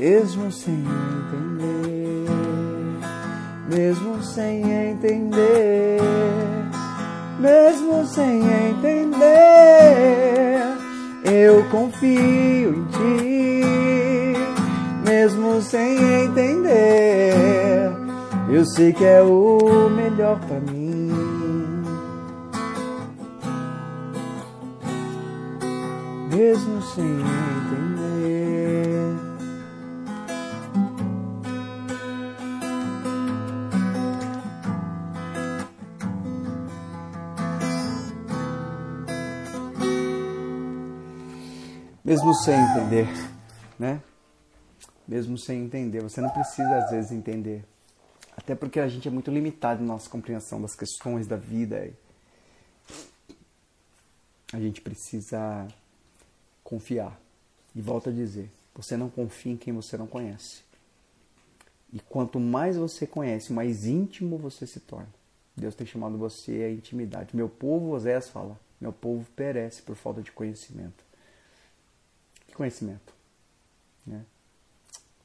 mesmo 0.03 0.51
sem 0.51 0.74
entender, 0.74 2.01
mesmo 3.75 4.23
sem 4.23 4.61
entender, 4.91 5.99
mesmo 7.39 8.05
sem 8.05 8.43
entender, 8.68 9.23
eu 11.25 11.64
confio 11.70 12.75
em 12.75 12.85
ti, 12.85 14.35
mesmo 15.09 15.62
sem 15.62 15.97
entender, 16.25 17.91
eu 18.51 18.64
sei 18.66 18.93
que 18.93 19.05
é 19.07 19.23
o 19.23 19.89
melhor 19.89 20.39
para 20.41 20.61
mim. 20.61 21.11
Mesmo 26.31 26.83
sem 26.95 27.05
entender. 27.05 27.51
Mesmo 42.05 42.34
sem 42.34 42.55
entender, 42.55 43.07
né? 43.78 44.03
Mesmo 45.07 45.36
sem 45.36 45.64
entender, 45.64 46.00
você 46.00 46.20
não 46.20 46.30
precisa 46.30 46.76
às 46.78 46.90
vezes 46.90 47.12
entender. 47.12 47.64
Até 48.36 48.55
porque 48.55 48.80
a 48.80 48.88
gente 48.88 49.07
é 49.07 49.11
muito 49.11 49.30
limitado 49.30 49.80
na 49.82 49.92
nossa 49.92 50.09
compreensão 50.09 50.61
das 50.61 50.74
questões 50.74 51.26
da 51.26 51.36
vida. 51.36 51.90
A 54.53 54.59
gente 54.59 54.80
precisa 54.80 55.66
confiar. 56.64 57.18
E 57.74 57.80
volto 57.80 58.09
a 58.11 58.12
dizer, 58.12 58.50
você 58.74 58.96
não 58.96 59.09
confia 59.09 59.53
em 59.53 59.57
quem 59.57 59.72
você 59.72 59.96
não 59.96 60.07
conhece. 60.07 60.62
E 61.92 62.00
quanto 62.00 62.40
mais 62.40 62.76
você 62.76 63.07
conhece, 63.07 63.53
mais 63.53 63.86
íntimo 63.86 64.38
você 64.38 64.66
se 64.66 64.80
torna. 64.80 65.09
Deus 65.55 65.74
tem 65.74 65.86
chamado 65.86 66.16
você 66.16 66.53
à 66.62 66.70
intimidade. 66.70 67.36
Meu 67.36 67.48
povo, 67.48 67.92
Oséias 67.92 68.30
fala, 68.30 68.59
meu 68.80 68.92
povo 68.92 69.26
perece 69.36 69.82
por 69.82 69.94
falta 69.94 70.22
de 70.22 70.32
conhecimento. 70.32 71.05
Que 72.53 72.57
conhecimento? 72.59 73.14
Né? 74.07 74.26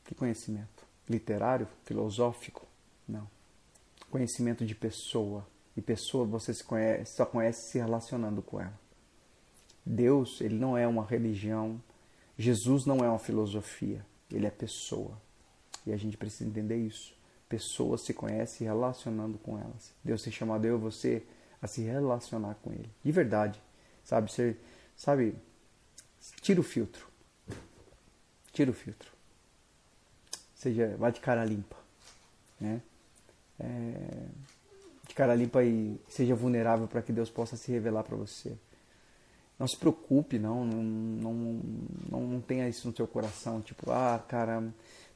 Que 0.05 0.15
conhecimento? 0.15 0.87
Literário? 1.09 1.67
Filosófico? 1.83 2.65
Não. 3.05 3.29
Conhecimento 4.09 4.65
de 4.65 4.73
pessoa. 4.73 5.45
E 5.75 5.81
pessoa 5.81 6.25
você 6.25 6.53
se 6.53 6.63
conhece, 6.63 7.17
só 7.17 7.25
conhece 7.25 7.71
se 7.71 7.77
relacionando 7.77 8.41
com 8.41 8.61
ela. 8.61 8.79
Deus, 9.85 10.39
ele 10.39 10.55
não 10.55 10.77
é 10.77 10.87
uma 10.87 11.05
religião. 11.05 11.83
Jesus 12.37 12.85
não 12.85 13.03
é 13.03 13.09
uma 13.09 13.19
filosofia. 13.19 14.05
Ele 14.31 14.47
é 14.47 14.49
pessoa. 14.49 15.21
E 15.85 15.91
a 15.91 15.97
gente 15.97 16.15
precisa 16.15 16.49
entender 16.49 16.77
isso. 16.77 17.13
Pessoas 17.49 18.05
se 18.05 18.13
conhecem 18.13 18.65
relacionando 18.65 19.37
com 19.37 19.59
elas. 19.59 19.93
Deus 20.01 20.23
tem 20.23 20.31
chamado 20.31 20.63
eu 20.63 20.77
e 20.77 20.81
você 20.81 21.23
a 21.61 21.67
se 21.67 21.81
relacionar 21.81 22.55
com 22.55 22.71
Ele. 22.71 22.89
De 23.03 23.11
verdade. 23.11 23.61
Sabe? 24.01 24.31
Ser, 24.31 24.57
sabe? 24.95 25.35
Tira 26.41 26.61
o 26.61 26.63
filtro. 26.63 27.16
Tira 28.57 28.71
o 28.71 28.73
filtro. 28.73 29.11
Seja, 30.55 30.95
vá 30.97 31.11
de 31.11 31.19
cara 31.19 31.45
limpa. 31.45 31.75
Né? 32.59 32.81
É, 33.59 34.25
de 35.07 35.13
cara 35.13 35.35
limpa 35.35 35.63
e 35.63 36.01
seja 36.09 36.33
vulnerável 36.33 36.87
para 36.87 37.03
que 37.03 37.13
Deus 37.13 37.29
possa 37.29 37.55
se 37.55 37.71
revelar 37.71 38.01
para 38.01 38.15
você. 38.15 38.57
Não 39.59 39.67
se 39.67 39.77
preocupe, 39.77 40.39
não, 40.39 40.65
não, 40.65 40.81
não, 40.81 41.33
não, 42.09 42.21
não 42.21 42.41
tenha 42.41 42.67
isso 42.67 42.87
no 42.87 42.95
seu 42.95 43.05
coração, 43.05 43.61
tipo, 43.61 43.91
ah, 43.91 44.25
cara, 44.27 44.63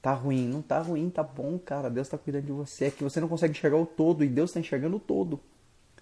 tá 0.03 0.13
ruim. 0.13 0.47
Não 0.47 0.61
tá 0.61 0.77
ruim, 0.77 1.09
tá 1.09 1.23
bom, 1.23 1.57
cara. 1.57 1.89
Deus 1.89 2.07
tá 2.07 2.19
cuidando 2.19 2.45
de 2.45 2.51
você. 2.51 2.85
É 2.85 2.91
que 2.91 3.03
você 3.03 3.19
não 3.19 3.27
consegue 3.27 3.57
enxergar 3.57 3.77
o 3.77 3.87
todo 3.87 4.23
e 4.23 4.27
Deus 4.27 4.51
está 4.51 4.59
enxergando 4.59 4.97
o 4.97 4.99
todo. 4.99 5.39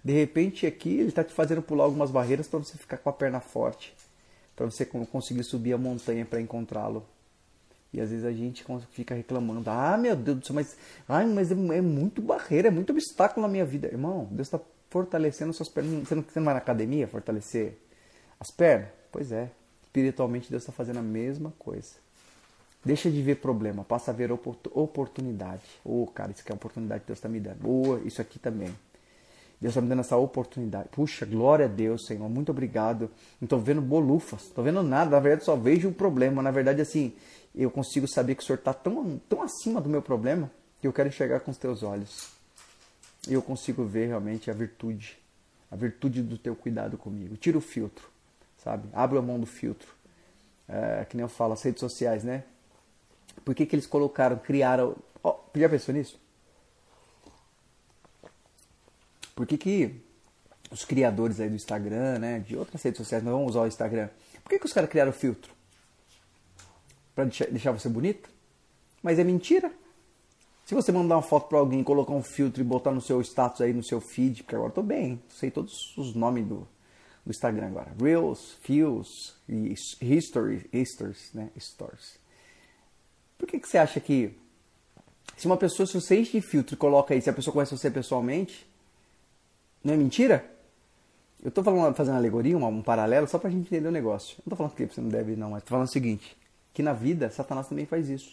De 0.04 0.12
repente 0.12 0.66
aqui 0.66 0.90
ele 0.90 1.08
está 1.08 1.24
te 1.24 1.32
fazendo 1.32 1.62
pular 1.62 1.84
algumas 1.84 2.10
barreiras 2.10 2.46
para 2.46 2.58
você 2.58 2.76
ficar 2.76 2.98
com 2.98 3.08
a 3.08 3.14
perna 3.14 3.40
forte, 3.40 3.96
para 4.54 4.66
você 4.66 4.84
conseguir 4.84 5.42
subir 5.42 5.72
a 5.72 5.78
montanha 5.78 6.26
para 6.26 6.38
encontrá-lo. 6.38 7.02
E 7.92 8.00
às 8.00 8.10
vezes 8.10 8.24
a 8.24 8.32
gente 8.32 8.64
fica 8.92 9.14
reclamando, 9.14 9.68
ah 9.68 9.96
meu 9.96 10.14
Deus 10.14 10.38
do 10.38 10.46
céu, 10.46 10.54
mas, 10.54 10.76
ai, 11.08 11.26
mas 11.26 11.50
é, 11.50 11.54
é 11.54 11.80
muito 11.80 12.22
barreira, 12.22 12.68
é 12.68 12.70
muito 12.70 12.90
obstáculo 12.90 13.44
na 13.44 13.50
minha 13.50 13.64
vida. 13.64 13.88
Irmão, 13.88 14.28
Deus 14.30 14.46
está 14.46 14.60
fortalecendo 14.88 15.52
suas 15.52 15.68
pernas. 15.68 16.06
Você 16.06 16.14
não, 16.14 16.22
você 16.22 16.38
não 16.38 16.44
vai 16.44 16.54
na 16.54 16.58
academia 16.58 17.08
fortalecer 17.08 17.78
as 18.38 18.50
pernas? 18.50 18.88
Pois 19.10 19.32
é, 19.32 19.50
espiritualmente 19.82 20.50
Deus 20.50 20.62
está 20.62 20.72
fazendo 20.72 20.98
a 20.98 21.02
mesma 21.02 21.52
coisa. 21.58 21.94
Deixa 22.84 23.10
de 23.10 23.20
ver 23.20 23.36
problema, 23.36 23.84
passa 23.84 24.10
a 24.10 24.14
ver 24.14 24.32
oportunidade. 24.32 25.62
Ô, 25.84 26.02
oh, 26.02 26.06
cara, 26.06 26.30
isso 26.30 26.40
aqui 26.40 26.50
é 26.50 26.54
uma 26.54 26.58
oportunidade 26.58 27.02
que 27.02 27.08
Deus 27.08 27.18
está 27.18 27.28
me 27.28 27.38
dando. 27.38 27.58
Boa, 27.58 28.00
oh, 28.02 28.06
isso 28.06 28.22
aqui 28.22 28.38
também. 28.38 28.74
Deus 29.60 29.72
está 29.72 29.82
me 29.82 29.88
dando 29.88 30.00
essa 30.00 30.16
oportunidade. 30.16 30.88
Puxa, 30.90 31.26
glória 31.26 31.66
a 31.66 31.68
Deus, 31.68 32.06
Senhor. 32.06 32.26
Muito 32.30 32.50
obrigado. 32.50 33.10
Não 33.38 33.44
estou 33.44 33.58
vendo 33.58 33.82
bolufas, 33.82 34.44
estou 34.44 34.64
vendo 34.64 34.82
nada. 34.82 35.10
Na 35.10 35.20
verdade, 35.20 35.44
só 35.44 35.54
vejo 35.54 35.90
o 35.90 35.92
problema. 35.92 36.40
Na 36.40 36.50
verdade, 36.50 36.80
assim, 36.80 37.12
eu 37.54 37.70
consigo 37.70 38.06
saber 38.06 38.34
que 38.34 38.42
o 38.42 38.46
Senhor 38.46 38.58
está 38.58 38.72
tão, 38.72 39.20
tão 39.28 39.42
acima 39.42 39.80
do 39.80 39.88
meu 39.88 40.02
problema 40.02 40.50
que 40.80 40.86
eu 40.86 40.92
quero 40.92 41.08
enxergar 41.08 41.40
com 41.40 41.50
os 41.50 41.58
teus 41.58 41.82
olhos. 41.82 42.30
E 43.28 43.34
eu 43.34 43.42
consigo 43.42 43.84
ver 43.84 44.06
realmente 44.06 44.50
a 44.50 44.54
virtude, 44.54 45.18
a 45.70 45.76
virtude 45.76 46.22
do 46.22 46.38
teu 46.38 46.56
cuidado 46.56 46.96
comigo. 46.96 47.36
Tira 47.36 47.58
o 47.58 47.60
filtro, 47.60 48.08
sabe? 48.58 48.88
Abre 48.92 49.18
a 49.18 49.22
mão 49.22 49.38
do 49.38 49.46
filtro. 49.46 49.88
É, 50.68 51.04
que 51.04 51.16
nem 51.16 51.22
eu 51.22 51.28
falo, 51.28 51.52
as 51.52 51.62
redes 51.62 51.80
sociais, 51.80 52.22
né? 52.22 52.44
Por 53.44 53.54
que, 53.54 53.66
que 53.66 53.74
eles 53.74 53.86
colocaram, 53.86 54.36
criaram. 54.38 54.96
Oh, 55.22 55.36
já 55.54 55.68
pensou 55.68 55.94
nisso? 55.94 56.18
Por 59.34 59.46
que, 59.46 59.58
que 59.58 60.00
os 60.70 60.84
criadores 60.84 61.40
aí 61.40 61.48
do 61.48 61.56
Instagram, 61.56 62.18
né, 62.18 62.38
de 62.38 62.56
outras 62.56 62.82
redes 62.82 62.98
sociais, 62.98 63.24
mas 63.24 63.32
vamos 63.32 63.50
usar 63.50 63.62
o 63.62 63.66
Instagram, 63.66 64.08
por 64.42 64.50
que, 64.50 64.58
que 64.58 64.66
os 64.66 64.72
caras 64.72 64.88
criaram 64.88 65.12
filtro? 65.12 65.52
Para 67.26 67.50
deixar 67.50 67.72
você 67.72 67.88
bonita? 67.88 68.28
Mas 69.02 69.18
é 69.18 69.24
mentira. 69.24 69.72
Se 70.64 70.74
você 70.74 70.92
mandar 70.92 71.16
uma 71.16 71.22
foto 71.22 71.48
para 71.48 71.58
alguém, 71.58 71.82
colocar 71.82 72.12
um 72.12 72.22
filtro 72.22 72.60
e 72.60 72.64
botar 72.64 72.92
no 72.92 73.00
seu 73.00 73.20
status 73.20 73.60
aí, 73.60 73.72
no 73.72 73.82
seu 73.82 74.00
feed, 74.00 74.42
porque 74.42 74.54
agora 74.54 74.70
eu 74.70 74.74
tô 74.74 74.82
bem, 74.82 75.20
sei 75.28 75.50
todos 75.50 75.96
os 75.96 76.14
nomes 76.14 76.46
do, 76.46 76.68
do 77.24 77.30
Instagram 77.30 77.66
agora. 77.66 77.92
Reels, 78.00 78.56
Feels, 78.62 79.34
e 79.48 79.74
History, 80.00 80.70
Stories, 80.84 81.30
né? 81.34 81.50
Stories. 81.58 82.18
Por 83.36 83.48
que, 83.48 83.58
que 83.58 83.68
você 83.68 83.78
acha 83.78 83.98
que 83.98 84.36
se 85.36 85.46
uma 85.46 85.56
pessoa, 85.56 85.86
se 85.86 85.94
você 85.94 86.20
enche 86.20 86.40
de 86.40 86.46
filtro 86.46 86.74
e 86.74 86.76
coloca 86.76 87.14
aí, 87.14 87.20
se 87.20 87.28
a 87.28 87.32
pessoa 87.32 87.52
conhece 87.52 87.76
você 87.76 87.90
pessoalmente, 87.90 88.66
não 89.82 89.94
é 89.94 89.96
mentira? 89.96 90.48
Eu 91.42 91.50
tô 91.50 91.64
falando, 91.64 91.94
fazendo 91.94 92.14
uma 92.14 92.20
alegoria, 92.20 92.56
um, 92.56 92.66
um 92.66 92.82
paralelo, 92.82 93.26
só 93.26 93.38
pra 93.38 93.50
gente 93.50 93.66
entender 93.66 93.88
o 93.88 93.92
negócio. 93.92 94.36
Não 94.46 94.50
tô 94.50 94.56
falando 94.56 94.74
que 94.74 94.86
você 94.86 95.00
não 95.00 95.08
deve, 95.08 95.34
não, 95.34 95.50
mas 95.50 95.64
tô 95.64 95.70
falando 95.70 95.88
o 95.88 95.90
seguinte 95.90 96.38
que 96.72 96.82
na 96.82 96.92
vida 96.92 97.30
Satanás 97.30 97.68
também 97.68 97.86
faz 97.86 98.08
isso. 98.08 98.32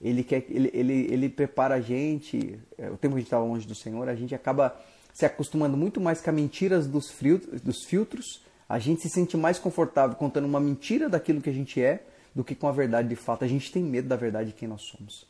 Ele 0.00 0.22
quer, 0.22 0.44
ele, 0.48 0.70
ele, 0.74 1.06
ele 1.10 1.28
prepara 1.28 1.76
a 1.76 1.80
gente, 1.80 2.58
é, 2.76 2.90
o 2.90 2.96
tempo 2.96 3.14
que 3.14 3.18
a 3.18 3.20
gente 3.20 3.26
estava 3.26 3.44
longe 3.44 3.66
do 3.66 3.74
Senhor, 3.74 4.08
a 4.08 4.14
gente 4.14 4.34
acaba 4.34 4.78
se 5.14 5.24
acostumando 5.24 5.76
muito 5.76 6.00
mais 6.00 6.20
com 6.20 6.28
as 6.28 6.36
mentiras 6.36 6.86
dos, 6.86 7.10
filtros, 7.10 7.60
dos 7.62 7.84
filtros, 7.84 8.42
a 8.68 8.78
gente 8.78 9.00
se 9.00 9.08
sente 9.08 9.36
mais 9.36 9.58
confortável 9.58 10.14
contando 10.16 10.44
uma 10.44 10.60
mentira 10.60 11.08
daquilo 11.08 11.40
que 11.40 11.48
a 11.48 11.52
gente 11.52 11.80
é 11.80 12.04
do 12.34 12.44
que 12.44 12.54
com 12.54 12.68
a 12.68 12.72
verdade 12.72 13.08
de 13.08 13.16
fato. 13.16 13.42
A 13.42 13.48
gente 13.48 13.72
tem 13.72 13.82
medo 13.82 14.08
da 14.08 14.16
verdade 14.16 14.50
de 14.50 14.56
quem 14.56 14.68
nós 14.68 14.82
somos. 14.82 15.26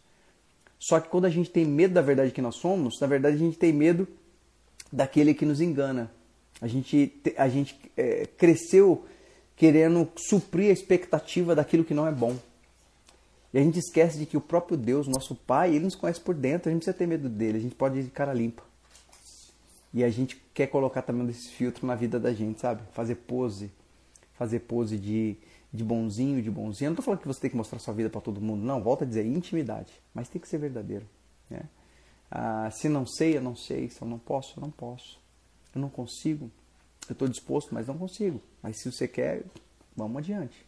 Só 0.78 0.98
que 0.98 1.08
quando 1.08 1.26
a 1.26 1.30
gente 1.30 1.50
tem 1.50 1.64
medo 1.64 1.94
da 1.94 2.02
verdade 2.02 2.30
de 2.30 2.34
quem 2.34 2.42
nós 2.42 2.56
somos, 2.56 2.98
na 3.00 3.06
verdade 3.06 3.36
a 3.36 3.38
gente 3.38 3.56
tem 3.56 3.72
medo 3.72 4.08
daquele 4.92 5.34
que 5.34 5.46
nos 5.46 5.60
engana. 5.60 6.10
A 6.60 6.66
gente, 6.66 7.12
a 7.36 7.48
gente 7.48 7.78
é, 7.96 8.26
cresceu 8.26 9.04
querendo 9.56 10.08
suprir 10.16 10.70
a 10.70 10.72
expectativa 10.72 11.54
daquilo 11.54 11.84
que 11.84 11.94
não 11.94 12.06
é 12.06 12.12
bom. 12.12 12.36
E 13.52 13.58
a 13.58 13.62
gente 13.62 13.78
esquece 13.78 14.18
de 14.18 14.26
que 14.26 14.36
o 14.36 14.40
próprio 14.40 14.76
Deus, 14.76 15.08
nosso 15.08 15.34
Pai, 15.34 15.74
ele 15.74 15.84
nos 15.84 15.94
conhece 15.94 16.20
por 16.20 16.34
dentro, 16.34 16.68
a 16.68 16.72
gente 16.72 16.82
precisa 16.82 16.96
ter 16.96 17.06
medo 17.06 17.28
dele, 17.28 17.56
a 17.56 17.60
gente 17.60 17.74
pode 17.74 17.98
ir 17.98 18.02
de 18.02 18.10
cara 18.10 18.34
limpa. 18.34 18.62
E 19.94 20.04
a 20.04 20.10
gente 20.10 20.36
quer 20.52 20.66
colocar 20.66 21.00
também 21.00 21.26
esse 21.30 21.50
filtro 21.52 21.86
na 21.86 21.94
vida 21.94 22.20
da 22.20 22.34
gente, 22.34 22.60
sabe? 22.60 22.82
Fazer 22.92 23.14
pose, 23.14 23.70
fazer 24.34 24.60
pose 24.60 24.98
de, 24.98 25.38
de 25.72 25.82
bonzinho, 25.82 26.42
de 26.42 26.50
bonzinho. 26.50 26.88
Eu 26.88 26.90
não 26.90 26.96
tô 26.96 27.02
falando 27.02 27.20
que 27.20 27.26
você 27.26 27.40
tem 27.40 27.50
que 27.50 27.56
mostrar 27.56 27.78
sua 27.78 27.94
vida 27.94 28.10
para 28.10 28.20
todo 28.20 28.42
mundo, 28.42 28.62
não. 28.62 28.82
Volta 28.82 29.04
a 29.04 29.08
dizer 29.08 29.24
intimidade, 29.24 29.90
mas 30.12 30.28
tem 30.28 30.38
que 30.38 30.48
ser 30.48 30.58
verdadeiro. 30.58 31.06
Né? 31.48 31.62
Ah, 32.30 32.70
se 32.70 32.90
não 32.90 33.06
sei, 33.06 33.38
eu 33.38 33.40
não 33.40 33.56
sei. 33.56 33.88
Se 33.88 34.02
eu 34.02 34.08
não 34.08 34.18
posso, 34.18 34.58
eu 34.58 34.60
não 34.60 34.70
posso. 34.70 35.18
Eu 35.74 35.80
não 35.80 35.88
consigo, 35.88 36.50
eu 37.12 37.14
estou 37.14 37.28
disposto, 37.28 37.74
mas 37.74 37.86
não 37.86 37.96
consigo. 37.96 38.40
Mas 38.62 38.78
se 38.78 38.90
você 38.90 39.06
quer, 39.06 39.44
vamos 39.96 40.18
adiante. 40.18 40.64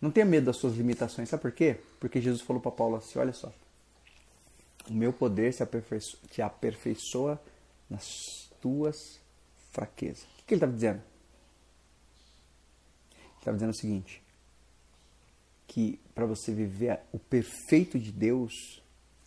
Não 0.00 0.10
tenha 0.10 0.26
medo 0.26 0.46
das 0.46 0.56
suas 0.56 0.74
limitações. 0.74 1.28
Sabe 1.28 1.42
por 1.42 1.52
quê? 1.52 1.78
Porque 2.00 2.20
Jesus 2.20 2.42
falou 2.42 2.60
para 2.60 2.72
Paulo 2.72 2.96
assim: 2.96 3.18
olha 3.18 3.32
só. 3.32 3.52
O 4.90 4.92
meu 4.92 5.12
poder 5.12 5.52
se 5.52 5.62
aperfeiçoa, 5.62 6.20
te 6.28 6.42
aperfeiçoa 6.42 7.40
nas 7.88 8.50
tuas 8.60 9.20
fraquezas. 9.70 10.24
O 10.24 10.44
que 10.44 10.54
ele 10.54 10.58
estava 10.58 10.72
dizendo? 10.72 11.02
Ele 13.12 13.38
estava 13.38 13.56
dizendo 13.56 13.70
o 13.70 13.76
seguinte: 13.76 14.22
que 15.66 15.98
para 16.14 16.26
você 16.26 16.52
viver 16.52 17.00
o 17.12 17.18
perfeito 17.18 17.98
de 17.98 18.12
Deus, 18.12 18.82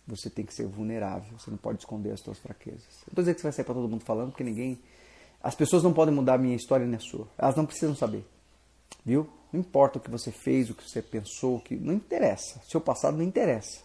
você 0.06 0.30
tem 0.30 0.44
que 0.44 0.54
ser 0.54 0.66
vulnerável. 0.66 1.36
Você 1.38 1.50
não 1.50 1.58
pode 1.58 1.78
esconder 1.80 2.12
as 2.12 2.20
suas 2.20 2.38
fraquezas. 2.38 2.84
Eu 3.06 3.10
estou 3.10 3.22
dizendo 3.24 3.34
que 3.34 3.40
você 3.40 3.46
vai 3.46 3.52
sair 3.52 3.64
para 3.64 3.74
todo 3.74 3.88
mundo 3.88 4.04
falando, 4.04 4.30
porque 4.30 4.44
ninguém. 4.44 4.78
As 5.46 5.54
pessoas 5.54 5.84
não 5.84 5.92
podem 5.92 6.12
mudar 6.12 6.34
a 6.34 6.38
minha 6.38 6.56
história 6.56 6.84
nem 6.84 6.96
a 6.96 6.98
sua. 6.98 7.28
Elas 7.38 7.54
não 7.54 7.64
precisam 7.64 7.94
saber. 7.94 8.26
Viu? 9.04 9.30
Não 9.52 9.60
importa 9.60 9.96
o 9.96 10.00
que 10.00 10.10
você 10.10 10.32
fez, 10.32 10.68
o 10.68 10.74
que 10.74 10.82
você 10.82 11.00
pensou, 11.00 11.60
que 11.60 11.76
não 11.76 11.94
interessa. 11.94 12.60
Seu 12.68 12.80
passado 12.80 13.16
não 13.16 13.22
interessa. 13.22 13.80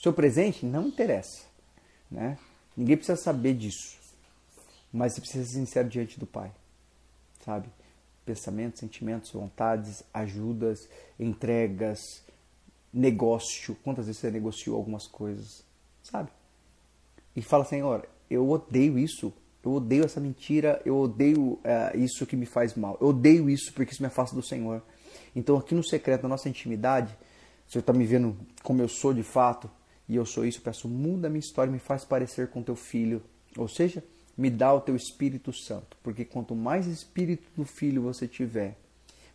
Seu 0.00 0.12
presente 0.12 0.64
não 0.64 0.86
interessa, 0.86 1.42
né? 2.08 2.38
Ninguém 2.76 2.96
precisa 2.96 3.20
saber 3.20 3.54
disso. 3.54 3.98
Mas 4.92 5.14
você 5.14 5.20
precisa 5.22 5.44
ser 5.44 5.54
sincero 5.54 5.88
diante 5.88 6.20
do 6.20 6.26
Pai. 6.26 6.52
Sabe? 7.44 7.68
Pensamentos, 8.24 8.78
sentimentos, 8.78 9.32
vontades, 9.32 10.04
ajudas, 10.14 10.88
entregas, 11.18 12.22
negócio. 12.92 13.76
Quantas 13.82 14.06
vezes 14.06 14.20
você 14.20 14.30
negociou 14.30 14.76
algumas 14.76 15.08
coisas? 15.08 15.64
Sabe? 16.04 16.30
E 17.34 17.42
fala, 17.42 17.64
Senhor, 17.64 18.08
eu 18.30 18.48
odeio 18.48 18.96
isso. 18.96 19.32
Eu 19.64 19.72
odeio 19.72 20.04
essa 20.04 20.20
mentira, 20.20 20.80
eu 20.84 20.96
odeio 20.98 21.52
uh, 21.52 21.96
isso 21.96 22.26
que 22.26 22.36
me 22.36 22.46
faz 22.46 22.74
mal. 22.74 22.98
Eu 23.00 23.08
odeio 23.08 23.48
isso 23.48 23.72
porque 23.72 23.92
isso 23.92 24.02
me 24.02 24.08
afasta 24.08 24.34
do 24.34 24.42
Senhor. 24.42 24.82
Então, 25.34 25.56
aqui 25.56 25.74
no 25.74 25.84
secreto, 25.84 26.24
na 26.24 26.30
nossa 26.30 26.48
intimidade, 26.48 27.16
você 27.66 27.78
está 27.78 27.92
me 27.92 28.04
vendo 28.04 28.36
como 28.62 28.82
eu 28.82 28.88
sou 28.88 29.14
de 29.14 29.22
fato, 29.22 29.70
e 30.08 30.16
eu 30.16 30.26
sou 30.26 30.44
isso, 30.44 30.60
peço, 30.60 30.88
muda 30.88 31.28
a 31.28 31.30
minha 31.30 31.40
história, 31.40 31.72
me 31.72 31.78
faz 31.78 32.04
parecer 32.04 32.48
com 32.48 32.62
teu 32.62 32.76
filho. 32.76 33.22
Ou 33.56 33.68
seja, 33.68 34.04
me 34.36 34.50
dá 34.50 34.72
o 34.72 34.80
teu 34.80 34.96
Espírito 34.96 35.52
Santo. 35.52 35.96
Porque 36.02 36.24
quanto 36.24 36.54
mais 36.54 36.86
Espírito 36.86 37.48
do 37.56 37.64
Filho 37.64 38.02
você 38.02 38.26
tiver, 38.26 38.76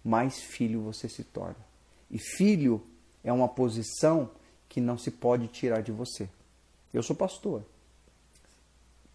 mais 0.03 0.39
filho 0.39 0.82
você 0.82 1.07
se 1.09 1.23
torna. 1.23 1.65
E 2.11 2.19
filho 2.19 2.82
é 3.23 3.32
uma 3.32 3.47
posição 3.47 4.30
que 4.69 4.80
não 4.80 4.97
se 4.97 5.11
pode 5.11 5.47
tirar 5.47 5.82
de 5.82 5.91
você. 5.91 6.30
Eu 6.93 7.01
sou 7.01 7.15
pastor. 7.15 7.63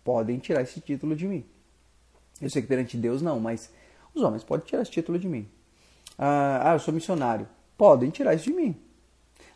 Podem 0.04 0.38
tirar 0.38 0.62
esse 0.62 0.80
título 0.80 1.14
de 1.14 1.26
mim. 1.26 1.44
Eu 2.40 2.50
sei 2.50 2.62
que 2.62 2.68
perante 2.68 2.96
Deus 2.96 3.22
não, 3.22 3.38
mas 3.38 3.70
os 4.14 4.22
homens 4.22 4.42
podem 4.42 4.66
tirar 4.66 4.82
esse 4.82 4.90
título 4.90 5.18
de 5.18 5.28
mim. 5.28 5.48
Ah, 6.18 6.70
ah 6.70 6.74
eu 6.74 6.78
sou 6.78 6.92
missionário. 6.92 7.48
Podem 7.76 8.10
tirar 8.10 8.34
isso 8.34 8.44
de 8.44 8.52
mim. 8.52 8.76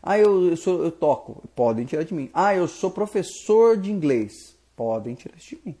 Ah, 0.01 0.17
eu, 0.17 0.47
eu, 0.49 0.57
sou, 0.57 0.83
eu 0.83 0.91
toco. 0.91 1.47
Podem 1.55 1.85
tirar 1.85 2.03
de 2.03 2.13
mim. 2.13 2.29
Ah, 2.33 2.55
eu 2.55 2.67
sou 2.67 2.91
professor 2.91 3.77
de 3.77 3.91
inglês. 3.91 4.57
Podem 4.75 5.15
tirar 5.15 5.37
isso 5.37 5.55
de 5.55 5.61
mim. 5.65 5.75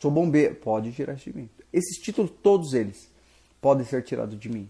Sou 0.00 0.10
bombeiro. 0.10 0.54
Pode 0.56 0.92
tirar 0.92 1.14
isso 1.14 1.30
de 1.30 1.36
mim. 1.36 1.50
Esses 1.72 1.98
títulos, 1.98 2.30
todos 2.42 2.72
eles, 2.72 3.10
podem 3.60 3.84
ser 3.84 4.02
tirados 4.02 4.38
de 4.38 4.48
mim. 4.48 4.68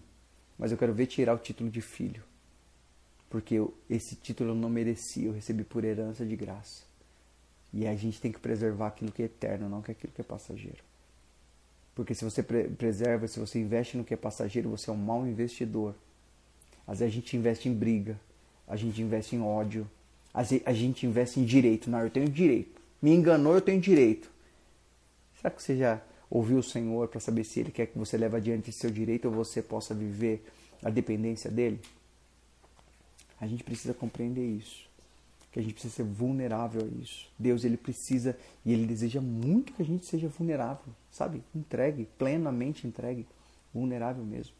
Mas 0.57 0.71
eu 0.71 0.77
quero 0.77 0.93
ver 0.93 1.07
tirar 1.07 1.33
o 1.33 1.37
título 1.37 1.69
de 1.69 1.81
filho. 1.81 2.23
Porque 3.29 3.55
eu, 3.55 3.73
esse 3.89 4.15
título 4.15 4.51
eu 4.51 4.55
não 4.55 4.69
merecia. 4.69 5.27
Eu 5.27 5.33
recebi 5.33 5.63
por 5.63 5.83
herança 5.83 6.25
de 6.25 6.35
graça. 6.35 6.88
E 7.73 7.87
a 7.87 7.95
gente 7.95 8.19
tem 8.19 8.31
que 8.31 8.39
preservar 8.39 8.87
aquilo 8.87 9.11
que 9.11 9.21
é 9.21 9.25
eterno, 9.25 9.69
não 9.69 9.79
aquilo 9.79 10.11
que 10.13 10.21
é 10.21 10.23
passageiro. 10.23 10.83
Porque 11.93 12.15
se 12.15 12.23
você 12.23 12.41
preserva, 12.41 13.27
se 13.27 13.39
você 13.39 13.59
investe 13.59 13.97
no 13.97 14.03
que 14.03 14.13
é 14.13 14.17
passageiro, 14.17 14.69
você 14.69 14.89
é 14.89 14.93
um 14.93 14.97
mau 14.97 15.27
investidor. 15.27 15.93
Às 16.87 16.99
vezes 16.99 17.13
a 17.13 17.15
gente 17.15 17.37
investe 17.37 17.69
em 17.69 17.73
briga, 17.73 18.19
a 18.67 18.75
gente 18.75 19.01
investe 19.01 19.35
em 19.35 19.41
ódio, 19.41 19.89
a 20.33 20.73
gente 20.73 21.05
investe 21.05 21.39
em 21.39 21.45
direito. 21.45 21.89
Não, 21.89 21.99
eu 21.99 22.09
tenho 22.09 22.27
direito. 22.29 22.81
Me 23.01 23.13
enganou, 23.13 23.53
eu 23.53 23.61
tenho 23.61 23.79
direito. 23.79 24.31
Será 25.35 25.51
que 25.51 25.61
você 25.61 25.77
já 25.77 26.01
ouviu 26.29 26.59
o 26.59 26.63
Senhor 26.63 27.07
para 27.07 27.19
saber 27.19 27.43
se 27.43 27.59
Ele 27.59 27.71
quer 27.71 27.87
que 27.87 27.97
você 27.97 28.17
leve 28.17 28.37
adiante 28.37 28.71
seu 28.71 28.89
direito 28.89 29.25
ou 29.25 29.33
você 29.33 29.61
possa 29.61 29.93
viver 29.93 30.43
a 30.83 30.89
dependência 30.89 31.51
dele? 31.51 31.79
A 33.39 33.47
gente 33.47 33.63
precisa 33.63 33.93
compreender 33.93 34.45
isso 34.45 34.88
que 35.59 35.61
a 35.61 35.63
gente 35.63 35.73
precisa 35.73 35.93
ser 35.93 36.03
vulnerável 36.03 36.81
a 36.81 37.01
isso. 37.01 37.29
Deus 37.37 37.63
ele 37.63 37.77
precisa 37.77 38.37
e 38.65 38.71
ele 38.71 38.85
deseja 38.85 39.19
muito 39.19 39.73
que 39.73 39.81
a 39.81 39.85
gente 39.85 40.05
seja 40.05 40.27
vulnerável, 40.29 40.93
sabe? 41.11 41.43
Entregue, 41.53 42.07
plenamente 42.17 42.87
entregue, 42.87 43.27
vulnerável 43.73 44.23
mesmo. 44.23 44.53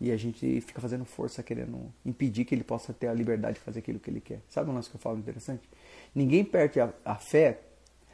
E 0.00 0.10
a 0.10 0.16
gente 0.16 0.60
fica 0.60 0.80
fazendo 0.80 1.04
força 1.04 1.42
querendo 1.42 1.92
impedir 2.04 2.44
que 2.44 2.54
ele 2.54 2.64
possa 2.64 2.92
ter 2.92 3.08
a 3.08 3.14
liberdade 3.14 3.54
de 3.54 3.60
fazer 3.60 3.78
aquilo 3.80 3.98
que 3.98 4.10
ele 4.10 4.20
quer. 4.20 4.40
Sabe 4.48 4.70
um 4.70 4.74
lance 4.74 4.90
que 4.90 4.96
eu 4.96 5.00
falo 5.00 5.18
interessante? 5.18 5.68
Ninguém 6.14 6.44
perde 6.44 6.80
a, 6.80 6.92
a 7.04 7.14
fé. 7.16 7.60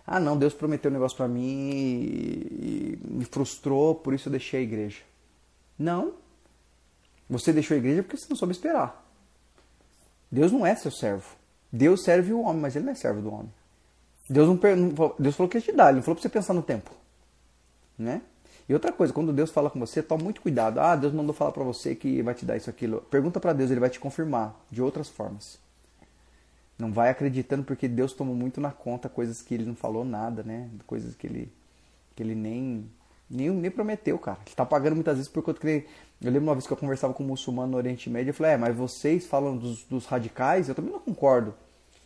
Ah, 0.07 0.19
não, 0.19 0.37
Deus 0.37 0.55
prometeu 0.55 0.91
um 0.91 0.95
negócio 0.95 1.17
para 1.17 1.29
mim 1.29 1.71
e, 1.71 2.99
e 3.05 3.09
me 3.09 3.25
frustrou, 3.25 3.95
por 3.95 4.15
isso 4.15 4.29
eu 4.29 4.31
deixei 4.31 4.61
a 4.61 4.63
igreja. 4.63 5.03
Não. 5.79 6.15
Você 7.29 7.53
deixou 7.53 7.77
a 7.77 7.79
igreja 7.79 8.03
porque 8.03 8.17
você 8.17 8.27
não 8.29 8.37
soube 8.37 8.53
esperar. 8.53 9.05
Deus 10.31 10.51
não 10.51 10.67
é 10.67 10.75
seu 10.75 10.91
servo. 10.91 11.42
Deus 11.73 12.03
serve 12.05 12.33
o 12.33 12.43
homem, 12.43 12.61
mas 12.61 12.77
ele 12.77 12.85
não 12.85 12.93
é 12.93 12.95
servo 12.95 13.23
do 13.23 13.33
homem. 13.33 13.53
Deus, 14.29 14.49
não, 14.49 15.15
Deus 15.19 15.35
falou 15.35 15.49
que 15.49 15.57
ia 15.57 15.63
te 15.63 15.73
dar, 15.73 15.89
ele 15.89 15.97
não 15.97 16.03
falou 16.03 16.17
para 16.17 16.23
você 16.23 16.29
pensar 16.29 16.53
no 16.53 16.63
tempo. 16.63 16.91
Né? 17.99 18.21
E 18.69 18.75
outra 18.75 18.93
coisa, 18.93 19.13
quando 19.13 19.33
Deus 19.33 19.51
fala 19.51 19.71
com 19.71 19.79
você, 19.81 20.03
toma 20.03 20.23
muito 20.23 20.41
cuidado. 20.41 20.79
Ah, 20.79 20.95
Deus 20.95 21.13
mandou 21.13 21.35
falar 21.35 21.53
para 21.53 21.65
você 21.65 21.95
que 21.95 22.23
vai 22.23 22.35
te 22.35 22.45
dar 22.45 22.57
isso, 22.57 22.71
aquilo. 22.71 23.01
Pergunta 23.11 23.41
para 23.41 23.53
Deus, 23.53 23.71
ele 23.71 23.81
vai 23.81 23.91
te 23.91 23.99
confirmar 23.99 24.55
de 24.71 24.81
outras 24.81 25.09
formas. 25.09 25.59
Não 26.79 26.93
vai 26.93 27.11
acreditando 27.11 27.65
porque 27.65 27.89
Deus 27.89 28.13
tomou 28.13 28.35
muito 28.35 28.61
na 28.61 28.71
conta 28.71 29.09
coisas 29.09 29.43
que 29.43 29.55
ele 29.55 29.65
não 29.65 29.75
falou 29.75 30.05
nada, 30.05 30.43
né? 30.43 30.69
Coisas 30.87 31.15
que 31.15 31.27
ele, 31.27 31.53
que 32.15 32.23
ele 32.23 32.35
nem, 32.35 32.89
nem, 33.33 33.51
nem 33.51 33.71
prometeu, 33.71 34.19
cara. 34.19 34.39
Ele 34.45 34.55
tá 34.55 34.65
pagando 34.67 34.95
muitas 34.95 35.17
vezes 35.17 35.31
por 35.31 35.43
conta 35.43 35.59
que 35.59 35.67
ele, 35.67 35.87
eu 36.21 36.31
lembro 36.31 36.49
uma 36.49 36.55
vez 36.55 36.67
que 36.67 36.73
eu 36.73 36.77
conversava 36.77 37.15
com 37.15 37.25
um 37.25 37.27
muçulmano 37.27 37.73
no 37.73 37.77
Oriente 37.79 38.11
Médio, 38.11 38.31
eu 38.31 38.35
falei, 38.35 38.53
é, 38.53 38.57
mas 38.57 38.77
vocês 38.77 39.27
falam 39.27 39.57
dos, 39.57 39.85
dos 39.85 40.07
radicais, 40.07 40.69
eu 40.69 40.75
também 40.75 40.93
não 40.93 41.01
concordo. 41.01 41.55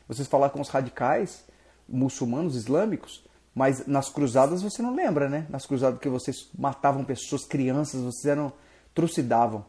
Vocês 0.08 0.28
falam 0.28 0.48
com 0.48 0.60
os 0.60 0.68
radicais, 0.68 1.44
muçulmanos, 1.88 2.54
islâmicos, 2.54 3.24
mas 3.54 3.86
nas 3.86 4.08
cruzadas 4.08 4.62
você 4.62 4.80
não 4.80 4.94
lembra, 4.94 5.28
né? 5.28 5.46
Nas 5.50 5.66
cruzadas 5.66 5.98
que 5.98 6.08
vocês 6.08 6.48
matavam 6.56 7.04
pessoas, 7.04 7.44
crianças, 7.44 8.02
vocês 8.02 8.26
eram, 8.26 8.52
trucidavam. 8.94 9.64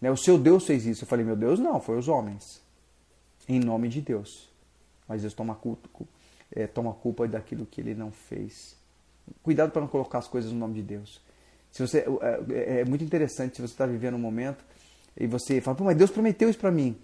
Né? 0.00 0.10
O 0.10 0.16
seu 0.16 0.38
Deus 0.38 0.66
fez 0.66 0.86
isso. 0.86 1.04
Eu 1.04 1.08
falei, 1.08 1.24
meu 1.24 1.36
Deus, 1.36 1.58
não, 1.58 1.80
foi 1.80 1.98
os 1.98 2.08
homens. 2.08 2.62
Em 3.48 3.60
nome 3.60 3.88
de 3.88 4.00
Deus. 4.00 4.48
Mas 5.08 5.22
Deus 5.22 5.34
toma 5.34 5.54
culpa, 5.54 5.88
é, 6.50 6.66
toma 6.66 6.92
culpa 6.94 7.26
daquilo 7.28 7.66
que 7.66 7.80
ele 7.80 7.94
não 7.94 8.10
fez. 8.10 8.76
Cuidado 9.42 9.70
para 9.70 9.80
não 9.80 9.88
colocar 9.88 10.18
as 10.18 10.28
coisas 10.28 10.52
no 10.52 10.58
nome 10.58 10.74
de 10.74 10.82
Deus. 10.82 11.20
Se 11.70 11.86
você 11.86 11.98
é, 11.98 12.52
é, 12.54 12.80
é 12.80 12.84
muito 12.84 13.02
interessante 13.02 13.56
se 13.56 13.62
você 13.62 13.72
está 13.72 13.86
vivendo 13.86 14.14
um 14.14 14.18
momento 14.18 14.64
e 15.16 15.26
você 15.26 15.60
fala, 15.60 15.76
Pô, 15.76 15.84
mas 15.84 15.96
Deus 15.96 16.10
prometeu 16.10 16.48
isso 16.48 16.58
para 16.58 16.70
mim. 16.70 16.96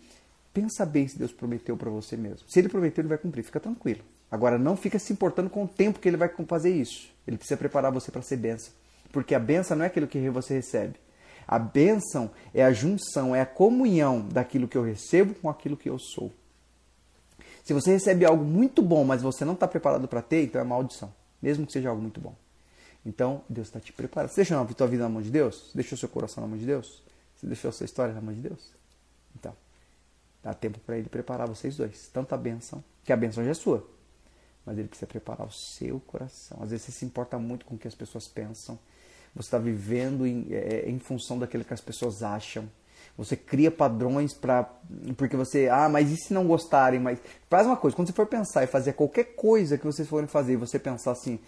Pensa 0.52 0.84
bem 0.84 1.06
se 1.06 1.18
Deus 1.18 1.32
prometeu 1.32 1.76
para 1.76 1.90
você 1.90 2.16
mesmo. 2.16 2.48
Se 2.48 2.58
Ele 2.58 2.68
prometeu, 2.68 3.02
Ele 3.02 3.08
vai 3.08 3.18
cumprir. 3.18 3.44
Fica 3.44 3.60
tranquilo. 3.60 4.00
Agora, 4.30 4.58
não 4.58 4.76
fica 4.76 4.98
se 4.98 5.12
importando 5.12 5.48
com 5.48 5.64
o 5.64 5.68
tempo 5.68 5.98
que 5.98 6.08
Ele 6.08 6.16
vai 6.16 6.30
fazer 6.46 6.70
isso. 6.70 7.10
Ele 7.26 7.36
precisa 7.36 7.56
preparar 7.56 7.92
você 7.92 8.10
para 8.10 8.22
ser 8.22 8.36
benção. 8.36 8.72
Porque 9.12 9.34
a 9.34 9.38
benção 9.38 9.76
não 9.76 9.84
é 9.84 9.88
aquilo 9.88 10.06
que 10.06 10.28
você 10.30 10.54
recebe. 10.54 10.96
A 11.46 11.58
bênção 11.58 12.30
é 12.52 12.62
a 12.62 12.72
junção, 12.72 13.34
é 13.34 13.40
a 13.40 13.46
comunhão 13.46 14.20
daquilo 14.20 14.68
que 14.68 14.76
eu 14.76 14.82
recebo 14.82 15.34
com 15.34 15.48
aquilo 15.48 15.76
que 15.76 15.88
eu 15.88 15.98
sou. 15.98 16.30
Se 17.64 17.72
você 17.72 17.92
recebe 17.92 18.26
algo 18.26 18.44
muito 18.44 18.82
bom, 18.82 19.04
mas 19.04 19.22
você 19.22 19.44
não 19.44 19.54
está 19.54 19.66
preparado 19.66 20.06
para 20.06 20.20
ter, 20.20 20.44
então 20.44 20.60
é 20.60 20.64
maldição. 20.64 21.12
Mesmo 21.40 21.66
que 21.66 21.72
seja 21.72 21.88
algo 21.88 22.02
muito 22.02 22.20
bom. 22.20 22.34
Então, 23.04 23.42
Deus 23.48 23.68
está 23.68 23.80
te 23.80 23.92
preparando. 23.92 24.30
Você 24.30 24.36
deixou 24.36 24.58
a 24.58 24.64
tua 24.66 24.86
vida 24.86 25.04
na 25.04 25.08
mão 25.08 25.22
de 25.22 25.30
Deus? 25.30 25.70
Você 25.70 25.70
deixou 25.74 25.96
seu 25.96 26.08
coração 26.08 26.42
na 26.42 26.48
mão 26.48 26.58
de 26.58 26.66
Deus? 26.66 27.02
Você 27.34 27.46
deixou 27.46 27.68
a 27.68 27.72
sua 27.72 27.84
história 27.84 28.12
na 28.12 28.20
mão 28.20 28.34
de 28.34 28.40
Deus? 28.40 28.72
Então, 29.38 29.54
dá 30.42 30.52
tempo 30.52 30.78
para 30.80 30.98
Ele 30.98 31.08
preparar 31.08 31.46
vocês 31.46 31.76
dois. 31.76 32.08
Tanto 32.12 32.34
a 32.34 32.38
bênção, 32.38 32.82
que 33.04 33.12
a 33.12 33.16
bênção 33.16 33.44
já 33.44 33.50
é 33.50 33.54
sua, 33.54 33.88
mas 34.66 34.76
Ele 34.76 34.88
precisa 34.88 35.06
preparar 35.06 35.46
o 35.46 35.52
seu 35.52 36.00
coração. 36.00 36.58
Às 36.60 36.70
vezes 36.70 36.86
você 36.86 36.92
se 36.92 37.04
importa 37.04 37.38
muito 37.38 37.64
com 37.64 37.76
o 37.76 37.78
que 37.78 37.88
as 37.88 37.94
pessoas 37.94 38.26
pensam. 38.26 38.78
Você 39.34 39.46
está 39.46 39.58
vivendo 39.58 40.26
em, 40.26 40.48
é, 40.50 40.88
em 40.88 40.98
função 40.98 41.38
daquilo 41.38 41.64
que 41.64 41.72
as 41.72 41.80
pessoas 41.80 42.22
acham. 42.22 42.68
Você 43.16 43.36
cria 43.36 43.70
padrões 43.70 44.34
para. 44.34 44.64
Porque 45.16 45.36
você. 45.36 45.68
Ah, 45.68 45.88
mas 45.88 46.10
e 46.10 46.16
se 46.16 46.32
não 46.32 46.46
gostarem? 46.46 47.00
Mas. 47.00 47.18
Faz 47.48 47.66
uma 47.66 47.76
coisa, 47.76 47.96
quando 47.96 48.08
você 48.08 48.14
for 48.14 48.26
pensar 48.26 48.64
e 48.64 48.66
fazer 48.66 48.92
qualquer 48.92 49.34
coisa 49.34 49.76
que 49.76 49.84
vocês 49.84 50.08
forem 50.08 50.28
fazer 50.28 50.52
e 50.52 50.56
você 50.56 50.78
pensar 50.78 51.12
assim 51.12 51.38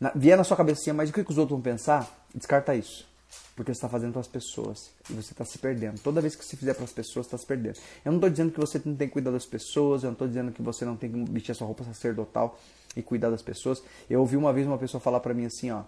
na, 0.00 0.12
vier 0.14 0.36
na 0.36 0.44
sua 0.44 0.56
cabeça 0.56 0.92
mas 0.94 1.10
o 1.10 1.12
que, 1.12 1.24
que 1.24 1.30
os 1.30 1.38
outros 1.38 1.56
vão 1.56 1.62
pensar? 1.62 2.08
Descarta 2.34 2.74
isso. 2.74 3.06
Porque 3.54 3.72
você 3.74 3.78
está 3.78 3.88
fazendo 3.88 4.12
para 4.12 4.20
as 4.20 4.28
pessoas 4.28 4.90
e 5.10 5.12
você 5.12 5.32
está 5.32 5.44
se 5.44 5.58
perdendo. 5.58 6.00
Toda 6.00 6.20
vez 6.20 6.36
que 6.36 6.44
você 6.44 6.56
fizer 6.56 6.74
para 6.74 6.84
as 6.84 6.92
pessoas, 6.92 7.26
está 7.26 7.36
se 7.36 7.44
perdendo. 7.44 7.76
Eu 8.04 8.12
não 8.12 8.18
estou 8.18 8.30
dizendo 8.30 8.52
que 8.52 8.60
você 8.60 8.80
não 8.84 8.94
tem 8.94 9.08
que 9.08 9.12
cuidar 9.12 9.32
das 9.32 9.44
pessoas, 9.44 10.02
eu 10.02 10.08
não 10.08 10.12
estou 10.12 10.28
dizendo 10.28 10.52
que 10.52 10.62
você 10.62 10.84
não 10.84 10.96
tem 10.96 11.10
que 11.10 11.32
vestir 11.32 11.52
a 11.52 11.54
sua 11.54 11.66
roupa 11.66 11.84
sacerdotal 11.84 12.58
e 12.96 13.02
cuidar 13.02 13.30
das 13.30 13.42
pessoas. 13.42 13.82
Eu 14.08 14.20
ouvi 14.20 14.36
uma 14.36 14.52
vez 14.52 14.66
uma 14.66 14.78
pessoa 14.78 15.00
falar 15.00 15.20
para 15.20 15.34
mim 15.34 15.44
assim, 15.44 15.70
ó. 15.70 15.82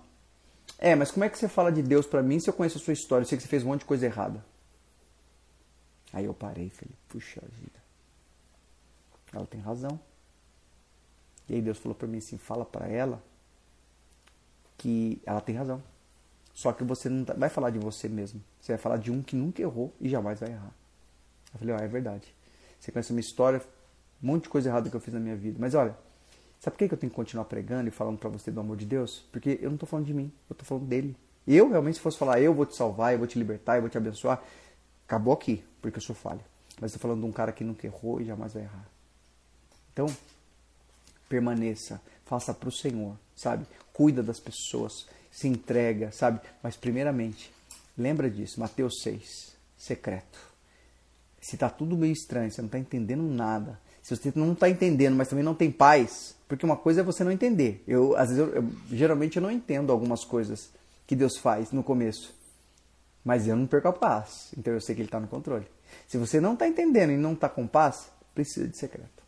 É, 0.78 0.94
mas 0.94 1.10
como 1.10 1.24
é 1.24 1.28
que 1.28 1.38
você 1.38 1.48
fala 1.48 1.70
de 1.70 1.82
Deus 1.82 2.06
para 2.06 2.22
mim 2.22 2.40
se 2.40 2.50
eu 2.50 2.54
conheço 2.54 2.78
a 2.78 2.80
sua 2.80 2.92
história? 2.92 3.22
Eu 3.22 3.28
sei 3.28 3.38
que 3.38 3.42
você 3.42 3.48
fez 3.48 3.62
um 3.62 3.68
monte 3.68 3.80
de 3.80 3.86
coisa 3.86 4.04
errada. 4.04 4.44
Aí 6.12 6.24
eu 6.24 6.34
parei 6.34 6.66
e 6.66 6.70
falei, 6.70 6.94
puxa 7.08 7.40
vida. 7.60 7.78
Ela 9.32 9.46
tem 9.46 9.60
razão. 9.60 9.98
E 11.48 11.54
aí 11.54 11.62
Deus 11.62 11.78
falou 11.78 11.94
para 11.94 12.08
mim 12.08 12.18
assim, 12.18 12.38
fala 12.38 12.64
para 12.64 12.88
ela 12.88 13.22
que 14.76 15.20
ela 15.26 15.40
tem 15.40 15.54
razão. 15.54 15.82
Só 16.54 16.72
que 16.72 16.82
você 16.84 17.08
não 17.08 17.24
tá, 17.24 17.34
vai 17.34 17.48
falar 17.48 17.70
de 17.70 17.78
você 17.78 18.08
mesmo. 18.08 18.42
Você 18.60 18.72
vai 18.72 18.78
falar 18.78 18.96
de 18.96 19.10
um 19.10 19.22
que 19.22 19.36
nunca 19.36 19.62
errou 19.62 19.92
e 20.00 20.08
jamais 20.08 20.40
vai 20.40 20.50
errar. 20.50 20.72
Eu 21.52 21.58
falei, 21.58 21.74
ó, 21.74 21.78
é 21.78 21.88
verdade. 21.88 22.34
Você 22.78 22.90
conhece 22.90 23.12
a 23.12 23.14
minha 23.14 23.20
história, 23.20 23.62
um 24.22 24.26
monte 24.26 24.44
de 24.44 24.48
coisa 24.48 24.68
errada 24.68 24.88
que 24.88 24.96
eu 24.96 25.00
fiz 25.00 25.14
na 25.14 25.20
minha 25.20 25.36
vida. 25.36 25.58
Mas 25.60 25.74
olha, 25.74 25.96
sabe 26.58 26.76
por 26.76 26.88
que 26.88 26.94
eu 26.94 26.98
tenho 26.98 27.10
que 27.10 27.16
continuar 27.16 27.44
pregando 27.44 27.88
e 27.88 27.90
falando 27.90 28.18
para 28.18 28.28
você 28.28 28.50
do 28.50 28.60
amor 28.60 28.76
de 28.76 28.86
Deus? 28.86 29.24
Porque 29.32 29.58
eu 29.60 29.70
não 29.70 29.76
tô 29.76 29.86
falando 29.86 30.06
de 30.06 30.14
mim, 30.14 30.32
eu 30.48 30.56
tô 30.56 30.64
falando 30.64 30.86
dele. 30.86 31.16
Eu 31.46 31.70
realmente, 31.70 31.96
se 31.96 32.00
fosse 32.00 32.18
falar, 32.18 32.40
eu 32.40 32.54
vou 32.54 32.64
te 32.64 32.74
salvar, 32.74 33.12
eu 33.12 33.18
vou 33.18 33.26
te 33.26 33.38
libertar, 33.38 33.76
eu 33.76 33.82
vou 33.82 33.90
te 33.90 33.98
abençoar, 33.98 34.42
acabou 35.10 35.34
aqui, 35.34 35.64
porque 35.82 35.98
eu 35.98 36.02
sou 36.02 36.14
falho. 36.14 36.40
Mas 36.80 36.92
estou 36.92 37.02
falando 37.02 37.20
de 37.20 37.26
um 37.26 37.32
cara 37.32 37.50
que 37.50 37.64
nunca 37.64 37.84
errou 37.84 38.20
e 38.20 38.24
jamais 38.24 38.52
vai 38.52 38.62
errar. 38.62 38.88
Então, 39.92 40.06
permaneça, 41.28 42.00
faça 42.24 42.54
para 42.54 42.68
o 42.68 42.72
Senhor, 42.72 43.16
sabe? 43.34 43.66
Cuida 43.92 44.22
das 44.22 44.38
pessoas, 44.38 45.08
se 45.30 45.48
entrega, 45.48 46.12
sabe? 46.12 46.40
Mas 46.62 46.76
primeiramente, 46.76 47.52
lembra 47.98 48.30
disso, 48.30 48.60
Mateus 48.60 49.02
6, 49.02 49.56
secreto. 49.76 50.38
Se 51.40 51.56
está 51.56 51.68
tudo 51.68 51.96
meio 51.96 52.12
estranho, 52.12 52.50
você 52.50 52.62
não 52.62 52.66
está 52.66 52.78
entendendo 52.78 53.22
nada, 53.22 53.80
se 54.02 54.14
você 54.14 54.32
não 54.36 54.52
está 54.52 54.70
entendendo, 54.70 55.16
mas 55.16 55.28
também 55.28 55.44
não 55.44 55.54
tem 55.54 55.72
paz, 55.72 56.36
porque 56.46 56.64
uma 56.64 56.76
coisa 56.76 57.00
é 57.00 57.04
você 57.04 57.24
não 57.24 57.32
entender. 57.32 57.82
Eu, 57.86 58.16
às 58.16 58.28
vezes, 58.28 58.38
eu, 58.38 58.54
eu, 58.54 58.70
geralmente 58.90 59.36
eu 59.36 59.42
não 59.42 59.50
entendo 59.50 59.90
algumas 59.90 60.24
coisas 60.24 60.70
que 61.06 61.16
Deus 61.16 61.36
faz 61.36 61.72
no 61.72 61.82
começo, 61.82 62.32
mas 63.24 63.46
eu 63.46 63.56
não 63.56 63.66
perco 63.66 63.88
a 63.88 63.92
paz, 63.92 64.52
então 64.56 64.72
eu 64.72 64.80
sei 64.80 64.94
que 64.94 65.02
Ele 65.02 65.08
está 65.08 65.20
no 65.20 65.28
controle. 65.28 65.66
Se 66.06 66.16
você 66.16 66.40
não 66.40 66.54
está 66.54 66.66
entendendo 66.66 67.10
e 67.10 67.16
não 67.16 67.32
está 67.32 67.48
com 67.48 67.66
paz, 67.66 68.10
precisa 68.34 68.66
de 68.66 68.76
secreto. 68.76 69.20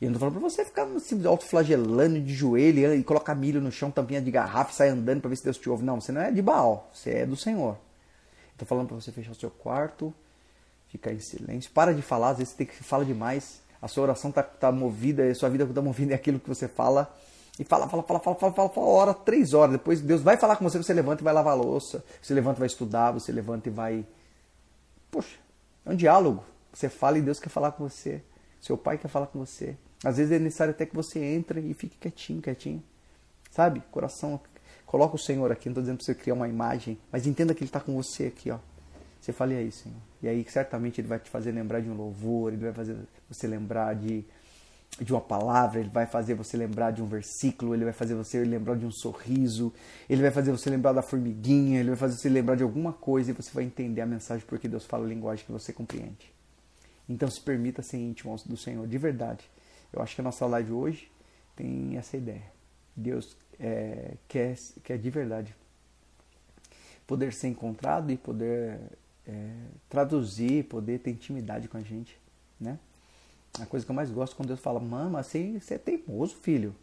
E 0.00 0.04
eu 0.04 0.10
não 0.10 0.14
tô 0.14 0.20
falando 0.20 0.40
pra 0.40 0.48
você 0.48 0.64
ficar 0.64 0.88
se 0.98 1.26
autoflagelando 1.26 2.20
de 2.20 2.32
joelho 2.32 2.94
e 2.94 3.04
colocar 3.04 3.34
milho 3.34 3.60
no 3.60 3.70
chão, 3.70 3.90
tampinha 3.90 4.20
de 4.20 4.30
garrafa 4.30 4.72
e 4.72 4.74
sair 4.74 4.88
andando 4.88 5.20
para 5.20 5.28
ver 5.28 5.36
se 5.36 5.44
Deus 5.44 5.58
te 5.58 5.68
ouve. 5.68 5.84
Não, 5.84 6.00
você 6.00 6.10
não 6.10 6.22
é 6.22 6.30
de 6.30 6.40
Baal, 6.40 6.90
você 6.92 7.10
é 7.10 7.26
do 7.26 7.36
Senhor. 7.36 7.76
Estou 8.52 8.66
falando 8.66 8.88
para 8.88 8.96
você 8.96 9.12
fechar 9.12 9.32
o 9.32 9.34
seu 9.34 9.50
quarto, 9.50 10.14
ficar 10.88 11.12
em 11.12 11.20
silêncio. 11.20 11.70
Para 11.72 11.92
de 11.92 12.00
falar, 12.00 12.30
às 12.30 12.38
vezes 12.38 12.52
você 12.52 12.58
tem 12.58 12.66
que 12.66 12.82
fala 12.82 13.04
demais. 13.04 13.60
A 13.80 13.88
sua 13.88 14.04
oração 14.04 14.32
tá, 14.32 14.42
tá 14.42 14.72
movida, 14.72 15.24
a 15.24 15.34
sua 15.34 15.50
vida 15.50 15.66
tá 15.66 15.82
movida 15.82 16.12
é 16.12 16.14
aquilo 16.14 16.40
que 16.40 16.48
você 16.48 16.66
fala. 16.66 17.14
E 17.60 17.64
fala, 17.64 17.86
fala, 17.86 18.02
fala, 18.02 18.18
fala, 18.20 18.36
fala, 18.36 18.52
fala, 18.54 18.68
fala, 18.70 18.86
hora, 18.86 19.12
três 19.12 19.52
horas. 19.52 19.72
Depois 19.72 20.00
Deus 20.00 20.22
vai 20.22 20.38
falar 20.38 20.56
com 20.56 20.64
você, 20.64 20.78
você 20.78 20.94
levanta 20.94 21.22
e 21.22 21.24
vai 21.24 21.34
lavar 21.34 21.52
a 21.52 21.56
louça. 21.56 22.02
Você 22.22 22.32
levanta 22.32 22.56
e 22.56 22.60
vai 22.60 22.66
estudar, 22.66 23.12
você 23.12 23.30
levanta 23.30 23.68
e 23.68 23.70
vai. 23.70 24.06
Poxa, 25.10 25.36
é 25.84 25.90
um 25.90 25.94
diálogo. 25.94 26.42
Você 26.72 26.88
fala 26.88 27.18
e 27.18 27.20
Deus 27.20 27.38
quer 27.38 27.50
falar 27.50 27.72
com 27.72 27.86
você. 27.86 28.22
Seu 28.62 28.78
pai 28.78 28.96
quer 28.96 29.08
falar 29.08 29.26
com 29.26 29.38
você. 29.38 29.76
Às 30.02 30.16
vezes 30.16 30.32
é 30.32 30.38
necessário 30.38 30.70
até 30.70 30.86
que 30.86 30.96
você 30.96 31.22
entre 31.22 31.60
e 31.60 31.74
fique 31.74 31.98
quietinho, 31.98 32.40
quietinho. 32.40 32.82
Sabe? 33.50 33.82
Coração. 33.90 34.40
Coloca 34.86 35.16
o 35.16 35.18
Senhor 35.18 35.52
aqui, 35.52 35.68
não 35.68 35.72
estou 35.72 35.82
dizendo 35.82 35.98
para 35.98 36.06
você 36.06 36.14
criar 36.14 36.34
uma 36.34 36.48
imagem, 36.48 36.98
mas 37.12 37.26
entenda 37.26 37.52
que 37.52 37.60
Ele 37.62 37.68
está 37.68 37.78
com 37.78 37.94
você 37.94 38.24
aqui, 38.24 38.50
ó. 38.50 38.58
Você 39.20 39.34
fale 39.34 39.54
aí, 39.54 39.70
Senhor. 39.70 39.98
E 40.22 40.28
aí 40.28 40.46
certamente 40.48 40.98
Ele 40.98 41.08
vai 41.08 41.18
te 41.18 41.28
fazer 41.28 41.52
lembrar 41.52 41.80
de 41.80 41.90
um 41.90 41.94
louvor, 41.94 42.54
Ele 42.54 42.64
vai 42.64 42.72
fazer 42.72 42.96
você 43.28 43.46
lembrar 43.46 43.94
de, 43.94 44.24
de 44.98 45.12
uma 45.12 45.20
palavra, 45.20 45.80
Ele 45.80 45.88
vai 45.88 46.06
fazer 46.06 46.34
você 46.34 46.56
lembrar 46.56 46.90
de 46.90 47.02
um 47.02 47.06
versículo, 47.06 47.74
Ele 47.74 47.84
vai 47.84 47.92
fazer 47.92 48.14
você 48.14 48.42
lembrar 48.44 48.76
de 48.76 48.84
um 48.84 48.90
sorriso, 48.90 49.72
Ele 50.08 50.22
vai 50.22 50.30
fazer 50.30 50.50
você 50.50 50.68
lembrar 50.68 50.92
da 50.92 51.02
formiguinha, 51.02 51.80
Ele 51.80 51.90
vai 51.90 51.98
fazer 51.98 52.16
você 52.16 52.28
lembrar 52.28 52.56
de 52.56 52.62
alguma 52.62 52.92
coisa 52.92 53.30
e 53.30 53.34
você 53.34 53.50
vai 53.52 53.64
entender 53.64 54.00
a 54.00 54.06
mensagem 54.06 54.44
porque 54.46 54.68
Deus 54.68 54.84
fala 54.84 55.04
a 55.04 55.08
linguagem 55.08 55.44
que 55.44 55.52
você 55.52 55.72
compreende. 55.72 56.32
Então 57.08 57.28
se 57.30 57.40
permita 57.40 57.82
ser 57.82 57.98
íntimo 57.98 58.36
do 58.46 58.56
Senhor, 58.56 58.86
de 58.86 58.98
verdade. 58.98 59.48
Eu 59.92 60.02
acho 60.02 60.14
que 60.14 60.20
a 60.20 60.24
nossa 60.24 60.46
live 60.46 60.72
hoje 60.72 61.10
tem 61.56 61.96
essa 61.96 62.16
ideia. 62.16 62.44
Deus 62.94 63.36
é, 63.58 64.14
quer, 64.28 64.56
quer 64.84 64.98
de 64.98 65.10
verdade 65.10 65.54
poder 67.06 67.32
ser 67.32 67.48
encontrado 67.48 68.12
e 68.12 68.16
poder 68.16 68.78
é, 69.26 69.50
traduzir, 69.88 70.64
poder 70.64 71.00
ter 71.00 71.10
intimidade 71.10 71.66
com 71.66 71.76
a 71.76 71.80
gente, 71.80 72.16
né? 72.60 72.78
A 73.58 73.66
coisa 73.66 73.84
que 73.84 73.90
eu 73.90 73.96
mais 73.96 74.10
gosto 74.10 74.34
é 74.34 74.36
quando 74.36 74.48
Deus 74.48 74.60
fala, 74.60 74.78
mama, 74.78 75.18
assim, 75.18 75.58
você 75.58 75.74
é 75.74 75.78
teimoso, 75.78 76.36
filho. 76.36 76.74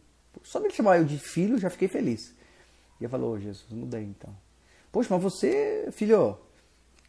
Só 0.43 0.59
de 0.59 0.73
chamar 0.73 0.97
eu 0.97 1.05
de 1.05 1.17
filho, 1.17 1.57
já 1.57 1.69
fiquei 1.69 1.87
feliz. 1.87 2.33
E 2.99 3.03
eu 3.03 3.09
falo, 3.09 3.31
oh, 3.31 3.39
Jesus, 3.39 3.71
muda 3.71 3.97
aí 3.97 4.05
então. 4.05 4.35
Poxa, 4.91 5.13
mas 5.13 5.23
você, 5.23 5.89
filho, 5.91 6.37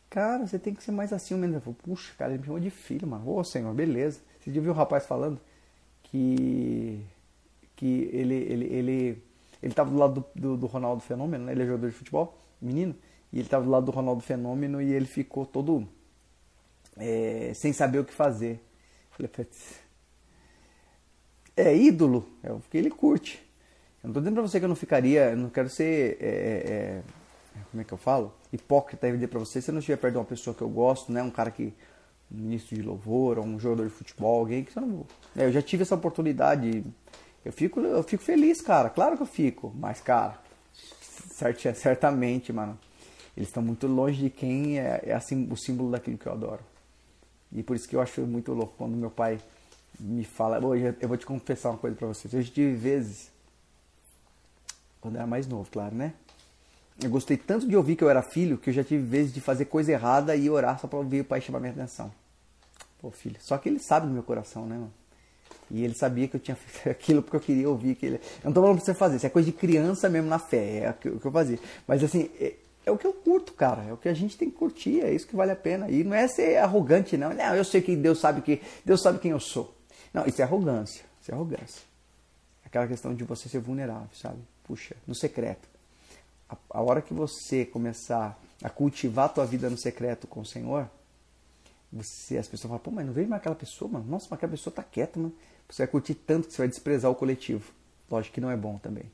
cara, 0.09 0.47
você 0.47 0.59
tem 0.59 0.75
que 0.75 0.83
ser 0.83 0.93
mais 0.93 1.13
assim 1.13 1.35
mesmo. 1.35 1.57
Eu 1.57 1.61
falo, 1.61 1.77
Puxa, 1.83 2.13
cara, 2.17 2.33
ele 2.33 2.39
me 2.39 2.45
chamou 2.45 2.61
de 2.61 2.71
filho, 2.71 3.07
mano. 3.07 3.29
Ô, 3.29 3.43
Senhor, 3.43 3.75
beleza. 3.75 4.21
Você 4.41 4.53
já 4.53 4.61
viu 4.61 4.71
o 4.71 4.75
rapaz 4.75 5.07
falando? 5.07 5.41
que, 6.11 7.05
que 7.77 8.11
ele 8.13 8.35
ele 8.35 8.65
ele 8.67 9.23
ele 9.63 9.73
estava 9.73 9.91
do 9.91 9.97
lado 9.97 10.25
do, 10.35 10.41
do, 10.41 10.57
do, 10.57 10.67
Ronaldo 10.67 11.03
Fenômeno, 11.03 11.45
né? 11.45 11.53
ele 11.53 11.63
é 11.63 11.67
jogador 11.67 11.89
de 11.89 11.97
futebol, 11.97 12.39
menino, 12.61 12.95
e 13.33 13.39
ele 13.39 13.47
estava 13.47 13.65
do 13.65 13.71
lado 13.71 13.87
do 13.87 13.93
Ronaldo 13.93 14.23
Fenômeno 14.23 14.81
e 14.81 14.93
ele 14.93 15.07
ficou 15.07 15.45
todo 15.45 15.87
é, 16.97 17.53
sem 17.55 17.73
saber 17.73 17.99
o 17.99 18.05
que 18.05 18.13
fazer. 18.13 18.61
Falei, 19.19 19.49
é 21.57 21.77
ídolo, 21.77 22.29
é 22.43 22.53
o 22.53 22.61
que 22.61 22.79
ele 22.79 22.91
curte. 22.91 23.45
Eu 24.03 24.09
não 24.09 24.11
estou 24.11 24.23
dizendo 24.23 24.35
para 24.35 24.43
você 24.43 24.59
que 24.61 24.64
eu 24.64 24.69
não 24.69 24.77
ficaria, 24.77 25.31
eu 25.31 25.37
não 25.37 25.51
quero 25.51 25.69
ser, 25.69 26.16
é, 26.21 26.27
é, 26.27 27.03
é 27.59 27.61
como 27.71 27.81
é 27.81 27.85
que 27.85 27.93
eu 27.93 27.99
falo? 27.99 28.33
Hipócrita 28.53 29.09
e 29.09 29.12
dizer 29.12 29.27
para 29.27 29.41
você, 29.41 29.61
se 29.61 29.71
eu 29.71 29.73
não 29.73 29.81
estiver 29.81 29.97
perto 29.97 30.12
de 30.12 30.19
uma 30.19 30.25
pessoa 30.25 30.55
que 30.55 30.62
eu 30.62 30.69
gosto, 30.69 31.12
né? 31.12 31.23
um 31.23 31.31
cara 31.31 31.51
que 31.51 31.75
um 32.31 32.43
ministro 32.43 32.77
de 32.77 32.83
louvor, 32.83 33.39
ou 33.39 33.45
um 33.45 33.59
jogador 33.59 33.85
de 33.85 33.91
futebol, 33.91 34.41
alguém 34.41 34.62
que 34.62 34.73
você 34.73 34.81
não. 34.81 35.07
É, 35.37 35.47
eu 35.47 35.53
já 35.53 35.62
tive 35.62 35.83
essa 35.83 35.95
oportunidade. 35.95 36.85
Eu 37.45 37.53
fico, 37.53 37.81
eu 37.81 38.03
fico 38.03 38.23
feliz, 38.23 38.61
cara. 38.61 38.91
Claro 38.91 39.16
que 39.16 39.23
eu 39.23 39.27
fico. 39.27 39.73
Mas, 39.75 40.01
cara, 40.01 40.39
certamente, 41.75 42.53
mano. 42.53 42.79
Eles 43.37 43.49
estão 43.49 43.62
muito 43.62 43.87
longe 43.87 44.21
de 44.21 44.31
quem 44.31 44.79
é, 44.79 45.01
é 45.07 45.14
assim, 45.14 45.49
o 45.51 45.57
símbolo 45.57 45.91
daquilo 45.91 46.19
que 46.19 46.27
eu 46.27 46.33
adoro. 46.33 46.61
E 47.53 47.62
por 47.62 47.76
isso 47.76 47.88
que 47.88 47.96
eu 47.96 48.01
acho 48.01 48.20
muito 48.22 48.53
louco 48.53 48.74
quando 48.76 48.96
meu 48.96 49.11
pai 49.11 49.40
me 49.99 50.24
fala. 50.24 50.64
Hoje 50.64 50.94
eu 51.01 51.09
vou 51.09 51.16
te 51.16 51.26
confessar 51.26 51.70
uma 51.70 51.78
coisa 51.78 51.96
pra 51.96 52.07
vocês. 52.07 52.32
Eu 52.32 52.44
tive 52.44 52.74
vezes, 52.74 53.30
quando 55.01 55.14
eu 55.14 55.20
era 55.20 55.26
mais 55.26 55.46
novo, 55.46 55.68
claro, 55.70 55.94
né? 55.94 56.12
Eu 57.03 57.11
gostei 57.11 57.36
tanto 57.36 57.66
de 57.66 57.76
ouvir 57.76 57.96
que 57.96 58.03
eu 58.03 58.11
era 58.11 58.22
filho 58.22 58.59
que 58.59 58.70
eu 58.70 58.74
já 58.74 58.82
tive 58.82 59.05
vezes 59.05 59.32
de 59.32 59.40
fazer 59.40 59.66
coisa 59.66 59.92
errada 59.92 60.34
e 60.34 60.51
orar 60.51 60.78
só 60.80 60.88
para 60.88 60.99
ouvir 60.99 61.20
o 61.20 61.24
pai 61.24 61.40
chamar 61.40 61.61
minha 61.61 61.72
atenção. 61.72 62.12
Pô, 63.01 63.11
filho. 63.11 63.36
Só 63.40 63.57
que 63.57 63.68
ele 63.68 63.78
sabe 63.78 64.07
do 64.07 64.12
meu 64.12 64.22
coração, 64.22 64.66
né, 64.66 64.74
mano? 64.74 64.92
E 65.70 65.84
ele 65.84 65.94
sabia 65.94 66.26
que 66.26 66.36
eu 66.36 66.40
tinha 66.40 66.57
feito 66.57 66.90
aquilo 66.90 67.22
porque 67.22 67.36
eu 67.36 67.40
queria 67.40 67.68
ouvir 67.68 67.92
aquele. 67.92 68.16
Eu 68.16 68.46
não 68.46 68.53
tô 68.53 68.61
falando 68.61 68.76
pra 68.76 68.84
você 68.84 68.94
fazer, 68.94 69.16
isso 69.16 69.26
é 69.26 69.30
coisa 69.30 69.46
de 69.46 69.57
criança 69.57 70.09
mesmo 70.09 70.28
na 70.28 70.38
fé, 70.38 70.78
é 70.84 70.90
o 70.90 70.94
que 71.18 71.26
eu 71.26 71.32
fazia. 71.32 71.59
Mas 71.86 72.03
assim, 72.03 72.28
é, 72.89 72.91
o 72.91 72.99
que 72.99 73.07
eu 73.07 73.12
curto, 73.12 73.53
cara. 73.53 73.84
É 73.84 73.93
o 73.93 73.97
que 73.97 74.09
a 74.09 74.14
gente 74.14 74.36
tem 74.36 74.51
que 74.51 74.57
curtir, 74.57 75.01
é 75.01 75.12
isso 75.12 75.26
que 75.26 75.36
vale 75.36 75.53
a 75.53 75.57
pena. 75.57 75.91
E 75.91 76.03
não 76.03 76.14
é 76.14 76.26
ser 76.28 76.57
arrogante, 76.59 77.16
não. 77.16 77.32
Não, 77.32 77.55
eu 77.55 77.64
sei 77.64 77.80
que 77.80 77.95
Deus 77.95 78.18
sabe 78.20 78.43
que. 78.43 78.61
Deus 78.84 79.03
sabe 79.03 79.18
quem 79.18 79.30
eu 79.30 79.41
sou. 79.41 79.74
Não, 80.12 80.26
isso 80.26 80.41
é 80.41 80.45
arrogância. 80.45 81.05
Isso 81.20 81.30
é 81.30 81.34
arrogância. 81.34 81.82
Aquela 82.64 82.86
questão 82.86 83.14
de 83.14 83.24
você 83.24 83.49
ser 83.49 83.61
vulnerável, 83.61 84.09
sabe? 84.12 84.39
Puxa, 84.64 84.95
no 85.07 85.14
secreto 85.14 85.68
a, 86.49 86.57
a 86.70 86.80
hora 86.80 87.03
que 87.03 87.12
você 87.12 87.64
começar 87.64 88.41
a 88.62 88.70
cultivar 88.70 89.26
a 89.26 89.28
tua 89.28 89.47
vida 89.47 89.68
no 89.68 89.76
secreto 89.76 90.26
com 90.26 90.41
o 90.41 90.47
Senhor, 90.47 90.89
você, 91.93 92.39
as 92.39 92.49
pessoas 92.49 92.70
falam, 92.70 92.78
pô, 92.78 92.91
mas 92.91 93.07
não 93.07 93.12
vejo 93.12 93.28
mais 93.28 93.41
aquela 93.41 93.55
pessoa, 93.55 93.91
mano. 93.91 94.07
Nossa, 94.07 94.26
mas 94.30 94.39
aquela 94.39 94.53
pessoa 94.53 94.74
tá 94.74 94.82
quieta, 94.82 95.18
mano. 95.18 95.34
Você 95.68 95.82
vai 95.82 95.91
curtir 95.91 96.14
tanto 96.14 96.49
que 96.49 96.55
você 96.55 96.62
vai 96.62 96.68
desprezar 96.68 97.11
o 97.11 97.14
coletivo. 97.14 97.70
Lógico 98.11 98.34
que 98.34 98.41
não 98.41 98.51
é 98.51 98.57
bom 98.57 98.78
também. 98.78 99.11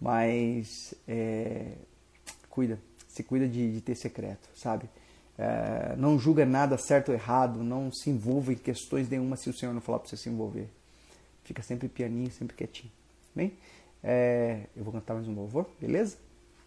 Mas 0.00 0.94
é, 1.06 1.72
cuida, 2.48 2.78
se 3.18 3.24
cuida 3.24 3.48
de, 3.48 3.72
de 3.72 3.80
ter 3.80 3.96
secreto, 3.96 4.48
sabe? 4.54 4.88
É, 5.36 5.96
não 5.96 6.18
julga 6.18 6.46
nada 6.46 6.78
certo 6.78 7.08
ou 7.08 7.14
errado, 7.14 7.64
não 7.64 7.92
se 7.92 8.10
envolva 8.10 8.52
em 8.52 8.56
questões 8.56 9.08
nenhuma 9.08 9.36
se 9.36 9.50
o 9.50 9.52
Senhor 9.52 9.72
não 9.72 9.80
falar 9.80 9.98
para 9.98 10.08
você 10.08 10.16
se 10.16 10.28
envolver. 10.28 10.68
Fica 11.42 11.62
sempre 11.62 11.88
pianinho, 11.88 12.30
sempre 12.30 12.56
quietinho. 12.56 12.92
Bem? 13.34 13.52
É, 14.04 14.66
eu 14.76 14.84
vou 14.84 14.92
cantar 14.92 15.14
mais 15.14 15.26
um 15.26 15.34
louvor, 15.34 15.66
beleza? 15.80 16.16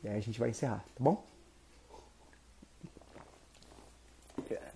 E 0.03 0.09
aí 0.09 0.17
a 0.17 0.21
gente 0.21 0.39
vai 0.39 0.49
encerrar, 0.49 0.79
tá 0.79 0.99
bom? 1.03 1.23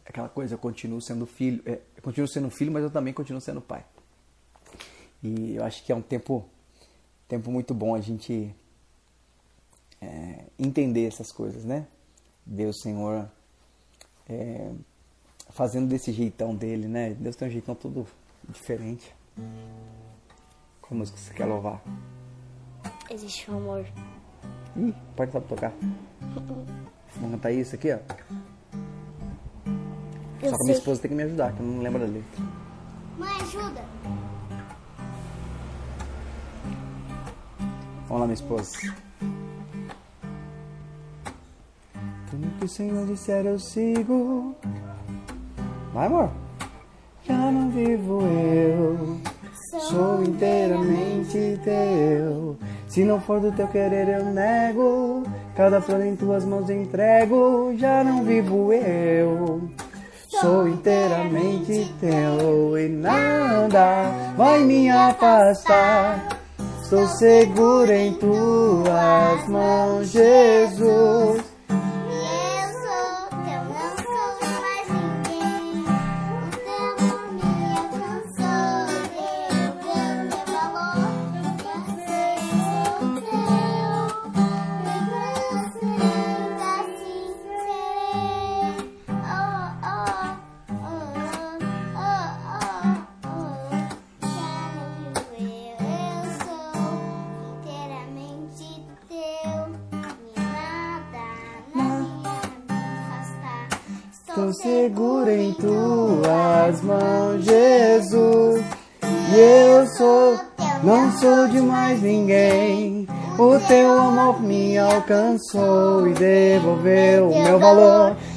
Aquela 0.06 0.30
coisa, 0.30 0.54
eu 0.54 0.60
continuo 0.60 1.02
sendo 1.02 1.26
filho, 1.26 1.62
é, 1.66 1.82
eu 1.98 2.02
continuo 2.02 2.28
sendo 2.28 2.50
filho, 2.50 2.72
mas 2.72 2.84
eu 2.84 2.90
também 2.90 3.14
continuo 3.14 3.42
sendo 3.42 3.60
pai. 3.60 3.84
E 5.22 5.56
eu 5.56 5.64
acho 5.64 5.84
que 5.84 5.92
é 5.92 5.96
um 5.96 6.02
tempo, 6.02 6.46
tempo 7.28 7.52
muito 7.52 7.74
bom 7.74 7.96
a 7.96 8.00
gente 8.00 8.56
é, 10.02 10.46
entender 10.58 11.06
essas 11.06 11.32
coisas, 11.32 11.64
né? 11.64 11.88
Ver 12.46 12.68
o 12.68 12.74
Senhor 12.74 13.30
é, 14.30 14.72
fazendo 15.50 15.88
desse 15.88 16.12
jeitão 16.12 16.56
dele, 16.56 16.88
né? 16.88 17.14
Deus 17.14 17.36
tem 17.36 17.48
um 17.48 17.52
jeitão 17.52 17.76
todo 17.76 18.06
diferente. 18.50 19.14
Qual 20.82 20.98
música 20.98 21.18
você 21.18 21.34
quer 21.34 21.46
louvar? 21.46 21.82
Existe 23.10 23.50
um 23.50 23.58
amor. 23.58 23.86
Ih, 24.78 24.94
pode 25.16 25.32
saber 25.32 25.48
tocar. 25.48 25.74
Vamos 27.16 27.32
cantar 27.32 27.52
isso 27.52 27.76
aqui, 27.76 27.94
ó. 27.94 28.00
Eu 30.42 30.50
Só 30.50 30.58
que 30.58 30.64
minha 30.66 30.78
esposa 30.78 31.02
tem 31.02 31.10
que 31.10 31.16
me 31.16 31.24
ajudar, 31.24 31.54
que 31.54 31.60
eu 31.60 31.66
não 31.66 31.82
lembro 31.82 32.00
da 32.00 32.06
letra. 32.06 32.44
Mãe, 33.18 33.34
ajuda. 33.42 33.82
Vamos 38.08 38.20
lá, 38.20 38.26
minha 38.28 38.34
esposa. 38.34 39.05
Que 42.60 42.66
o 42.66 42.70
Senhor 42.70 43.06
disser 43.06 43.46
eu 43.46 43.60
sigo. 43.60 44.56
Vai, 45.94 46.08
amor. 46.08 46.30
Já 47.28 47.52
não 47.52 47.70
vivo 47.70 48.22
eu, 48.22 49.18
sou 49.90 50.24
inteiramente 50.24 51.60
teu. 51.64 52.58
Se 52.88 53.04
não 53.04 53.20
for 53.20 53.40
do 53.40 53.52
teu 53.52 53.68
querer, 53.68 54.08
eu 54.08 54.26
nego. 54.26 55.24
Cada 55.56 55.82
flor 55.82 56.06
em 56.06 56.16
tuas 56.16 56.46
mãos 56.46 56.70
entrego. 56.70 57.74
Já 57.78 58.04
não 58.04 58.24
vivo 58.24 58.72
eu, 58.72 59.70
sou 60.40 60.68
inteiramente 60.68 61.94
teu. 62.00 62.78
E 62.78 62.88
nada 62.90 64.34
vai 64.38 64.64
me 64.64 64.90
afastar. 64.90 66.40
Estou 66.84 67.08
seguro 67.08 67.92
em 67.92 68.14
tuas 68.14 69.48
mãos, 69.48 70.10
Jesus. 70.10 71.45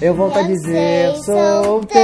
Eu 0.08 0.14
volto 0.14 0.38
a 0.38 0.42
dizer, 0.42 1.14
sou 1.16 1.84
teu. 1.84 1.98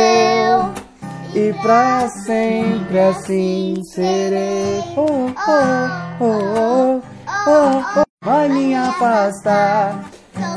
E 1.34 1.54
pra 1.62 2.06
sempre 2.26 2.98
assim 2.98 3.80
serei. 3.94 4.84
Oh, 4.94 5.30
oh, 5.34 6.22
oh, 6.22 7.00
oh, 7.00 7.02
oh, 7.48 8.00
oh. 8.00 8.04
Vai 8.22 8.50
me 8.50 8.74
afastar. 8.74 10.04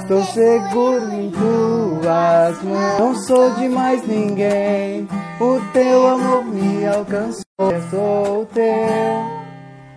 Estou 0.02 0.26
seguro 0.26 1.10
em 1.14 1.32
tuas 1.32 2.62
mãos. 2.64 3.00
Não 3.00 3.16
sou 3.16 3.52
de 3.52 3.70
mais 3.70 4.06
ninguém. 4.06 5.08
O 5.40 5.62
teu 5.72 6.06
amor 6.06 6.44
me 6.44 6.86
alcançou. 6.86 7.46
Eu 7.60 7.82
sou 7.90 8.46
teu. 8.48 8.66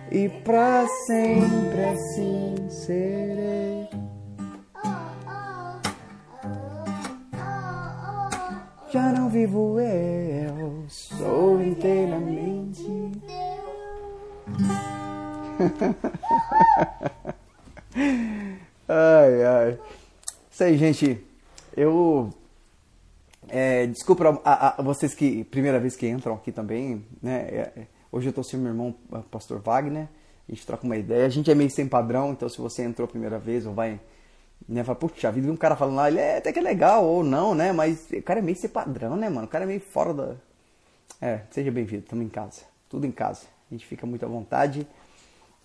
E 0.09 0.29
pra 0.45 0.85
sempre 1.05 1.83
assim 1.83 2.55
serei. 2.69 3.89
Já 8.91 9.11
não 9.13 9.29
vivo 9.29 9.79
eu, 9.79 10.83
sou 10.89 11.61
inteiramente. 11.61 13.11
Ai, 18.87 19.43
ai. 19.43 19.79
Isso 20.51 20.63
aí, 20.63 20.77
gente. 20.77 21.23
Eu. 21.75 22.29
É, 23.47 23.87
desculpa 23.87 24.39
a, 24.43 24.79
a- 24.79 24.81
vocês 24.81 25.13
que. 25.13 25.43
Primeira 25.45 25.79
vez 25.79 25.95
que 25.95 26.07
entram 26.07 26.35
aqui 26.35 26.51
também, 26.51 27.05
né? 27.21 27.47
É, 27.49 27.71
é, 27.77 27.87
hoje 28.11 28.29
eu 28.29 28.33
tô 28.33 28.43
sem 28.43 28.59
meu 28.59 28.69
irmão, 28.71 28.95
pastor 29.29 29.59
Wagner. 29.61 30.07
A 30.47 30.51
gente 30.51 30.65
troca 30.65 30.85
uma 30.85 30.97
ideia. 30.97 31.25
A 31.25 31.29
gente 31.29 31.49
é 31.49 31.55
meio 31.55 31.69
sem 31.69 31.87
padrão, 31.87 32.31
então 32.31 32.49
se 32.49 32.57
você 32.59 32.83
entrou 32.83 33.05
a 33.05 33.09
primeira 33.09 33.39
vez 33.39 33.65
ou 33.65 33.73
vai. 33.73 33.99
Né, 34.67 34.83
fala, 34.83 34.97
puxa 34.97 35.31
vida, 35.31 35.47
vi 35.47 35.51
um 35.51 35.57
cara 35.57 35.75
falando 35.75 35.95
lá, 35.95 36.07
ele 36.07 36.19
é 36.19 36.37
até 36.37 36.53
que 36.53 36.59
é 36.59 36.61
legal, 36.61 37.03
ou 37.05 37.23
não, 37.23 37.53
né? 37.53 37.71
Mas 37.71 38.07
o 38.11 38.21
cara 38.21 38.39
é 38.39 38.41
meio 38.41 38.57
sem 38.57 38.69
padrão, 38.69 39.15
né, 39.17 39.27
mano? 39.29 39.45
O 39.45 39.49
cara 39.49 39.65
é 39.65 39.67
meio 39.67 39.81
fora 39.81 40.13
da. 40.13 40.35
É, 41.19 41.41
seja 41.51 41.71
bem-vindo, 41.71 42.03
estamos 42.03 42.25
em 42.25 42.29
casa. 42.29 42.61
Tudo 42.89 43.05
em 43.05 43.11
casa. 43.11 43.47
A 43.69 43.73
gente 43.73 43.85
fica 43.85 44.05
muito 44.05 44.23
à 44.23 44.27
vontade. 44.27 44.87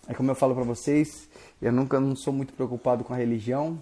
É 0.07 0.13
como 0.13 0.31
eu 0.31 0.35
falo 0.35 0.55
pra 0.55 0.63
vocês, 0.63 1.29
eu 1.61 1.71
nunca 1.71 1.99
não 1.99 2.15
sou 2.15 2.31
muito 2.31 2.53
preocupado 2.53 3.03
com 3.03 3.13
a 3.13 3.17
religião, 3.17 3.81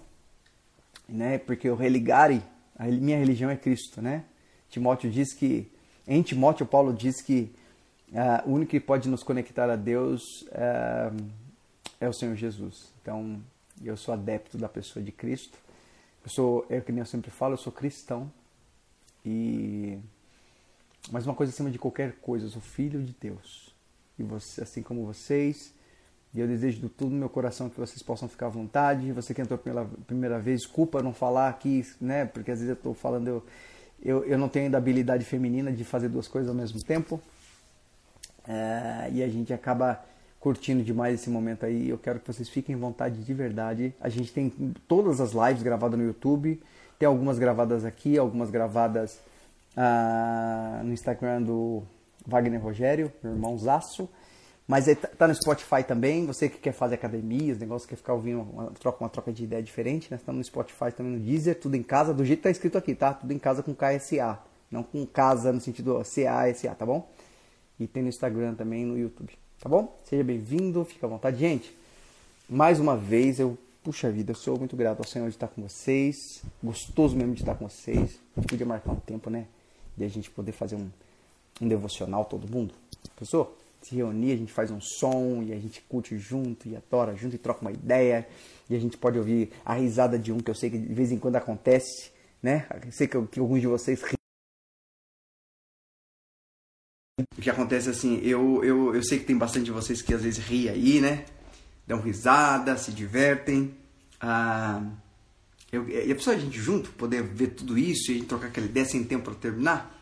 né? 1.08 1.38
Porque 1.38 1.70
o 1.70 1.76
religare, 1.76 2.42
a 2.78 2.86
minha 2.86 3.18
religião 3.18 3.50
é 3.50 3.56
Cristo, 3.56 4.02
né? 4.02 4.24
Timóteo 4.70 5.10
diz 5.10 5.34
que, 5.34 5.72
em 6.08 6.22
Timóteo 6.22 6.66
Paulo 6.66 6.94
diz 6.94 7.22
que 7.22 7.54
ah, 8.14 8.44
o 8.46 8.52
único 8.52 8.72
que 8.72 8.80
pode 8.80 9.08
nos 9.08 9.24
conectar 9.24 9.70
a 9.70 9.76
Deus 9.76 10.46
ah, 10.52 11.12
é 12.00 12.10
o 12.10 12.14
Senhor 12.14 12.36
Jesus. 12.36 12.92
Então, 13.02 13.40
eu 13.84 13.98
sou 13.98 14.14
adepto 14.14 14.58
da 14.58 14.70
pessoa 14.70 15.04
de 15.04 15.12
Cristo. 15.12 15.58
Eu 16.24 16.30
sou, 16.30 16.66
é 16.70 16.80
que 16.82 16.92
nem 16.92 17.00
eu 17.00 17.06
sempre 17.06 17.32
falo, 17.32 17.54
eu 17.54 17.58
sou 17.58 17.72
cristão. 17.72 18.32
E 19.26 19.98
mas 21.12 21.26
uma 21.26 21.36
coisa 21.36 21.52
acima 21.52 21.70
de 21.70 21.78
qualquer 21.78 22.14
coisa, 22.14 22.46
eu 22.46 22.50
sou 22.50 22.62
filho 22.62 23.04
de 23.04 23.16
Deus. 23.20 23.76
E 24.18 24.24
você, 24.24 24.64
assim 24.64 24.82
como 24.82 25.06
vocês, 25.06 25.74
e 26.34 26.40
eu 26.40 26.48
desejo 26.48 26.82
de 26.82 26.90
tudo 26.90 27.12
no 27.12 27.18
meu 27.18 27.30
coração 27.30 27.70
que 27.70 27.80
vocês 27.80 28.02
possam 28.02 28.28
ficar 28.28 28.48
à 28.48 28.50
vontade. 28.50 29.12
Você 29.14 29.34
que 29.34 29.42
entrou 29.42 29.58
pela 29.58 29.86
primeira 30.08 30.40
vez, 30.40 30.62
desculpa 30.62 31.02
não 31.02 31.14
falar 31.14 31.50
aqui, 31.50 31.86
né? 32.02 32.26
Porque 32.26 32.52
às 32.52 32.60
vezes 32.60 32.70
eu 32.70 32.76
estou 32.76 32.94
falando, 32.94 33.28
eu, 33.28 33.46
eu, 34.04 34.26
eu 34.26 34.38
não 34.38 34.50
tenho 34.50 34.66
ainda 34.66 34.78
habilidade 34.78 35.24
feminina 35.24 35.72
de 35.72 35.84
fazer 35.86 36.10
duas 36.10 36.28
coisas 36.28 36.50
ao 36.50 36.56
mesmo 36.56 36.84
tempo. 36.84 37.22
É, 38.48 39.10
e 39.14 39.24
a 39.24 39.30
gente 39.30 39.54
acaba 39.54 40.04
curtindo 40.46 40.84
demais 40.84 41.20
esse 41.20 41.28
momento 41.28 41.66
aí. 41.66 41.90
Eu 41.90 41.98
quero 41.98 42.20
que 42.20 42.32
vocês 42.32 42.48
fiquem 42.48 42.76
à 42.76 42.78
vontade 42.78 43.24
de 43.24 43.34
verdade. 43.34 43.96
A 44.00 44.10
gente 44.10 44.32
tem 44.32 44.48
todas 44.88 45.20
as 45.20 45.32
lives 45.32 45.64
gravadas 45.64 46.00
no 46.00 46.06
YouTube. 46.06 46.62
Tem 47.00 47.08
algumas 47.08 47.40
gravadas 47.40 47.84
aqui, 47.84 48.16
algumas 48.16 48.52
gravadas 48.52 49.20
ah, 49.76 50.82
no 50.84 50.94
Instagram 50.94 51.42
do 51.42 51.82
Wagner 52.28 52.62
Rogério, 52.62 53.12
meu 53.24 53.34
irmão 53.34 53.58
Zaço. 53.58 54.08
Mas 54.68 54.86
tá 54.86 55.08
tá 55.18 55.28
no 55.28 55.34
Spotify 55.34 55.84
também. 55.84 56.28
Você 56.28 56.48
que 56.48 56.60
quer 56.60 56.74
fazer 56.74 56.94
academia, 56.94 57.52
os 57.52 57.58
negócios, 57.58 57.90
quer 57.90 57.96
ficar 57.96 58.14
ouvindo 58.14 58.42
uma 58.42 58.70
troca, 58.80 59.04
uma 59.04 59.10
troca 59.10 59.34
de 59.34 59.46
ideia 59.46 59.64
diferente, 59.64 60.10
né? 60.12 60.20
Tá 60.24 60.32
no 60.32 60.44
Spotify 60.44 60.92
também, 60.96 61.14
no 61.14 61.20
Deezer, 61.20 61.60
tudo 61.60 61.74
em 61.74 61.82
casa, 61.82 62.14
do 62.14 62.24
jeito 62.24 62.42
que 62.42 62.44
tá 62.44 62.52
escrito 62.52 62.78
aqui, 62.78 62.94
tá? 62.94 63.16
Tudo 63.16 63.34
em 63.34 63.40
casa 63.40 63.64
com 63.64 63.74
KSA. 63.74 64.38
Não 64.70 64.84
com 64.84 65.04
casa 65.08 65.52
no 65.52 65.60
sentido 65.60 66.00
CASA, 66.04 66.76
tá 66.76 66.86
bom? 66.86 67.10
E 67.80 67.88
tem 67.88 68.04
no 68.04 68.10
Instagram 68.10 68.54
também, 68.54 68.86
no 68.86 68.96
YouTube, 68.96 69.34
tá 69.66 69.70
bom? 69.70 70.00
Seja 70.04 70.24
bem-vindo, 70.24 70.86
fica 70.86 71.08
à 71.08 71.10
vontade. 71.10 71.40
Gente, 71.40 71.76
mais 72.48 72.80
uma 72.80 72.96
vez, 72.96 73.40
eu, 73.40 73.58
puxa 73.84 74.12
vida, 74.12 74.30
eu 74.30 74.36
sou 74.36 74.60
muito 74.60 74.76
grato 74.76 75.00
ao 75.00 75.08
Senhor 75.08 75.28
de 75.28 75.34
estar 75.36 75.48
com 75.48 75.60
vocês. 75.64 76.44
Gostoso 76.64 77.16
mesmo 77.16 77.34
de 77.34 77.42
estar 77.42 77.56
com 77.56 77.68
vocês. 77.68 78.20
A 78.38 78.44
podia 78.44 78.64
marcar 78.64 78.92
um 78.92 78.98
tempo, 78.98 79.28
né? 79.28 79.48
De 79.98 80.04
a 80.04 80.08
gente 80.08 80.30
poder 80.30 80.52
fazer 80.52 80.76
um, 80.76 80.88
um 81.60 81.68
devocional, 81.68 82.26
todo 82.26 82.48
mundo. 82.48 82.76
Pensou? 83.18 83.58
Se 83.82 83.96
reunir, 83.96 84.34
a 84.34 84.38
gente 84.38 84.54
faz 84.54 84.70
um 84.70 84.80
som 84.80 85.42
e 85.42 85.52
a 85.52 85.58
gente 85.58 85.82
curte 85.90 86.16
junto 86.16 86.70
e 86.70 86.76
adora 86.76 87.16
junto 87.16 87.36
e 87.36 87.40
troca 87.40 87.62
uma 87.62 87.72
ideia. 87.72 88.28
E 88.70 88.76
a 88.76 88.80
gente 88.80 89.00
pode 89.00 89.18
ouvir 89.18 89.52
a 89.66 89.74
risada 89.74 90.20
de 90.20 90.32
um 90.32 90.38
que 90.38 90.52
eu 90.52 90.56
sei 90.56 90.70
que 90.70 90.78
de 90.78 90.94
vez 90.94 91.12
em 91.12 91.18
quando 91.18 91.38
acontece, 91.38 92.12
né? 92.40 92.68
Eu 92.86 92.92
sei 92.92 93.08
que, 93.08 93.20
que 93.20 93.40
alguns 93.40 93.62
de 93.62 93.68
vocês. 93.68 94.00
O 97.18 97.42
que 97.42 97.50
acontece 97.50 97.90
assim, 97.90 98.20
eu, 98.24 98.62
eu, 98.62 98.94
eu 98.94 99.02
sei 99.02 99.20
que 99.20 99.26
tem 99.26 99.38
bastante 99.38 99.66
de 99.66 99.72
vocês 99.72 100.02
que 100.02 100.14
às 100.14 100.22
vezes 100.22 100.44
ri 100.44 100.68
aí, 100.68 101.00
né? 101.00 101.24
Dão 101.88 102.02
risada, 102.02 102.78
se 102.78 102.92
divertem. 102.92 103.74
Ah, 104.20 104.84
eu, 105.72 105.88
e 105.88 106.12
a 106.12 106.16
pessoa, 106.16 106.36
a 106.36 106.40
gente 106.40 106.60
junto, 106.60 106.90
poder 106.92 107.24
ver 107.24 107.52
tudo 107.52 107.78
isso 107.78 108.12
e 108.12 108.22
trocar 108.22 108.48
aquela 108.48 108.66
ideia 108.66 108.86
sem 108.86 109.02
tempo 109.02 109.24
para 109.26 109.36
terminar. 109.36 109.98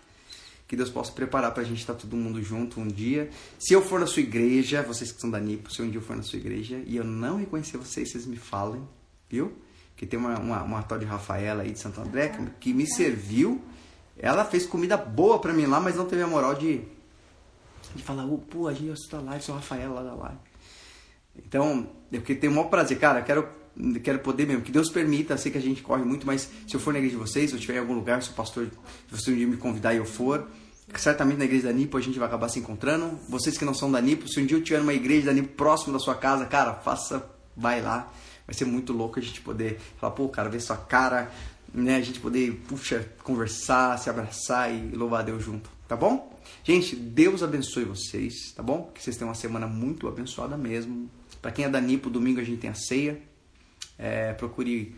Que 0.68 0.76
Deus 0.76 0.90
possa 0.90 1.12
preparar 1.12 1.54
para 1.54 1.62
a 1.62 1.66
gente 1.66 1.82
estar 1.82 1.94
todo 1.94 2.16
mundo 2.18 2.42
junto 2.42 2.80
um 2.80 2.88
dia. 2.88 3.30
Se 3.60 3.76
eu 3.76 3.84
for 3.84 4.00
na 4.00 4.08
sua 4.08 4.24
igreja, 4.24 4.82
vocês 4.82 5.12
que 5.12 5.22
são 5.22 5.30
da 5.30 5.40
NIPO, 5.40 5.72
se 5.72 5.84
um 5.84 5.90
dia 5.90 6.00
eu 6.00 6.04
for 6.04 6.16
na 6.16 6.24
sua 6.24 6.40
igreja 6.40 6.82
e 6.84 6.96
eu 6.96 7.04
não 7.04 7.38
reconhecer 7.38 7.78
vocês, 7.78 8.12
vocês 8.12 8.26
me 8.26 8.38
falem, 8.38 8.82
viu? 9.30 9.54
Que 9.96 10.08
tem 10.08 10.18
uma, 10.18 10.40
uma, 10.40 10.64
uma 10.64 10.82
tal 10.82 10.98
de 10.98 11.06
Rafaela 11.06 11.62
aí 11.62 11.74
de 11.74 11.80
Santo 11.80 12.02
André 12.02 12.30
que, 12.30 12.44
que 12.60 12.74
me 12.74 12.88
serviu. 12.88 13.62
Ela 14.18 14.44
fez 14.46 14.66
comida 14.66 14.98
boa 14.98 15.38
para 15.38 15.54
mim 15.54 15.68
lá, 15.68 15.80
mas 15.80 15.96
não 15.96 16.08
teve 16.08 16.24
a 16.24 16.28
moral 16.28 16.56
de, 16.56 16.82
de 17.96 18.04
falar, 18.04 18.26
oh, 18.26 18.38
pô, 18.38 18.68
a 18.68 18.74
gente 18.74 18.92
assista 18.92 19.18
a 19.18 19.22
live, 19.22 19.44
sou 19.44 19.56
Rafaela 19.56 19.96
lá 19.96 20.04
da 20.04 20.16
live. 20.16 20.38
Então, 21.36 21.88
eu 22.12 22.22
tenho 22.22 22.52
o 22.52 22.56
maior 22.56 22.70
prazer, 22.70 23.00
cara, 23.00 23.22
quero, 23.22 23.48
quero 24.04 24.20
poder 24.20 24.46
mesmo, 24.46 24.62
que 24.62 24.72
Deus 24.72 24.90
permita, 24.90 25.36
sei 25.38 25.52
que 25.52 25.58
a 25.58 25.62
gente 25.62 25.82
corre 25.82 26.04
muito, 26.04 26.28
mas 26.28 26.50
se 26.68 26.76
eu 26.76 26.80
for 26.80 26.94
na 26.94 27.00
igreja 27.00 27.18
de 27.18 27.22
vocês, 27.22 27.50
se 27.50 27.56
eu 27.56 27.60
estiver 27.60 27.78
em 27.78 27.82
algum 27.82 27.94
lugar, 27.94 28.22
se 28.22 28.30
o 28.30 28.34
pastor, 28.34 28.68
se 29.10 29.20
você 29.20 29.32
um 29.32 29.36
dia 29.36 29.48
me 29.48 29.58
convidar 29.58 29.94
e 29.94 29.98
eu 29.98 30.06
for, 30.06 30.48
certamente 30.96 31.38
na 31.38 31.46
igreja 31.46 31.68
da 31.68 31.74
Nipo 31.74 31.98
a 31.98 32.02
gente 32.02 32.20
vai 32.20 32.28
acabar 32.28 32.50
se 32.50 32.60
encontrando. 32.60 33.18
Vocês 33.28 33.58
que 33.58 33.66
não 33.66 33.74
são 33.74 33.92
da 33.92 34.02
Nipo, 34.02 34.28
se 34.28 34.40
um 34.40 34.46
dia 34.46 34.58
eu 34.58 34.64
tiver 34.64 34.80
numa 34.80 34.94
igreja 34.94 35.28
da 35.28 35.34
Nipo 35.34 35.50
próximo 35.56 35.94
da 35.94 36.00
sua 36.00 36.16
casa, 36.16 36.46
cara, 36.46 36.74
faça, 36.74 37.26
vai 37.56 37.82
lá. 37.82 38.12
Vai 38.46 38.54
ser 38.54 38.66
muito 38.66 38.92
louco 38.92 39.20
a 39.20 39.22
gente 39.22 39.40
poder 39.42 39.80
falar, 39.98 40.14
pô, 40.14 40.28
cara, 40.28 40.50
ver 40.50 40.60
sua 40.60 40.76
cara, 40.76 41.32
né? 41.74 41.96
A 41.96 42.02
gente 42.02 42.20
poder, 42.20 42.62
puxa, 42.68 43.08
conversar, 43.24 43.98
se 43.98 44.10
abraçar 44.10 44.74
e 44.74 44.92
louvar 44.96 45.22
a 45.22 45.24
Deus 45.24 45.44
junto, 45.44 45.70
tá 45.88 45.96
bom? 45.96 46.33
Gente, 46.64 46.96
Deus 46.96 47.44
abençoe 47.44 47.84
vocês, 47.84 48.54
tá 48.56 48.64
bom? 48.64 48.90
Que 48.94 49.04
vocês 49.04 49.18
tenham 49.18 49.28
uma 49.28 49.36
semana 49.36 49.68
muito 49.68 50.08
abençoada 50.08 50.56
mesmo. 50.56 51.10
Para 51.42 51.52
quem 51.52 51.66
é 51.66 51.70
da 51.70 51.82
Nipo, 51.82 52.10
domingo 52.10 52.40
a 52.40 52.44
gente 52.44 52.60
tem 52.60 52.70
a 52.70 52.74
ceia. 52.74 53.22
É, 54.00 54.32
procure 54.32 54.96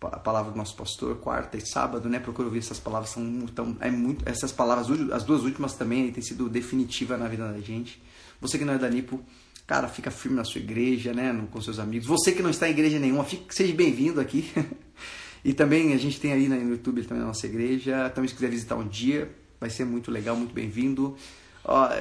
a 0.00 0.18
palavra 0.18 0.50
do 0.50 0.58
nosso 0.58 0.74
pastor, 0.74 1.16
quarta 1.18 1.56
e 1.56 1.60
sábado, 1.60 2.08
né? 2.08 2.18
Procure 2.18 2.46
ouvir 2.46 2.58
essas 2.58 2.80
palavras, 2.80 3.10
são 3.10 3.46
tão, 3.54 3.76
é 3.80 3.88
muito, 3.88 4.28
essas 4.28 4.50
palavras, 4.50 4.88
as 5.12 5.22
duas 5.22 5.44
últimas 5.44 5.74
também 5.74 6.10
têm 6.10 6.22
sido 6.22 6.48
definitiva 6.48 7.16
na 7.16 7.28
vida 7.28 7.52
da 7.52 7.60
gente. 7.60 8.02
Você 8.40 8.58
que 8.58 8.64
não 8.64 8.74
é 8.74 8.78
da 8.78 8.90
Nipo, 8.90 9.20
cara, 9.64 9.86
fica 9.86 10.10
firme 10.10 10.36
na 10.36 10.44
sua 10.44 10.60
igreja, 10.60 11.14
né? 11.14 11.46
Com 11.52 11.60
seus 11.60 11.78
amigos. 11.78 12.08
Você 12.08 12.32
que 12.32 12.42
não 12.42 12.50
está 12.50 12.68
em 12.68 12.72
igreja 12.72 12.98
nenhuma, 12.98 13.22
fique, 13.22 13.54
seja 13.54 13.72
bem-vindo 13.72 14.20
aqui. 14.20 14.50
e 15.44 15.54
também 15.54 15.92
a 15.92 15.98
gente 15.98 16.18
tem 16.18 16.32
aí 16.32 16.48
no 16.48 16.70
YouTube 16.70 17.04
também 17.04 17.22
nossa 17.22 17.46
igreja. 17.46 18.10
Também 18.10 18.26
se 18.26 18.34
quiser 18.34 18.50
visitar 18.50 18.74
um 18.74 18.88
dia, 18.88 19.32
vai 19.60 19.70
ser 19.70 19.84
muito 19.84 20.10
legal, 20.10 20.36
muito 20.36 20.52
bem-vindo. 20.52 21.16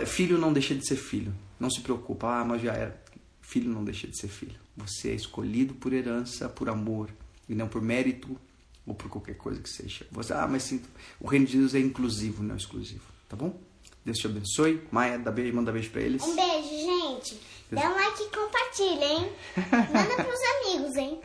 filho 0.06 0.38
não 0.38 0.54
deixa 0.54 0.76
de 0.76 0.86
ser 0.88 0.96
filho. 0.96 1.34
Não 1.60 1.70
se 1.70 1.82
preocupa, 1.82 2.28
ah, 2.28 2.46
mas 2.46 2.62
já 2.62 2.74
era. 2.74 3.04
Filho 3.42 3.70
não 3.70 3.84
deixa 3.84 4.08
de 4.08 4.18
ser 4.18 4.28
filho. 4.28 4.60
Você 4.76 5.10
é 5.10 5.14
escolhido 5.14 5.74
por 5.74 5.94
herança, 5.94 6.50
por 6.50 6.70
amor, 6.70 7.10
e 7.48 7.56
não 7.56 7.68
por 7.68 7.82
mérito 7.82 8.38
ou 8.86 8.94
por 8.94 9.10
qualquer 9.10 9.36
coisa 9.36 9.62
que 9.62 9.70
seja. 9.70 10.06
Você, 10.12 10.34
ah, 10.34 10.48
mas 10.48 10.64
sim, 10.64 10.82
o 11.20 11.28
reino 11.28 11.46
de 11.46 11.58
Deus 11.58 11.74
é 11.74 11.80
inclusivo, 11.80 12.44
não 12.44 12.56
exclusivo. 12.56 13.04
Tá 13.30 13.36
bom? 13.36 13.58
Deus 14.04 14.18
te 14.18 14.28
abençoe. 14.28 14.82
Maia, 14.92 15.18
dá 15.18 15.32
beijo, 15.32 15.56
manda 15.56 15.72
beijo 15.72 15.90
pra 15.90 16.02
eles. 16.02 16.22
Um 16.22 16.36
beijo, 16.36 16.70
gente. 16.70 17.40
Dá 17.72 17.90
um 17.90 17.96
like 17.96 18.24
e 18.24 18.30
compartilha, 18.30 19.06
hein? 19.06 19.32
Manda 19.94 20.24
pros 20.24 20.40
amigos, 20.76 20.96
hein? 20.96 21.22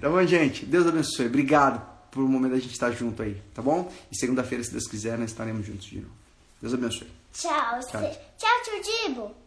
tá 0.00 0.10
bom, 0.10 0.26
gente? 0.26 0.66
Deus 0.66 0.86
abençoe. 0.86 1.26
Obrigado 1.26 1.95
por 2.16 2.24
um 2.24 2.28
momento 2.28 2.54
a 2.54 2.58
gente 2.58 2.72
estar 2.72 2.90
junto 2.92 3.22
aí, 3.22 3.40
tá 3.52 3.60
bom? 3.60 3.92
E 4.10 4.18
segunda-feira, 4.18 4.64
se 4.64 4.70
Deus 4.70 4.88
quiser, 4.88 5.18
nós 5.18 5.30
estaremos 5.30 5.66
juntos 5.66 5.84
de 5.84 6.00
novo. 6.00 6.14
Deus 6.62 6.72
abençoe. 6.72 7.06
Tchau. 7.34 7.80
Tchau. 7.80 8.00
Tchau, 8.38 8.62
tio 8.64 8.82
Dibo. 8.82 9.45